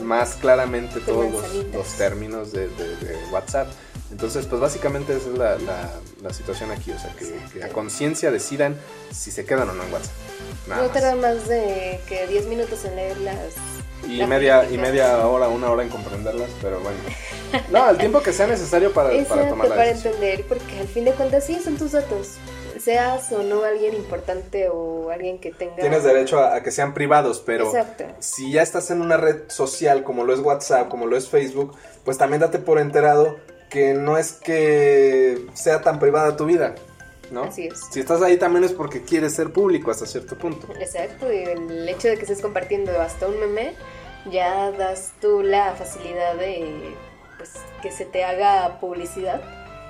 más 0.02 0.36
claramente 0.36 1.00
todos 1.00 1.26
los, 1.72 1.86
términos 1.94 2.52
de, 2.52 2.68
WhatsApp. 3.30 3.68
Entonces, 4.10 4.46
pues 4.46 4.60
básicamente 4.60 5.16
esa 5.16 5.30
es 5.30 5.38
la, 5.38 5.56
la, 6.22 6.34
situación 6.34 6.70
aquí, 6.70 6.90
o 6.90 6.98
sea, 6.98 7.14
que, 7.14 7.62
a 7.62 7.68
conciencia 7.68 8.30
decidan 8.30 8.76
si 9.12 9.30
se 9.30 9.44
quedan 9.44 9.68
o 9.68 9.72
no 9.72 9.84
en 9.84 9.92
WhatsApp. 9.92 10.12
no 10.68 10.88
tardan 10.88 11.20
más 11.20 11.48
de 11.48 12.00
que 12.08 12.26
10 12.26 12.46
minutos 12.46 12.84
en 12.84 12.96
leerlas. 12.96 13.54
Y 14.08 14.24
media, 14.26 14.68
y 14.68 14.78
media 14.78 15.26
hora, 15.26 15.48
una 15.48 15.70
hora 15.70 15.82
en 15.82 15.90
comprenderlas, 15.90 16.50
pero 16.60 16.80
bueno. 16.80 16.98
No, 17.70 17.90
el 17.90 17.98
tiempo 17.98 18.22
que 18.22 18.32
sea 18.32 18.46
necesario 18.46 18.92
para, 18.92 19.10
para 19.28 19.48
tomar 19.48 19.68
la 19.68 19.76
para 19.76 19.90
entender, 19.90 20.44
porque 20.48 20.80
al 20.80 20.88
fin 20.88 21.04
de 21.04 21.12
cuentas 21.12 21.44
sí 21.44 21.60
son 21.62 21.76
tus 21.76 21.92
datos 21.92 22.38
seas 22.80 23.30
o 23.32 23.42
no 23.42 23.62
alguien 23.62 23.94
importante 23.94 24.68
o 24.68 25.10
alguien 25.10 25.38
que 25.38 25.52
tenga... 25.52 25.76
Tienes 25.76 26.02
derecho 26.02 26.40
a, 26.40 26.62
que 26.62 26.70
sean 26.70 26.94
privados, 26.94 27.42
pero 27.44 27.70
si 28.18 28.50
ya 28.52 28.62
estás 28.62 28.90
en 28.90 29.00
una 29.00 29.16
red 29.16 29.42
social 29.48 30.02
como 30.02 30.24
lo 30.24 30.32
es 30.32 30.40
WhatsApp, 30.40 30.88
como 30.88 31.06
lo 31.06 31.16
es 31.16 31.28
Facebook, 31.28 31.76
pues 32.04 32.18
también 32.18 32.40
date 32.40 32.58
por 32.58 32.78
enterado 32.78 33.38
que 33.70 33.94
no 33.94 34.18
es 34.18 34.32
que 34.32 35.46
sea 35.54 35.80
tan 35.80 35.98
privada 35.98 36.36
tu 36.36 36.44
vida. 36.44 36.74
¿no? 37.30 37.44
Así 37.44 37.66
es. 37.66 37.80
Si 37.90 38.00
estás 38.00 38.22
ahí 38.22 38.36
también 38.36 38.64
es 38.64 38.72
porque 38.72 39.02
quieres 39.02 39.34
ser 39.34 39.52
público 39.52 39.90
hasta 39.90 40.06
cierto 40.06 40.36
punto. 40.36 40.66
Exacto, 40.78 41.32
y 41.32 41.38
el 41.38 41.88
hecho 41.88 42.08
de 42.08 42.16
que 42.16 42.22
estés 42.22 42.42
compartiendo 42.42 43.00
hasta 43.00 43.28
un 43.28 43.38
meme, 43.38 43.74
ya 44.30 44.72
das 44.72 45.12
tú 45.20 45.42
la 45.42 45.74
facilidad 45.74 46.34
de 46.36 46.94
pues, 47.38 47.52
que 47.82 47.90
se 47.90 48.04
te 48.04 48.24
haga 48.24 48.80
publicidad 48.80 49.40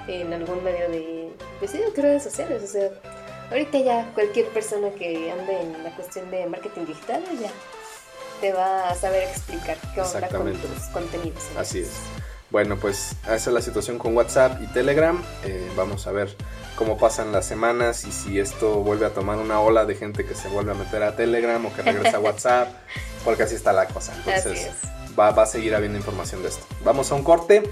en 0.07 0.33
algún 0.33 0.62
medio 0.62 0.88
de, 0.90 1.33
pues 1.59 1.71
sí, 1.71 1.79
de 1.79 2.03
redes 2.03 2.23
sociales. 2.23 2.62
O 2.62 2.66
sea, 2.66 2.90
ahorita 3.51 3.79
ya 3.79 4.11
cualquier 4.14 4.47
persona 4.49 4.90
que 4.90 5.31
ande 5.31 5.61
en 5.61 5.83
la 5.83 5.95
cuestión 5.97 6.31
de 6.31 6.47
marketing 6.47 6.87
digital 6.87 7.23
ya 7.40 7.51
te 8.40 8.53
va 8.53 8.88
a 8.88 8.95
saber 8.95 9.25
explicar 9.25 9.77
qué 9.95 10.01
onda 10.01 10.29
con 10.29 10.53
tus 10.53 10.83
contenidos. 10.93 11.45
Así 11.57 11.81
es. 11.81 11.90
Bueno, 12.50 12.76
pues 12.76 13.14
esa 13.24 13.34
es 13.34 13.46
la 13.46 13.62
situación 13.62 13.98
con 13.98 14.16
WhatsApp 14.16 14.60
y 14.62 14.66
Telegram. 14.66 15.22
Eh, 15.44 15.70
vamos 15.76 16.06
a 16.06 16.12
ver 16.12 16.36
cómo 16.74 16.98
pasan 16.98 17.30
las 17.30 17.46
semanas 17.46 18.04
y 18.04 18.12
si 18.12 18.40
esto 18.40 18.76
vuelve 18.80 19.06
a 19.06 19.10
tomar 19.10 19.38
una 19.38 19.60
ola 19.60 19.84
de 19.84 19.94
gente 19.94 20.24
que 20.24 20.34
se 20.34 20.48
vuelve 20.48 20.72
a 20.72 20.74
meter 20.74 21.02
a 21.02 21.14
Telegram 21.14 21.64
o 21.64 21.72
que 21.72 21.82
regresa 21.82 22.16
a 22.16 22.20
WhatsApp, 22.20 22.68
porque 23.24 23.44
así 23.44 23.54
está 23.54 23.72
la 23.72 23.86
cosa. 23.86 24.12
Entonces 24.16 24.70
va, 25.18 25.30
va 25.30 25.44
a 25.44 25.46
seguir 25.46 25.74
habiendo 25.74 25.98
información 25.98 26.42
de 26.42 26.48
esto. 26.48 26.66
Vamos 26.84 27.12
a 27.12 27.14
un 27.14 27.22
corte 27.22 27.62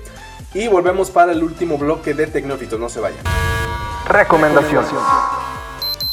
y 0.54 0.68
volvemos 0.68 1.10
para 1.10 1.32
el 1.32 1.42
último 1.42 1.76
bloque 1.76 2.14
de 2.14 2.28
Tecnófitos, 2.28 2.78
no 2.78 2.88
se 2.88 3.00
vayan. 3.00 3.20
Recomendación. 4.06 4.86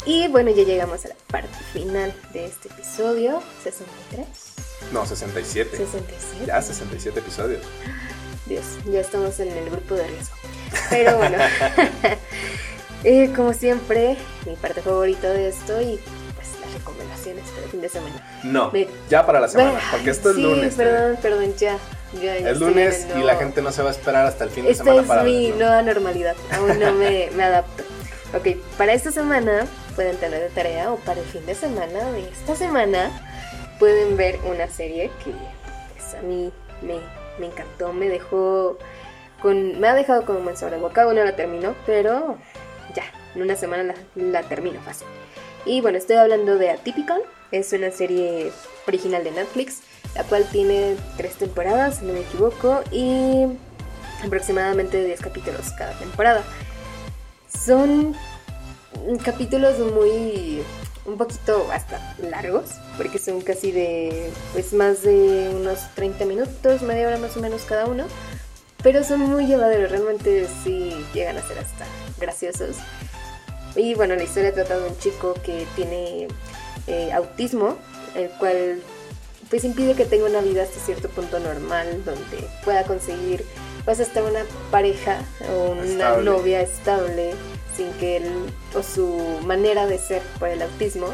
Y 0.06 0.28
bueno, 0.28 0.52
ya 0.52 0.64
llegamos 0.64 1.06
a 1.06 1.10
la 1.10 1.16
parte 1.32 1.58
final 1.72 2.14
de 2.34 2.46
este 2.46 2.68
episodio, 2.68 3.42
63. 3.64 4.28
No, 4.92 5.06
67. 5.06 5.78
67. 5.78 6.46
Ya, 6.46 6.62
67 6.62 7.20
episodios. 7.20 7.62
Dios, 8.46 8.64
ya 8.86 9.00
estamos 9.00 9.40
en 9.40 9.52
el 9.52 9.70
grupo 9.70 9.96
de 9.96 10.08
riesgo. 10.08 10.36
Pero 10.90 11.18
bueno, 11.18 11.38
eh, 13.04 13.32
como 13.36 13.54
siempre, 13.54 14.18
mi 14.46 14.56
parte 14.56 14.82
favorita 14.82 15.30
de 15.30 15.50
esto 15.50 15.82
y 15.82 16.00
pues 16.36 16.48
las 16.62 16.74
recomendaciones 16.74 17.44
para 17.50 17.64
el 17.64 17.70
fin 17.72 17.82
de 17.82 17.90
semana. 17.90 18.42
No, 18.44 18.72
ya 19.10 19.26
para 19.26 19.40
la 19.40 19.48
semana, 19.48 19.80
porque 19.92 20.12
esto 20.12 20.32
es 20.32 20.38
lunes. 20.38 20.74
Sí, 20.74 20.78
perdón, 20.78 21.18
perdón, 21.22 21.56
ya 21.58 21.80
es 22.22 22.60
lunes 22.60 23.08
y 23.18 23.24
la 23.24 23.36
gente 23.36 23.62
no 23.62 23.72
se 23.72 23.82
va 23.82 23.90
a 23.90 23.92
esperar 23.92 24.26
hasta 24.26 24.44
el 24.44 24.50
fin 24.50 24.66
de 24.66 24.76
semana 24.76 25.04
para 25.04 25.22
Esta 25.22 25.32
es 25.32 25.34
mi 25.34 25.58
nueva 25.58 25.82
normalidad, 25.82 26.36
aún 26.52 26.80
no 26.80 26.94
me, 26.94 27.30
me 27.36 27.44
adapto. 27.44 27.84
Ok, 28.34 28.58
para 28.78 28.94
esta 28.94 29.12
semana 29.12 29.66
pueden 29.96 30.18
tener 30.18 30.42
de 30.42 30.50
tarea 30.50 30.92
o 30.92 30.98
para 30.98 31.20
el 31.20 31.26
fin 31.26 31.46
de 31.46 31.56
semana 31.56 32.12
de 32.12 32.28
esta 32.30 32.56
semana 32.56 33.10
pueden 33.80 34.18
ver 34.18 34.40
una 34.46 34.68
serie 34.68 35.10
que 35.24 35.32
pues, 35.94 36.14
a 36.16 36.22
mí 36.22 36.52
me, 36.82 36.96
me, 37.40 37.48
encantó, 37.48 37.94
me 37.94 38.10
dejó 38.10 38.78
con, 39.42 39.80
me 39.80 39.88
ha 39.88 39.94
dejado 39.94 40.26
con 40.26 40.38
un 40.38 40.44
buen 40.44 40.58
sabor 40.58 40.76
de 40.76 40.82
boca, 40.82 41.06
la 41.06 41.36
termino, 41.36 41.76
pero 41.86 42.38
ya, 42.96 43.04
en 43.36 43.42
una 43.42 43.56
semana 43.56 43.84
la, 43.84 43.96
la 44.16 44.44
termino 44.44 44.82
fácil. 44.82 45.08
Y 45.66 45.82
bueno, 45.82 45.98
estoy 45.98 46.18
hablando 46.18 46.58
de 46.58 46.70
Atypical, 46.70 47.22
es 47.52 47.74
una 47.74 47.92
serie 47.92 48.52
original 48.88 49.24
de 49.24 49.32
Netflix 49.32 49.82
la 50.16 50.24
cual 50.24 50.46
tiene 50.50 50.96
tres 51.18 51.36
temporadas, 51.36 51.98
si 51.98 52.06
no 52.06 52.14
me 52.14 52.22
equivoco, 52.22 52.82
y 52.92 53.46
aproximadamente 54.26 55.04
10 55.04 55.20
capítulos 55.20 55.72
cada 55.78 55.92
temporada. 56.00 56.44
Son 57.48 58.16
capítulos 59.24 59.78
muy 59.80 60.62
un 61.06 61.18
poquito 61.18 61.68
hasta 61.72 62.16
largos, 62.20 62.72
porque 62.98 63.20
son 63.20 63.42
casi 63.42 63.72
de 63.72 64.32
pues 64.54 64.74
más 64.74 65.04
de 65.04 65.52
unos 65.56 65.80
30 65.96 66.26
minutos, 66.26 66.82
media 66.82 67.08
hora 67.08 67.18
más 67.18 67.38
o 67.38 67.42
menos 67.42 67.64
cada 67.64 67.86
uno, 67.86 68.06
pero 68.82 69.04
son 69.04 69.22
muy 69.22 69.46
llevaderos, 69.46 69.92
realmente 69.92 70.48
sí 70.64 70.96
llegan 71.14 71.38
a 71.38 71.42
ser 71.42 71.60
hasta 71.60 71.86
graciosos. 72.20 72.78
Y 73.76 73.94
bueno, 73.94 74.16
la 74.16 74.24
historia 74.24 74.54
trata 74.54 74.80
de 74.80 74.88
un 74.88 74.98
chico 75.00 75.34
que 75.44 75.68
tiene 75.76 76.28
eh, 76.88 77.12
autismo, 77.12 77.78
el 78.16 78.30
cual 78.32 78.82
pues 79.50 79.64
impide 79.64 79.94
que 79.94 80.06
tenga 80.06 80.26
una 80.26 80.42
vida 80.42 80.64
hasta 80.64 80.80
cierto 80.80 81.10
punto 81.10 81.40
normal, 81.40 82.04
donde 82.04 82.48
pueda 82.64 82.84
conseguir 82.84 83.46
pues 83.84 84.00
hasta 84.00 84.24
una 84.24 84.44
pareja 84.72 85.20
o 85.52 85.72
una 85.72 86.18
novia 86.18 86.62
estable 86.62 87.36
sin 87.76 87.92
que 87.94 88.18
él 88.18 88.32
o 88.76 88.84
su 88.84 89.40
manera 89.46 89.86
de 89.88 89.98
ser 89.98 90.22
por 90.40 90.50
el 90.50 90.62
autismo 90.62 91.08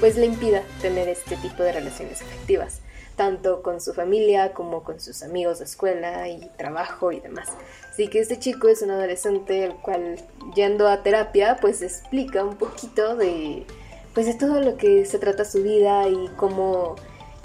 pues 0.00 0.16
le 0.16 0.26
impida 0.26 0.62
tener 0.80 1.08
este 1.08 1.36
tipo 1.36 1.62
de 1.62 1.72
relaciones 1.72 2.22
afectivas, 2.22 2.80
tanto 3.16 3.62
con 3.62 3.80
su 3.80 3.94
familia 3.94 4.52
como 4.52 4.84
con 4.84 5.00
sus 5.00 5.22
amigos 5.22 5.58
de 5.58 5.64
escuela 5.64 6.28
y 6.28 6.48
trabajo 6.56 7.10
y 7.10 7.20
demás. 7.20 7.48
Así 7.90 8.08
que 8.08 8.20
este 8.20 8.38
chico 8.38 8.68
es 8.68 8.82
un 8.82 8.92
adolescente 8.92 9.64
el 9.64 9.74
cual 9.74 10.16
yendo 10.54 10.88
a 10.88 11.02
terapia 11.02 11.58
pues 11.60 11.82
explica 11.82 12.44
un 12.44 12.56
poquito 12.56 13.16
de 13.16 13.66
pues 14.14 14.26
de 14.26 14.34
todo 14.34 14.60
lo 14.60 14.76
que 14.76 15.04
se 15.04 15.18
trata 15.18 15.44
su 15.44 15.62
vida 15.62 16.08
y 16.08 16.28
cómo 16.36 16.96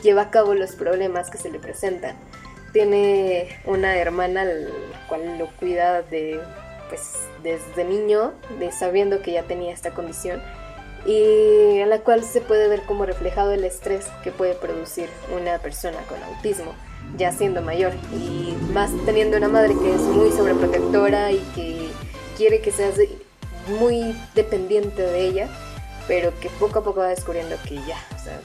lleva 0.01 0.23
a 0.23 0.31
cabo 0.31 0.53
los 0.53 0.73
problemas 0.73 1.29
que 1.29 1.37
se 1.37 1.51
le 1.51 1.59
presentan. 1.59 2.15
Tiene 2.71 3.49
una 3.65 3.97
hermana 3.97 4.41
al 4.41 4.69
cual 5.07 5.37
lo 5.37 5.47
cuida 5.57 6.01
de, 6.01 6.39
pues, 6.93 7.11
desde 7.41 7.85
niño, 7.85 8.33
de 8.59 8.71
sabiendo 8.71 9.23
que 9.23 9.31
ya 9.31 9.41
tenía 9.41 9.73
esta 9.73 9.95
condición 9.95 10.39
y 11.07 11.79
en 11.79 11.89
la 11.89 12.01
cual 12.01 12.23
se 12.23 12.39
puede 12.39 12.67
ver 12.67 12.83
como 12.83 13.07
reflejado 13.07 13.51
el 13.51 13.63
estrés 13.63 14.05
que 14.23 14.29
puede 14.29 14.53
producir 14.53 15.09
una 15.35 15.57
persona 15.57 15.97
con 16.07 16.21
autismo 16.21 16.71
ya 17.17 17.31
siendo 17.31 17.63
mayor 17.63 17.93
y 18.13 18.53
más 18.73 18.91
teniendo 19.05 19.37
una 19.37 19.47
madre 19.47 19.73
que 19.73 19.95
es 19.95 20.01
muy 20.01 20.31
sobreprotectora 20.31 21.31
y 21.31 21.39
que 21.55 21.89
quiere 22.37 22.61
que 22.61 22.71
seas 22.71 22.93
muy 23.79 24.15
dependiente 24.35 25.01
de 25.01 25.27
ella 25.27 25.49
pero 26.07 26.31
que 26.39 26.49
poco 26.51 26.77
a 26.77 26.83
poco 26.83 26.99
va 26.99 27.07
descubriendo 27.07 27.55
que 27.67 27.75
ya, 27.87 27.97
o 28.15 28.23
sea, 28.23 28.39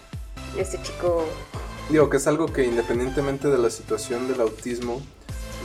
este 0.57 0.81
chico... 0.83 1.27
Digo 1.91 2.09
que 2.09 2.17
es 2.17 2.27
algo 2.27 2.47
que 2.47 2.65
independientemente 2.65 3.49
de 3.49 3.59
la 3.59 3.69
situación 3.69 4.27
del 4.27 4.41
autismo, 4.41 5.03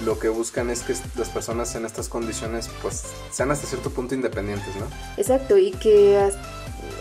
lo 0.05 0.19
que 0.19 0.29
buscan 0.29 0.69
es 0.69 0.81
que 0.81 0.93
las 1.17 1.29
personas 1.29 1.75
en 1.75 1.85
estas 1.85 2.09
condiciones 2.09 2.69
pues 2.81 3.03
sean 3.31 3.51
hasta 3.51 3.67
cierto 3.67 3.89
punto 3.89 4.15
independientes, 4.15 4.75
¿no? 4.75 4.87
Exacto, 5.17 5.57
y 5.57 5.71
que, 5.71 6.17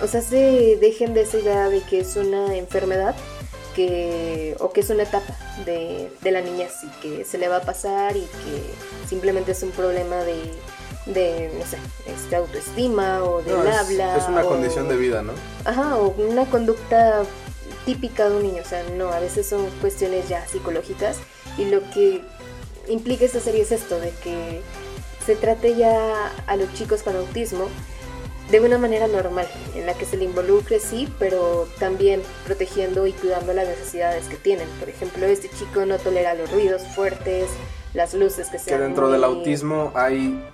o 0.03 0.07
sea, 0.07 0.21
se 0.23 0.79
dejen 0.81 1.15
de 1.15 1.23
esa 1.23 1.39
idea 1.39 1.69
de 1.69 1.81
que 1.83 2.01
es 2.01 2.17
una 2.17 2.55
enfermedad 2.57 3.15
que, 3.75 4.57
o 4.61 4.73
que 4.73 4.81
es 4.81 4.91
una 4.91 5.05
etapa 5.05 5.37
de, 5.65 6.13
de 6.21 6.31
la 6.31 6.41
niñez 6.41 6.73
y 6.85 7.01
que 7.01 7.25
se 7.25 7.39
le 7.39 7.49
va 7.49 7.57
a 7.59 7.63
pasar 7.63 8.17
y 8.17 8.21
que 8.21 9.09
simplemente 9.09 9.53
es 9.53 9.63
un 9.63 9.71
problema 9.71 10.17
de, 10.17 10.53
de 11.07 11.51
no 11.59 11.65
sé, 11.67 11.79
este, 12.07 12.37
autoestima 12.37 13.25
o 13.25 13.43
del 13.43 13.57
habla. 13.57 14.17
Es 14.17 14.29
una 14.29 14.43
condición 14.43 14.89
de 14.89 14.97
vida, 14.97 15.23
¿no? 15.23 15.33
Ajá, 15.65 15.97
o 15.97 16.11
una 16.19 16.45
conducta 16.47 17.25
típica 17.87 18.29
de 18.29 18.37
un 18.37 18.43
niño, 18.43 18.63
o 18.63 18.69
sea, 18.69 18.85
no, 18.97 19.09
a 19.11 19.19
veces 19.19 19.49
son 19.49 19.67
cuestiones 19.81 20.29
ya 20.29 20.47
psicológicas 20.47 21.17
y 21.59 21.65
lo 21.65 21.81
que 21.91 22.23
implica 22.93 23.25
esta 23.25 23.41
serie 23.41 23.63
es 23.63 23.73
esto, 23.73 23.99
de 23.99 24.11
que 24.23 24.61
se 25.25 25.37
trate 25.37 25.77
ya 25.77 26.33
a 26.47 26.57
los 26.57 26.73
chicos 26.75 27.03
con 27.03 27.17
autismo 27.17 27.69
de 28.51 28.61
una 28.61 28.77
manera 28.77 29.07
normal, 29.07 29.47
en 29.75 29.87
la 29.87 29.95
que 29.95 30.05
se 30.05 30.17
le 30.17 30.25
involucre, 30.25 30.79
sí, 30.79 31.13
pero 31.19 31.67
también 31.79 32.21
protegiendo 32.45 33.07
y 33.07 33.13
cuidando 33.13 33.55
las 33.55 33.67
necesidades 33.67 34.27
que 34.27 34.37
tienen. 34.37 34.69
Por 34.79 34.89
ejemplo, 34.91 35.25
este 35.27 35.49
chico 35.49 35.87
no 35.87 35.97
tolera 35.99 36.35
los 36.35 36.51
ruidos 36.53 36.83
fuertes, 36.95 37.49
las 37.95 38.13
luces 38.15 38.49
que 38.49 38.59
sean 38.59 38.79
Que 38.79 38.85
dentro 38.85 39.11
del 39.11 39.25
autismo 39.25 39.91
hay... 39.95 40.45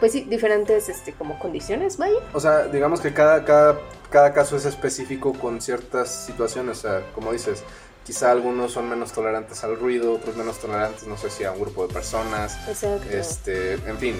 Pues 0.00 0.12
sí, 0.12 0.22
diferentes 0.22 0.88
este, 0.88 1.12
como 1.12 1.38
condiciones, 1.38 1.98
vaya. 1.98 2.16
O 2.32 2.40
sea, 2.40 2.66
digamos 2.66 3.00
que 3.00 3.12
cada, 3.12 3.44
cada, 3.44 3.78
cada 4.10 4.32
caso 4.32 4.56
es 4.56 4.64
específico 4.64 5.32
con 5.34 5.60
ciertas 5.60 6.24
situaciones, 6.26 6.78
o 6.78 6.80
sea, 6.80 7.02
como 7.14 7.32
dices, 7.32 7.62
quizá 8.08 8.30
algunos 8.30 8.72
son 8.72 8.88
menos 8.88 9.12
tolerantes 9.12 9.62
al 9.64 9.78
ruido, 9.78 10.14
otros 10.14 10.34
menos 10.34 10.58
tolerantes, 10.58 11.06
no 11.06 11.18
sé 11.18 11.28
si 11.28 11.44
a 11.44 11.52
un 11.52 11.60
grupo 11.60 11.86
de 11.86 11.92
personas. 11.92 12.56
Exacto. 12.66 13.06
Este, 13.10 13.74
en 13.74 13.98
fin, 13.98 14.16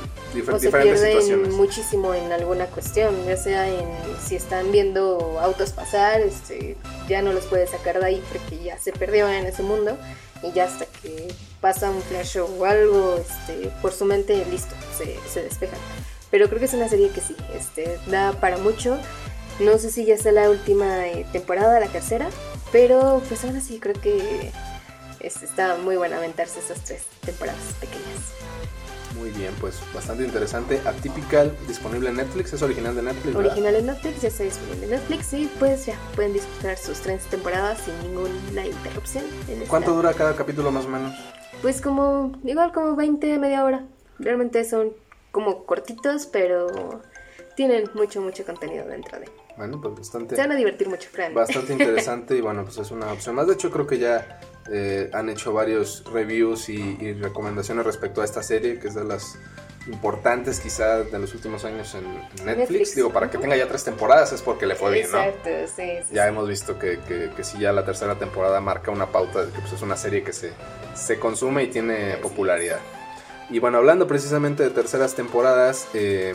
o 0.46 0.58
diferentes 0.58 1.00
situaciones. 1.00 1.54
muchísimo 1.54 2.12
en 2.12 2.30
alguna 2.30 2.66
cuestión, 2.66 3.14
ya 3.24 3.38
sea 3.38 3.66
en 3.66 3.88
si 4.22 4.36
están 4.36 4.70
viendo 4.72 5.40
autos 5.40 5.70
pasar, 5.72 6.20
este, 6.20 6.76
ya 7.08 7.22
no 7.22 7.32
los 7.32 7.46
puede 7.46 7.66
sacar 7.66 7.98
de 7.98 8.04
ahí 8.04 8.22
porque 8.30 8.62
ya 8.62 8.78
se 8.78 8.92
perdió 8.92 9.26
en 9.26 9.46
ese 9.46 9.62
mundo 9.62 9.96
y 10.42 10.52
ya 10.52 10.64
hasta 10.64 10.84
que 10.84 11.32
pasa 11.62 11.88
un 11.88 12.02
flash 12.02 12.36
o 12.40 12.64
algo 12.66 13.16
este, 13.16 13.70
por 13.80 13.94
su 13.94 14.04
mente, 14.04 14.44
listo, 14.50 14.74
se, 14.98 15.16
se 15.32 15.44
despejan. 15.44 15.78
Pero 16.30 16.48
creo 16.48 16.58
que 16.58 16.66
es 16.66 16.74
una 16.74 16.90
serie 16.90 17.08
que 17.08 17.22
sí, 17.22 17.34
este, 17.56 17.98
da 18.08 18.32
para 18.32 18.58
mucho. 18.58 18.98
No 19.60 19.78
sé 19.78 19.90
si 19.90 20.04
ya 20.04 20.18
sea 20.18 20.32
la 20.32 20.50
última 20.50 21.06
eh, 21.06 21.24
temporada, 21.32 21.80
la 21.80 21.88
tercera, 21.88 22.28
pero 22.72 23.22
pues 23.28 23.44
ahora 23.44 23.60
sí 23.60 23.78
creo 23.78 23.94
que 24.00 24.52
está 25.20 25.76
muy 25.76 25.96
bueno 25.96 26.16
aventarse 26.16 26.60
esas 26.60 26.84
tres 26.84 27.02
temporadas 27.24 27.74
pequeñas. 27.80 28.34
Muy 29.18 29.30
bien, 29.30 29.52
pues 29.60 29.80
bastante 29.92 30.24
interesante. 30.24 30.80
Atypical, 30.84 31.56
disponible 31.66 32.10
en 32.10 32.16
Netflix, 32.16 32.52
es 32.52 32.62
original 32.62 32.94
de 32.94 33.02
Netflix. 33.02 33.34
Original 33.34 33.74
en 33.74 33.86
Netflix, 33.86 34.22
ya 34.22 34.28
está 34.28 34.44
disponible 34.44 34.84
en 34.84 34.90
Netflix 34.90 35.32
y 35.32 35.50
pues 35.58 35.86
ya 35.86 35.98
pueden 36.14 36.34
disfrutar 36.34 36.76
sus 36.76 37.00
tres 37.00 37.24
temporadas 37.24 37.80
sin 37.80 37.98
ninguna 38.02 38.66
interrupción. 38.66 39.24
¿Cuánto 39.66 39.92
dura 39.92 40.12
cada 40.14 40.36
capítulo 40.36 40.70
más 40.70 40.84
o 40.84 40.88
menos? 40.88 41.14
Pues 41.62 41.80
como, 41.80 42.32
igual 42.44 42.72
como 42.72 42.94
20, 42.94 43.38
media 43.38 43.64
hora. 43.64 43.84
Realmente 44.20 44.64
son 44.64 44.92
como 45.32 45.64
cortitos, 45.64 46.26
pero 46.26 47.00
tienen 47.56 47.90
mucho, 47.94 48.20
mucho 48.20 48.44
contenido 48.44 48.86
dentro 48.86 49.18
de. 49.18 49.26
Bueno, 49.58 49.80
pues 49.80 49.96
bastante. 49.96 50.36
Se 50.36 50.40
van 50.40 50.52
a 50.52 50.56
divertir 50.56 50.88
mucho, 50.88 51.08
Bastante 51.34 51.72
interesante 51.74 52.36
y 52.36 52.40
bueno, 52.40 52.64
pues 52.64 52.78
es 52.78 52.90
una 52.92 53.12
opción 53.12 53.34
más. 53.34 53.48
De 53.48 53.54
hecho, 53.54 53.72
creo 53.72 53.88
que 53.88 53.98
ya 53.98 54.40
eh, 54.70 55.10
han 55.12 55.28
hecho 55.28 55.52
varios 55.52 56.04
reviews 56.12 56.68
y, 56.68 57.12
recomendaciones 57.14 57.84
respecto 57.84 58.22
a 58.22 58.24
esta 58.24 58.42
serie, 58.42 58.78
que 58.78 58.86
es 58.86 58.94
de 58.94 59.04
las 59.04 59.36
importantes 59.88 60.60
quizá 60.60 61.02
de 61.02 61.18
los 61.18 61.34
últimos 61.34 61.64
años 61.64 61.96
en 61.96 62.46
Netflix. 62.46 62.94
Digo, 62.94 63.12
para 63.12 63.28
que 63.30 63.38
tenga 63.38 63.56
ya 63.56 63.66
tres 63.66 63.82
temporadas 63.82 64.32
es 64.32 64.42
porque 64.42 64.64
le 64.64 64.76
fue 64.76 64.92
bien, 64.92 65.10
¿no? 65.10 65.18
Exacto, 65.18 65.50
sí, 65.74 65.90
sí. 66.06 66.14
Ya 66.14 66.28
hemos 66.28 66.48
visto 66.48 66.78
que, 66.78 67.00
que, 67.00 67.30
que 67.34 67.42
sí, 67.42 67.58
ya 67.58 67.72
la 67.72 67.84
tercera 67.84 68.16
temporada 68.16 68.60
marca 68.60 68.92
una 68.92 69.10
pauta 69.10 69.44
de 69.44 69.52
que 69.52 69.58
pues, 69.58 69.72
es 69.72 69.82
una 69.82 69.96
serie 69.96 70.22
que 70.22 70.32
se, 70.32 70.52
se 70.94 71.18
consume 71.18 71.64
y 71.64 71.66
tiene 71.66 72.16
popularidad. 72.18 72.78
Y 73.50 73.58
bueno, 73.58 73.78
hablando 73.78 74.06
precisamente 74.06 74.62
de 74.62 74.70
terceras 74.70 75.14
temporadas, 75.14 75.88
eh, 75.94 76.34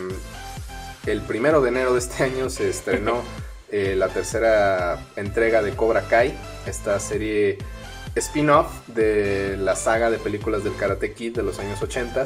el 1.05 1.21
primero 1.21 1.61
de 1.61 1.69
enero 1.69 1.93
de 1.93 1.99
este 1.99 2.23
año 2.23 2.49
se 2.49 2.69
estrenó 2.69 3.21
eh, 3.71 3.95
la 3.97 4.09
tercera 4.09 5.03
entrega 5.15 5.61
de 5.61 5.71
Cobra 5.71 6.03
Kai, 6.07 6.37
esta 6.65 6.99
serie 6.99 7.57
spin-off 8.15 8.87
de 8.87 9.57
la 9.57 9.75
saga 9.75 10.11
de 10.11 10.19
películas 10.19 10.63
del 10.63 10.75
Karate 10.75 11.13
Kid 11.13 11.35
de 11.35 11.43
los 11.43 11.57
años 11.59 11.81
80, 11.81 12.25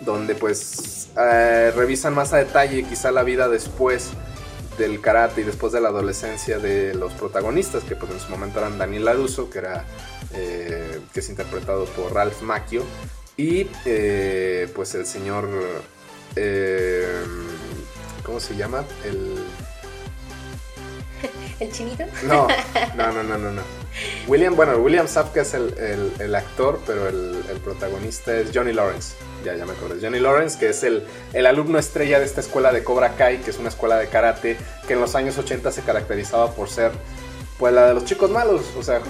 donde 0.00 0.34
pues 0.34 1.10
eh, 1.18 1.72
revisan 1.76 2.14
más 2.14 2.32
a 2.32 2.38
detalle 2.38 2.84
quizá 2.84 3.10
la 3.10 3.22
vida 3.22 3.48
después 3.48 4.10
del 4.78 5.00
karate 5.00 5.40
y 5.40 5.44
después 5.44 5.72
de 5.72 5.80
la 5.80 5.88
adolescencia 5.88 6.60
de 6.60 6.94
los 6.94 7.12
protagonistas, 7.12 7.82
que 7.82 7.96
pues 7.96 8.12
en 8.12 8.20
su 8.20 8.30
momento 8.30 8.60
eran 8.60 8.78
Daniel 8.78 9.06
LaRusso, 9.06 9.50
que 9.50 9.58
era 9.58 9.84
eh, 10.32 11.00
que 11.12 11.18
es 11.18 11.28
interpretado 11.28 11.84
por 11.86 12.14
Ralph 12.14 12.40
Macchio, 12.42 12.84
y 13.36 13.64
pues 14.74 14.94
el 14.94 15.04
señor 15.04 15.48
¿Cómo 18.28 18.40
se 18.40 18.54
llama? 18.54 18.84
El. 19.06 19.36
¿El 21.60 21.72
chinito? 21.72 22.04
No, 22.24 22.46
no, 22.94 23.10
no, 23.10 23.22
no, 23.22 23.38
no. 23.38 23.62
William, 24.26 24.54
bueno, 24.54 24.76
William 24.76 25.08
Sapka 25.08 25.40
es 25.40 25.54
el, 25.54 26.34
actor, 26.34 26.78
pero 26.86 27.08
el, 27.08 27.42
protagonista 27.64 28.36
es 28.36 28.50
Johnny 28.54 28.74
Lawrence. 28.74 29.14
Ya, 29.46 29.54
ya 29.54 29.64
me 29.64 29.72
acuerdo. 29.72 29.96
Johnny 30.00 30.20
Lawrence, 30.20 30.58
que 30.58 30.68
es 30.68 30.82
el, 30.82 31.06
el 31.32 31.46
alumno 31.46 31.78
estrella 31.78 32.18
de 32.18 32.26
esta 32.26 32.42
escuela 32.42 32.70
de 32.70 32.84
Cobra 32.84 33.16
Kai, 33.16 33.38
que 33.38 33.50
es 33.50 33.58
una 33.58 33.70
escuela 33.70 33.96
de 33.96 34.08
karate 34.08 34.58
que 34.86 34.92
en 34.92 35.00
los 35.00 35.14
años 35.14 35.38
80 35.38 35.72
se 35.72 35.80
caracterizaba 35.80 36.52
por 36.52 36.68
ser 36.68 36.92
pues 37.58 37.72
la 37.72 37.88
de 37.88 37.94
los 37.94 38.04
chicos 38.04 38.30
malos, 38.30 38.62
o 38.76 38.82
sea, 38.82 39.00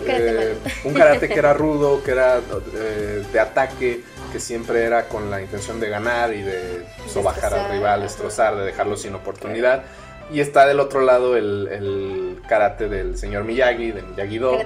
un 0.84 0.94
karate, 0.94 1.26
eh, 1.26 1.28
que 1.28 1.38
era 1.38 1.52
rudo, 1.54 2.02
que 2.04 2.12
era 2.12 2.40
eh, 2.74 3.24
de 3.30 3.40
ataque, 3.40 4.04
que 4.28 4.40
siempre 4.40 4.84
era 4.84 5.08
con 5.08 5.30
la 5.30 5.40
intención 5.40 5.80
de 5.80 5.88
ganar 5.88 6.32
y 6.32 6.42
de 6.42 6.84
sobajar 7.06 7.54
al 7.54 7.70
rival, 7.70 8.02
destrozar, 8.02 8.56
de 8.56 8.64
dejarlo 8.64 8.96
sin 8.96 9.14
oportunidad. 9.14 9.84
Y 10.30 10.40
está 10.40 10.66
del 10.66 10.78
otro 10.78 11.00
lado 11.00 11.36
el, 11.36 12.40
karate 12.46 12.88
del 12.88 13.16
señor 13.16 13.44
Miyagi, 13.44 13.92
de 13.92 14.02
Miyagi-Do. 14.02 14.58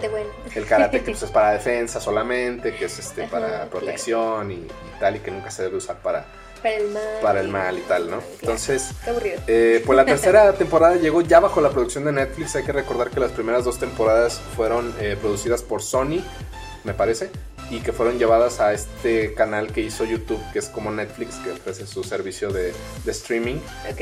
El 0.55 0.67
karate 0.67 1.01
que 1.01 1.13
pues, 1.13 1.23
es 1.23 1.31
para 1.31 1.53
defensa 1.53 2.01
solamente, 2.01 2.75
que 2.75 2.87
es 2.87 2.99
este 2.99 3.29
para 3.29 3.67
protección 3.67 4.51
y, 4.51 4.67
tal, 4.99 5.17
y 5.17 5.19
que 5.21 5.31
nunca 5.31 5.51
se 5.51 5.63
debe 5.63 5.77
usar 5.77 5.97
para, 5.99 6.25
para 6.63 6.77
el 6.77 6.89
mal. 6.91 7.03
Para 7.23 7.41
el 7.41 7.49
mal 7.49 7.79
y 7.79 7.83
tal, 7.83 8.11
¿no? 8.11 8.19
Entonces, 8.41 8.91
eh, 9.47 9.83
pues 9.87 9.97
la 9.97 10.05
tercera 10.05 10.53
temporada 10.59 10.97
llegó 10.97 11.21
ya 11.23 11.39
bajo 11.39 11.61
la 11.61 11.71
producción 11.71 12.05
de 12.05 12.13
Netflix. 12.13 12.57
Hay 12.57 12.65
que 12.65 12.73
recordar 12.73 13.11
que 13.11 13.21
las 13.21 13.31
primeras 13.31 13.65
dos 13.65 13.79
temporadas 13.79 14.41
fueron 14.57 14.93
eh, 14.99 15.17
producidas 15.21 15.63
por 15.63 15.83
Sony, 15.83 16.25
me 16.83 16.95
parece 16.95 17.31
y 17.73 17.81
que 17.81 17.93
fueron 17.93 18.19
llevadas 18.19 18.61
a 18.61 18.75
este 18.75 19.33
canal 19.33 19.73
que 19.73 19.81
hizo 19.81 20.05
YouTube, 20.05 20.41
que 20.53 20.59
es 20.59 20.69
como 20.69 20.91
Netflix, 20.91 21.37
que 21.37 21.53
ofrece 21.53 21.87
su 21.87 22.05
servicio 22.05 22.53
de, 22.53 22.75
streaming. 23.07 23.57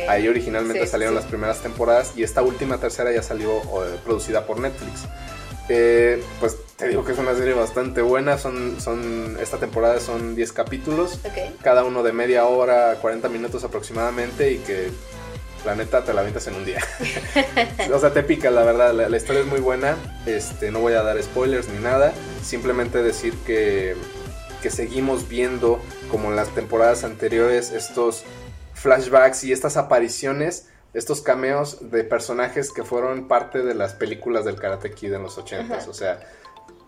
Ahí 0.08 0.26
originalmente 0.26 0.84
salieron 0.88 1.14
las 1.14 1.24
primeras 1.24 1.60
temporadas 1.60 2.12
y 2.16 2.24
esta 2.24 2.42
última 2.42 2.78
tercera 2.78 3.12
ya 3.12 3.22
salió 3.22 3.58
eh, 3.58 3.96
producida 4.04 4.44
por 4.44 4.58
Netflix. 4.58 5.04
Eh, 5.68 6.20
pues 6.40 6.56
te 6.76 6.88
digo 6.88 7.04
que 7.04 7.12
es 7.12 7.18
una 7.18 7.32
serie 7.36 7.54
bastante 7.54 8.02
buena. 8.02 8.38
Son, 8.38 8.80
son, 8.80 9.38
esta 9.40 9.58
temporada 9.58 10.00
son 10.00 10.34
10 10.34 10.52
capítulos, 10.52 11.20
cada 11.62 11.84
uno 11.84 12.02
de 12.02 12.12
media 12.12 12.46
hora, 12.46 12.96
40 13.00 13.28
minutos 13.28 13.62
aproximadamente, 13.62 14.50
y 14.50 14.58
que 14.58 14.90
la 15.64 15.74
neta 15.74 16.04
te 16.04 16.12
la 16.12 16.20
avientas 16.20 16.46
en 16.46 16.54
un 16.54 16.64
día. 16.64 16.80
o 17.92 17.98
sea, 17.98 18.12
te 18.12 18.22
pica, 18.22 18.50
la 18.50 18.62
verdad. 18.62 18.92
La, 18.94 19.16
historia 19.16 19.42
es 19.42 19.46
muy 19.46 19.60
buena. 19.60 19.96
Este, 20.26 20.70
no 20.70 20.80
voy 20.80 20.94
a 20.94 21.02
dar 21.02 21.22
spoilers 21.22 21.68
ni 21.68 21.78
nada. 21.78 22.12
Simplemente 22.42 23.02
decir 23.02 23.34
que, 23.46 23.96
que 24.62 24.70
seguimos 24.70 25.28
viendo, 25.28 25.80
como 26.10 26.30
en 26.30 26.36
las 26.36 26.48
temporadas 26.54 27.04
anteriores, 27.04 27.70
estos 27.72 28.24
flashbacks 28.74 29.44
y 29.44 29.52
estas 29.52 29.76
apariciones, 29.76 30.68
estos 30.94 31.20
cameos 31.20 31.90
de 31.90 32.04
personajes 32.04 32.72
que 32.72 32.82
fueron 32.82 33.28
parte 33.28 33.62
de 33.62 33.74
las 33.74 33.94
películas 33.94 34.44
del 34.44 34.56
Karate 34.56 34.92
Kid 34.92 35.12
en 35.12 35.22
los 35.22 35.38
80s. 35.38 35.86
O 35.88 35.94
sea, 35.94 36.20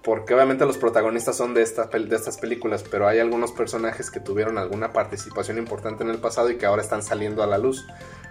porque 0.03 0.35
obviamente 0.35 0.67
los 0.67 0.79
protagonistas 0.79 1.37
son 1.37 1.55
de, 1.55 1.63
esta, 1.63 1.87
de 1.87 2.17
estas 2.17 2.39
películas, 2.39 2.85
pero 2.89 3.07
hay 3.07 3.21
algunos 3.21 3.53
personajes 3.53 4.11
que 4.11 4.21
tuvieron 4.21 4.59
alguna 4.59 4.93
participación 4.93 5.59
importante 5.59 6.03
en 6.03 6.11
el 6.11 6.19
pasado 6.19 6.51
y 6.51 6.57
que 6.57 6.67
ahora 6.67 6.83
están 6.83 7.03
saliendo 7.03 7.43
a 7.43 7.47
la 7.47 7.59
luz 7.59 7.87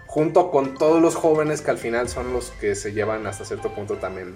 junto 0.06 0.50
con 0.50 0.74
todos 0.74 1.00
los 1.00 1.14
jóvenes 1.14 1.62
que 1.62 1.70
al 1.70 1.78
final 1.78 2.08
son 2.08 2.34
los 2.34 2.50
que 2.60 2.74
se 2.74 2.92
llevan 2.92 3.26
hasta 3.26 3.46
cierto 3.46 3.74
punto 3.74 3.96
también 3.96 4.34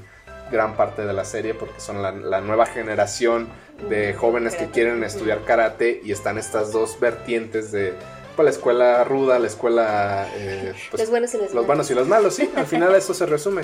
gran 0.50 0.74
parte 0.76 1.04
de 1.04 1.12
la 1.12 1.26
serie 1.26 1.52
porque 1.52 1.80
son 1.80 2.00
la, 2.02 2.40
nueva 2.40 2.64
generación 2.64 3.48
de 3.90 4.14
jóvenes 4.14 4.54
que 4.54 4.70
quieren 4.70 5.04
estudiar 5.04 5.44
karate 5.44 6.00
y 6.02 6.12
están 6.12 6.38
estas 6.38 6.72
dos 6.72 6.98
vertientes 6.98 7.72
de, 7.72 7.92
pues, 8.36 8.44
la 8.44 8.50
escuela 8.50 9.04
ruda, 9.04 9.38
la 9.38 9.48
escuela... 9.48 10.26
Eh, 10.36 10.72
pues, 10.90 11.02
los 11.02 11.10
buenos 11.10 11.34
y 11.34 11.38
los, 11.38 11.52
los 11.52 11.66
buenos 11.66 11.90
y 11.90 11.94
los 11.94 12.08
malos, 12.08 12.34
sí, 12.34 12.50
al 12.56 12.66
final 12.66 12.94
eso 12.94 13.12
se 13.12 13.26
resume. 13.26 13.62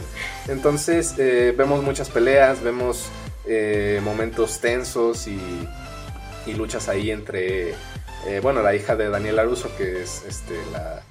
Entonces 0.49 1.14
eh, 1.18 1.55
vemos 1.57 1.83
muchas 1.83 2.11
peleas, 2.11 2.62
vemos 2.62 3.11
eh, 3.47 4.01
momentos 4.03 4.61
tensos 4.61 5.26
y, 5.26 5.40
y, 6.47 6.55
luchas 6.55 6.88
ahí 6.88 7.11
entre, 7.11 7.74
bueno, 8.43 8.62
la 8.62 8.74
hija 8.74 8.95
de 8.97 9.09
Daniel 9.09 9.38
Aruso, 9.38 9.74
que 9.76 10.03
es 10.03 10.22
este, 10.28 10.55
la 10.72 11.03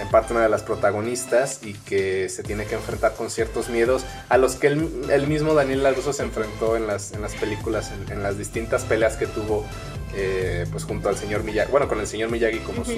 en 0.00 0.08
parte 0.08 0.32
una 0.32 0.42
de 0.42 0.48
las 0.48 0.62
protagonistas 0.62 1.60
y 1.62 1.74
que 1.74 2.28
se 2.28 2.42
tiene 2.42 2.64
que 2.66 2.74
enfrentar 2.74 3.14
con 3.14 3.30
ciertos 3.30 3.68
miedos 3.68 4.04
a 4.28 4.38
los 4.38 4.56
que 4.56 4.68
el, 4.68 5.26
mismo 5.26 5.54
Daniel 5.54 5.82
LaRusso 5.82 6.12
se 6.12 6.22
enfrentó 6.22 6.76
en 6.76 6.86
las, 6.86 7.12
en 7.12 7.22
las 7.22 7.34
películas, 7.34 7.92
en, 8.10 8.22
las 8.22 8.38
distintas 8.38 8.84
peleas 8.84 9.16
que 9.16 9.26
tuvo 9.26 9.66
eh, 10.14 10.66
pues 10.70 10.84
junto 10.84 11.08
al 11.08 11.16
señor 11.16 11.44
Miyagi, 11.44 11.70
bueno, 11.70 11.88
con 11.88 12.00
el 12.00 12.06
señor 12.06 12.30
Miyagi 12.30 12.58
como 12.58 12.84
su, 12.84 12.92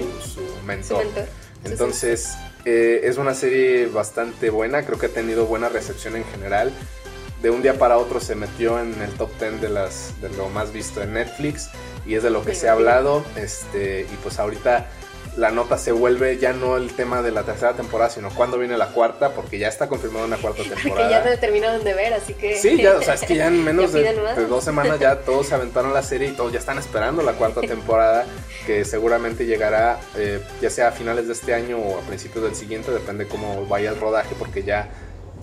mentor. 0.64 1.04
Entonces, 1.64 2.34
eh, 2.64 3.00
es 3.04 3.16
una 3.16 3.34
serie 3.34 3.86
bastante 3.86 4.50
buena, 4.50 4.84
creo 4.84 4.98
que 4.98 5.06
ha 5.06 5.10
tenido 5.10 5.46
buena 5.46 5.68
recepción 5.68 6.14
en 6.16 6.24
general. 6.24 6.72
De 7.44 7.50
un 7.50 7.60
día 7.60 7.74
para 7.74 7.98
otro 7.98 8.20
se 8.20 8.34
metió 8.34 8.80
en 8.80 9.02
el 9.02 9.10
top 9.18 9.28
10 9.38 9.60
de, 9.60 9.68
las, 9.68 10.18
de 10.22 10.30
lo 10.30 10.48
más 10.48 10.72
visto 10.72 11.02
en 11.02 11.12
Netflix 11.12 11.68
y 12.06 12.14
es 12.14 12.22
de 12.22 12.30
lo 12.30 12.42
que 12.42 12.54
se 12.54 12.70
ha 12.70 12.72
hablado. 12.72 13.22
Este, 13.36 14.06
y 14.10 14.16
pues 14.22 14.38
ahorita 14.38 14.88
la 15.36 15.50
nota 15.50 15.76
se 15.76 15.92
vuelve 15.92 16.38
ya 16.38 16.54
no 16.54 16.78
el 16.78 16.94
tema 16.94 17.20
de 17.20 17.32
la 17.32 17.42
tercera 17.42 17.74
temporada, 17.74 18.08
sino 18.08 18.30
cuándo 18.30 18.56
viene 18.56 18.78
la 18.78 18.86
cuarta, 18.86 19.34
porque 19.34 19.58
ya 19.58 19.68
está 19.68 19.88
confirmada 19.88 20.24
una 20.24 20.38
cuarta 20.38 20.62
temporada. 20.62 21.06
que 21.06 21.10
ya 21.12 21.22
no 21.22 21.38
terminaron 21.38 21.84
de 21.84 21.92
ver, 21.92 22.14
así 22.14 22.32
que... 22.32 22.56
Sí, 22.56 22.80
ya, 22.80 22.96
o 22.96 23.02
sea, 23.02 23.12
es 23.12 23.20
que 23.20 23.36
ya 23.36 23.48
en 23.48 23.62
menos 23.64 23.92
de, 23.92 24.14
dos 24.48 24.64
semanas 24.64 24.98
ya 24.98 25.16
todos 25.16 25.48
se 25.48 25.54
aventaron 25.54 25.92
la 25.92 26.02
serie 26.02 26.28
y 26.28 26.32
todos 26.32 26.50
ya 26.50 26.60
están 26.60 26.78
esperando 26.78 27.22
la 27.22 27.32
cuarta 27.32 27.60
temporada, 27.66 28.24
que 28.64 28.86
seguramente 28.86 29.44
llegará 29.44 30.00
eh, 30.16 30.40
ya 30.62 30.70
sea 30.70 30.88
a 30.88 30.92
finales 30.92 31.26
de 31.26 31.34
este 31.34 31.52
año 31.52 31.76
o 31.76 31.98
a 31.98 32.00
principios 32.00 32.42
del 32.42 32.54
siguiente, 32.54 32.90
depende 32.90 33.28
cómo 33.28 33.66
vaya 33.66 33.90
el 33.90 34.00
rodaje, 34.00 34.34
porque 34.38 34.62
ya 34.62 34.88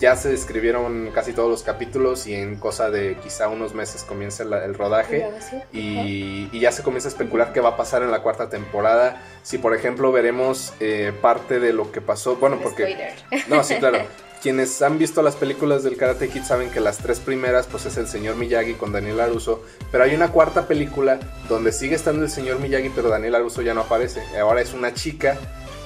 ya 0.02 0.16
se 0.16 0.34
escribieron 0.34 1.12
casi 1.14 1.32
todos 1.32 1.48
los 1.48 1.62
capítulos 1.62 2.26
y 2.26 2.34
en 2.34 2.56
cosa 2.56 2.90
de 2.90 3.16
quizá 3.22 3.46
unos 3.46 3.72
meses 3.72 4.02
comienza 4.02 4.42
el, 4.42 4.74
rodaje 4.74 5.30
y, 5.72 6.58
ya 6.58 6.72
se 6.72 6.82
comienza 6.82 7.06
a 7.06 7.12
especular 7.12 7.52
qué 7.52 7.60
va 7.60 7.70
a 7.70 7.76
pasar 7.76 8.02
en 8.02 8.10
la 8.10 8.20
cuarta 8.20 8.50
temporada. 8.50 9.22
Si 9.44 9.58
por 9.58 9.76
ejemplo 9.76 10.10
veremos 10.10 10.74
eh, 10.80 11.12
parte 11.22 11.60
de 11.60 11.72
lo 11.72 11.92
que 11.92 12.00
pasó, 12.00 12.34
bueno, 12.34 12.58
porque... 12.60 13.14
No, 13.46 13.62
sí, 13.62 13.76
claro. 13.76 13.98
Quienes 14.42 14.82
han 14.82 14.98
visto 14.98 15.22
las 15.22 15.36
películas 15.36 15.84
del 15.84 15.96
Karate 15.96 16.28
Kid 16.28 16.42
saben 16.42 16.68
que 16.72 16.80
las 16.80 16.98
tres 16.98 17.20
primeras 17.20 17.68
pues 17.68 17.86
es 17.86 17.96
el 17.96 18.08
señor 18.08 18.34
Miyagi 18.34 18.74
con 18.74 18.90
Daniel 18.90 19.20
Aruso, 19.20 19.62
pero 19.92 20.02
hay 20.02 20.16
una 20.16 20.32
cuarta 20.32 20.66
película 20.66 21.20
donde 21.48 21.70
sigue 21.70 21.94
estando 21.94 22.24
el 22.24 22.30
señor 22.30 22.58
Miyagi 22.58 22.88
pero 22.88 23.08
Daniel 23.08 23.36
Aruso 23.36 23.62
ya 23.62 23.72
no 23.72 23.82
aparece. 23.82 24.20
Ahora 24.36 24.60
es 24.60 24.74
una 24.74 24.94
chica 24.94 25.38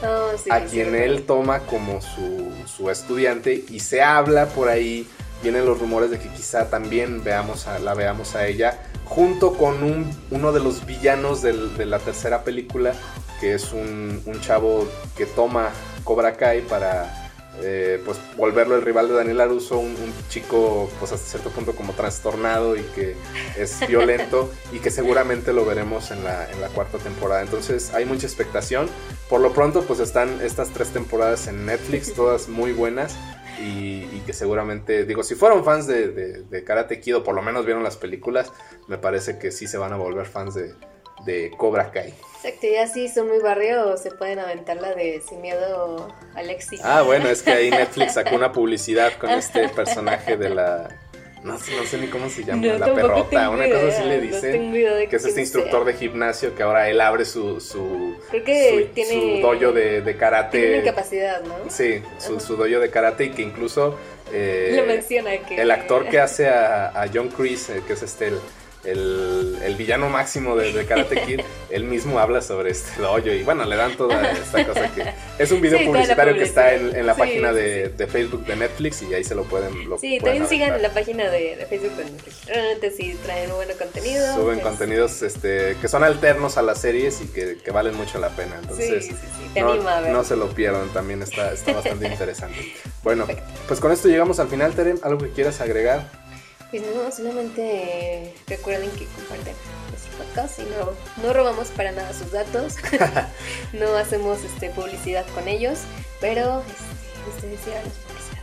Oh, 0.03 0.31
a 0.51 0.61
quien 0.61 0.95
él 0.95 1.25
toma 1.27 1.61
como 1.61 2.01
su, 2.01 2.91
estudiante 2.91 3.65
y 3.69 3.81
se 3.81 4.03
habla 4.03 4.47
por 4.47 4.69
ahí, 4.69 5.09
vienen 5.43 5.65
los 5.65 5.79
rumores 5.79 6.11
de 6.11 6.19
que 6.19 6.29
quizá 6.29 6.69
también 6.69 7.25
veamos 7.25 7.67
a, 7.67 7.79
la 7.79 7.95
veamos 7.95 8.35
a 8.37 8.47
ella 8.47 8.79
junto 9.07 9.55
con 9.55 9.83
un, 9.83 10.11
uno 10.31 10.53
de 10.53 10.61
los 10.61 10.85
villanos 10.85 11.41
de 11.43 11.87
la 11.87 11.99
tercera 11.99 12.45
película, 12.45 12.93
que 13.41 13.55
es 13.55 13.73
un, 13.73 14.23
un 14.27 14.41
chavo 14.41 14.87
que 15.17 15.27
toma 15.27 15.71
Cobra 16.05 16.37
Kai 16.37 16.61
para 16.63 17.26
eh, 17.63 18.01
pues 18.05 18.19
volverlo 18.37 18.77
el 18.77 18.83
rival 18.83 19.09
de 19.09 19.15
Daniel 19.15 19.41
Aruso, 19.41 19.79
un, 19.79 19.97
chico 20.29 20.91
pues 20.99 21.13
hasta 21.13 21.27
cierto 21.27 21.51
punto 21.51 21.75
como 21.75 21.93
trastornado 21.93 22.77
y 22.77 22.83
que 22.95 23.17
es 23.57 23.81
violento 23.89 24.51
y 24.73 24.79
que 24.79 24.91
seguramente 24.91 25.53
lo 25.53 25.65
veremos 25.65 26.11
en 26.11 26.25
la, 26.25 26.51
en 26.51 26.61
la 26.61 26.69
cuarta 26.69 26.99
temporada. 26.99 27.43
Entonces 27.43 27.95
hay 27.95 28.05
mucha 28.05 28.27
expectación. 28.27 28.89
Por 29.29 29.41
lo 29.41 29.53
pronto 29.53 29.83
pues 29.83 30.01
están 30.01 30.41
estas 30.43 30.71
tres 30.71 30.89
temporadas 30.89 31.47
en 31.47 31.67
Netflix, 31.67 32.13
todas 32.15 32.49
muy 32.49 32.73
buenas. 32.73 33.17
Y, 33.59 34.21
que 34.27 34.35
seguramente, 34.35 35.07
digo, 35.07 35.23
si 35.23 35.35
fueron 35.35 35.65
fans 35.65 35.87
de, 35.87 36.09
de, 36.09 36.65
Karate 36.65 37.01
Kid 37.01 37.17
o 37.17 37.25
por 37.25 37.35
lo 37.35 37.43
menos 37.43 37.65
vieron 37.65 37.83
las 37.83 37.97
películas, 37.97 38.53
me 38.87 38.99
parece 38.99 39.39
que 39.39 39.51
sí 39.51 39.67
se 39.67 39.79
van 39.79 39.93
a 39.93 39.97
volver 39.97 40.27
fans 40.27 40.55
de, 40.55 40.75
de 41.25 41.51
Cobra 41.57 41.91
Kai. 41.91 42.15
Exacto, 42.43 42.67
ya 42.73 42.87
sí 42.87 43.09
son 43.09 43.29
muy 43.29 43.39
barrio, 43.39 43.97
se 43.97 44.11
pueden 44.11 44.39
aventar 44.39 44.77
la 44.77 44.95
de 44.95 45.21
Sin 45.27 45.41
Miedo 45.41 46.09
Alexi. 46.35 46.79
Ah, 46.83 47.03
bueno, 47.03 47.29
es 47.29 47.43
que 47.43 47.51
ahí 47.51 47.71
Netflix 47.71 48.15
sacó 48.15 48.37
una 48.37 48.53
publicidad 48.53 49.13
con 49.19 49.31
este 49.31 49.69
personaje 49.75 50.37
de 50.37 50.51
la... 50.51 50.89
No, 51.43 51.57
sé 51.59 51.99
ni 51.99 52.09
cómo 52.09 52.29
se 52.29 52.45
llama, 52.45 52.67
la 52.67 52.93
perrota, 52.93 53.51
una 53.51 53.69
cosa 53.69 53.87
así 53.87 54.03
le 54.03 54.21
dicen, 54.21 54.73
que 54.73 55.15
es 55.15 55.25
este 55.25 55.41
instructor 55.41 55.85
de 55.85 55.95
gimnasio 55.95 56.57
que 56.57 56.65
ahora 56.65 56.89
él 56.89 57.01
abre 57.01 57.25
su, 57.25 57.61
su, 57.61 58.17
Creo 58.31 58.43
que 58.43 58.91
tiene, 58.93 59.11
su 59.13 59.41
dojo 59.41 59.73
de, 59.73 60.03
de 60.03 60.17
karate. 60.17 60.61
Tiene 60.61 60.83
capacidad, 60.83 61.43
¿no? 61.43 61.55
Sí, 61.69 62.03
su, 62.19 62.41
su 62.41 62.57
dojo 62.57 62.81
de 62.81 62.91
karate 62.91 63.27
y 63.27 63.31
que 63.31 63.43
incluso... 63.43 63.97
Eh, 64.33 64.75
Lo 64.77 64.87
menciona 64.87 65.37
que... 65.39 65.61
El 65.61 65.71
actor 65.71 66.09
que 66.09 66.19
hace 66.19 66.49
a, 66.49 66.89
a 67.01 67.07
John 67.15 67.29
Chris, 67.29 67.71
eh, 67.71 67.83
que 67.87 67.93
es 67.93 68.03
este... 68.03 68.27
El, 68.27 68.41
el, 68.87 69.75
villano 69.77 70.09
máximo 70.09 70.57
de, 70.57 70.87
Karate 70.87 71.21
Kid, 71.27 71.41
él 71.71 71.85
mismo 71.85 72.19
habla 72.19 72.41
sobre 72.41 72.71
este 72.71 73.01
dojo 73.01 73.19
y 73.19 73.43
bueno, 73.43 73.65
le 73.65 73.77
dan 73.77 73.97
toda 73.97 74.31
esta 74.33 74.65
cosa 74.67 74.93
que 74.95 75.05
es 75.39 75.51
un 75.51 75.61
video 75.61 75.85
publicitario 75.85 76.35
que 76.35 76.45
está 76.45 76.75
en, 76.75 77.07
la 77.07 77.15
página 77.15 77.53
de, 77.53 77.93
Facebook 78.07 78.47
de 78.47 78.57
Netflix 78.57 79.03
y 79.03 79.13
ahí 79.13 79.25
se 79.25 79.35
lo 79.35 79.45
pueden 79.45 79.89
lo 79.89 79.99
Sí, 79.99 80.19
también 80.19 80.49
sigan 80.49 80.81
la 80.81 80.91
página 80.91 81.29
de, 81.31 81.67
Facebook 81.69 81.97
de 81.97 82.05
Netflix. 82.05 82.47
Realmente 82.47 82.91
sí 82.91 83.19
traen 83.25 83.51
buen 83.51 83.69
contenido. 83.77 84.35
Suben 84.35 84.61
contenidos 84.61 85.23
este, 85.23 85.77
que 85.81 85.89
son 85.89 86.05
alternos 86.05 86.57
a 86.57 86.63
las 86.63 86.81
series 86.81 87.21
y 87.21 87.27
que, 87.27 87.57
valen 87.73 87.95
mucho 87.97 88.19
la 88.19 88.31
pena. 88.31 88.57
Entonces, 88.63 89.11
no, 89.55 90.25
se 90.25 90.37
lo 90.37 90.49
pierdan, 90.49 90.89
también 90.91 91.23
está, 91.23 91.53
está 91.53 91.73
bastante 91.73 92.07
interesante. 92.11 92.75
Bueno, 93.03 93.27
pues 93.69 93.81
con 93.81 93.93
esto 93.93 94.09
llegamos 94.09 94.39
al 94.41 94.49
final, 94.49 94.73
Terem. 94.75 94.99
¿Algo 95.03 95.19
que 95.19 95.31
quieras 95.31 95.61
agregar? 95.61 96.09
Pues 96.71 96.83
no, 96.83 97.11
solamente 97.13 98.35
recuerden 98.49 98.91
que 98.91 99.07
comparten 99.07 99.55
nuestro 99.91 100.13
podcast 100.19 100.59
y 100.59 100.63
no, 100.63 101.23
no 101.23 101.33
robamos 101.33 101.69
para 101.69 101.93
nada 101.93 102.13
sus 102.13 102.33
datos, 102.33 102.75
no 103.73 103.97
hacemos 103.97 104.43
este, 104.43 104.71
publicidad 104.71 105.25
con 105.35 105.47
ellos, 105.49 105.81
pero 106.21 106.63
este, 106.63 107.55
ustedes 107.55 107.61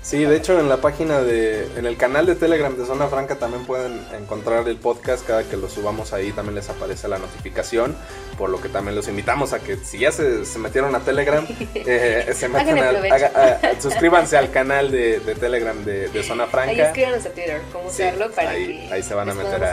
Sí, 0.03 0.25
de 0.25 0.35
hecho 0.35 0.59
en 0.59 0.67
la 0.67 0.81
página 0.81 1.21
de, 1.21 1.65
en 1.77 1.85
el 1.85 1.95
canal 1.95 2.25
de 2.25 2.35
Telegram 2.35 2.75
de 2.75 2.85
Zona 2.85 3.07
Franca 3.07 3.35
también 3.35 3.65
pueden 3.65 4.05
encontrar 4.13 4.67
el 4.67 4.75
podcast, 4.75 5.25
cada 5.25 5.45
que 5.45 5.55
lo 5.55 5.69
subamos 5.69 6.11
ahí 6.11 6.33
también 6.33 6.55
les 6.55 6.69
aparece 6.69 7.07
la 7.07 7.19
notificación, 7.19 7.95
por 8.37 8.49
lo 8.49 8.59
que 8.59 8.67
también 8.67 8.97
los 8.97 9.07
invitamos 9.07 9.53
a 9.53 9.59
que 9.59 9.77
si 9.77 9.99
ya 9.99 10.11
se, 10.11 10.43
metieron 10.59 10.93
a 10.93 10.99
Telegram, 10.99 11.47
eh, 11.73 12.29
se 12.35 12.49
metan 12.49 12.79
al, 12.79 13.81
suscríbanse 13.81 14.35
al 14.35 14.51
canal 14.51 14.91
de, 14.91 15.21
Telegram 15.39 15.85
de, 15.85 16.23
Zona 16.23 16.47
Franca. 16.47 16.71
Ahí 16.71 16.81
escríbanos 16.81 17.25
a 17.25 17.29
Twitter 17.29 17.61
cómo 17.71 17.87
usarlo 17.87 18.29
para 18.31 18.49
ahí, 18.49 18.89
ahí 18.91 19.01
se 19.01 19.13
van 19.13 19.29
a 19.29 19.33
meter 19.33 19.63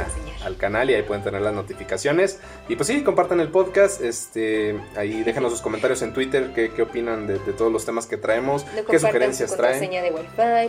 al 0.44 0.56
canal 0.56 0.90
y 0.90 0.94
ahí 0.94 1.02
pueden 1.02 1.22
tener 1.22 1.42
las 1.42 1.54
notificaciones. 1.54 2.40
Y 2.68 2.76
pues 2.76 2.86
sí, 2.86 3.02
compartan 3.02 3.40
el 3.40 3.48
podcast, 3.48 4.02
este, 4.02 4.78
ahí 4.96 5.22
déjenos 5.22 5.52
sus 5.52 5.60
comentarios 5.60 6.02
en 6.02 6.12
Twitter, 6.12 6.52
qué, 6.54 6.70
qué 6.70 6.82
opinan 6.82 7.26
de, 7.26 7.38
todos 7.38 7.72
los 7.72 7.84
temas 7.84 8.06
que 8.06 8.16
traemos, 8.16 8.64
qué 8.90 8.98
sugerencias 8.98 9.56
traen 9.56 9.80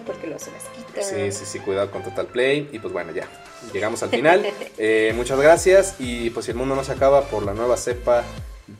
porque 0.06 0.28
lo 0.28 0.38
se 0.40 0.52
les 0.52 1.06
Sí, 1.06 1.32
sí, 1.32 1.46
sí, 1.46 1.60
cuidado 1.60 1.90
con 1.92 2.04
Total 2.04 2.26
Play. 2.26 2.70
Y 2.72 2.80
pues 2.80 2.94
bueno, 2.94 3.12
ya, 3.12 3.28
llegamos 3.74 4.04
al 4.04 4.10
final. 4.10 4.46
Eh, 4.78 5.14
muchas 5.16 5.40
gracias. 5.40 5.96
Y 6.00 6.32
pues 6.32 6.46
si 6.46 6.52
el 6.52 6.58
mundo 6.58 6.76
no 6.76 6.84
se 6.84 6.92
acaba 6.92 7.26
por 7.26 7.44
la 7.44 7.54
nueva 7.54 7.78
cepa 7.78 8.24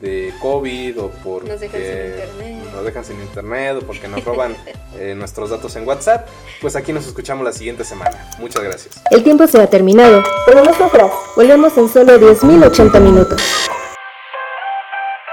de 0.00 0.32
COVID 0.40 1.00
o 1.00 1.10
porque 1.22 1.50
nos 1.50 1.60
dejan 1.60 1.80
sin 1.80 1.90
internet, 1.90 2.72
nos 2.72 2.84
dejan 2.84 3.04
sin 3.04 3.20
internet 3.20 3.76
o 3.80 3.86
porque 3.86 4.08
nos 4.08 4.24
roban 4.24 4.56
eh, 4.98 5.14
nuestros 5.16 5.50
datos 5.50 5.74
en 5.76 5.86
WhatsApp, 5.86 6.28
pues 6.60 6.76
aquí 6.76 6.92
nos 6.92 7.06
escuchamos 7.06 7.44
la 7.44 7.52
siguiente 7.52 7.84
semana. 7.84 8.30
Muchas 8.38 8.62
gracias. 8.62 9.02
El 9.10 9.22
tiempo 9.22 9.46
se 9.46 9.60
ha 9.60 9.66
terminado, 9.66 10.22
pero 10.46 10.64
nosotras 10.64 11.10
volvemos 11.36 11.76
en 11.78 11.88
solo 11.88 12.18
10.080 12.18 13.00
minutos. 13.00 13.42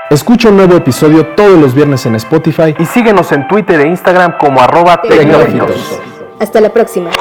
Escucha 0.10 0.49
un 0.49 0.57
nuevo 0.57 0.76
episodio 0.76 1.36
todos 1.36 1.60
los 1.60 1.76
viernes 1.76 2.05
en 2.07 2.16
Spotify 2.16 2.76
y 2.80 2.86
síguenos 2.86 3.32
en 3.32 3.47
Twitter 3.47 3.80
e 3.82 3.88
Instagram 3.88 4.39
como 4.39 4.60
arroba 4.60 5.01
tecnológicos. 5.03 5.99
Hasta 6.39 6.62
la 6.62 6.74
próxima. 6.74 7.12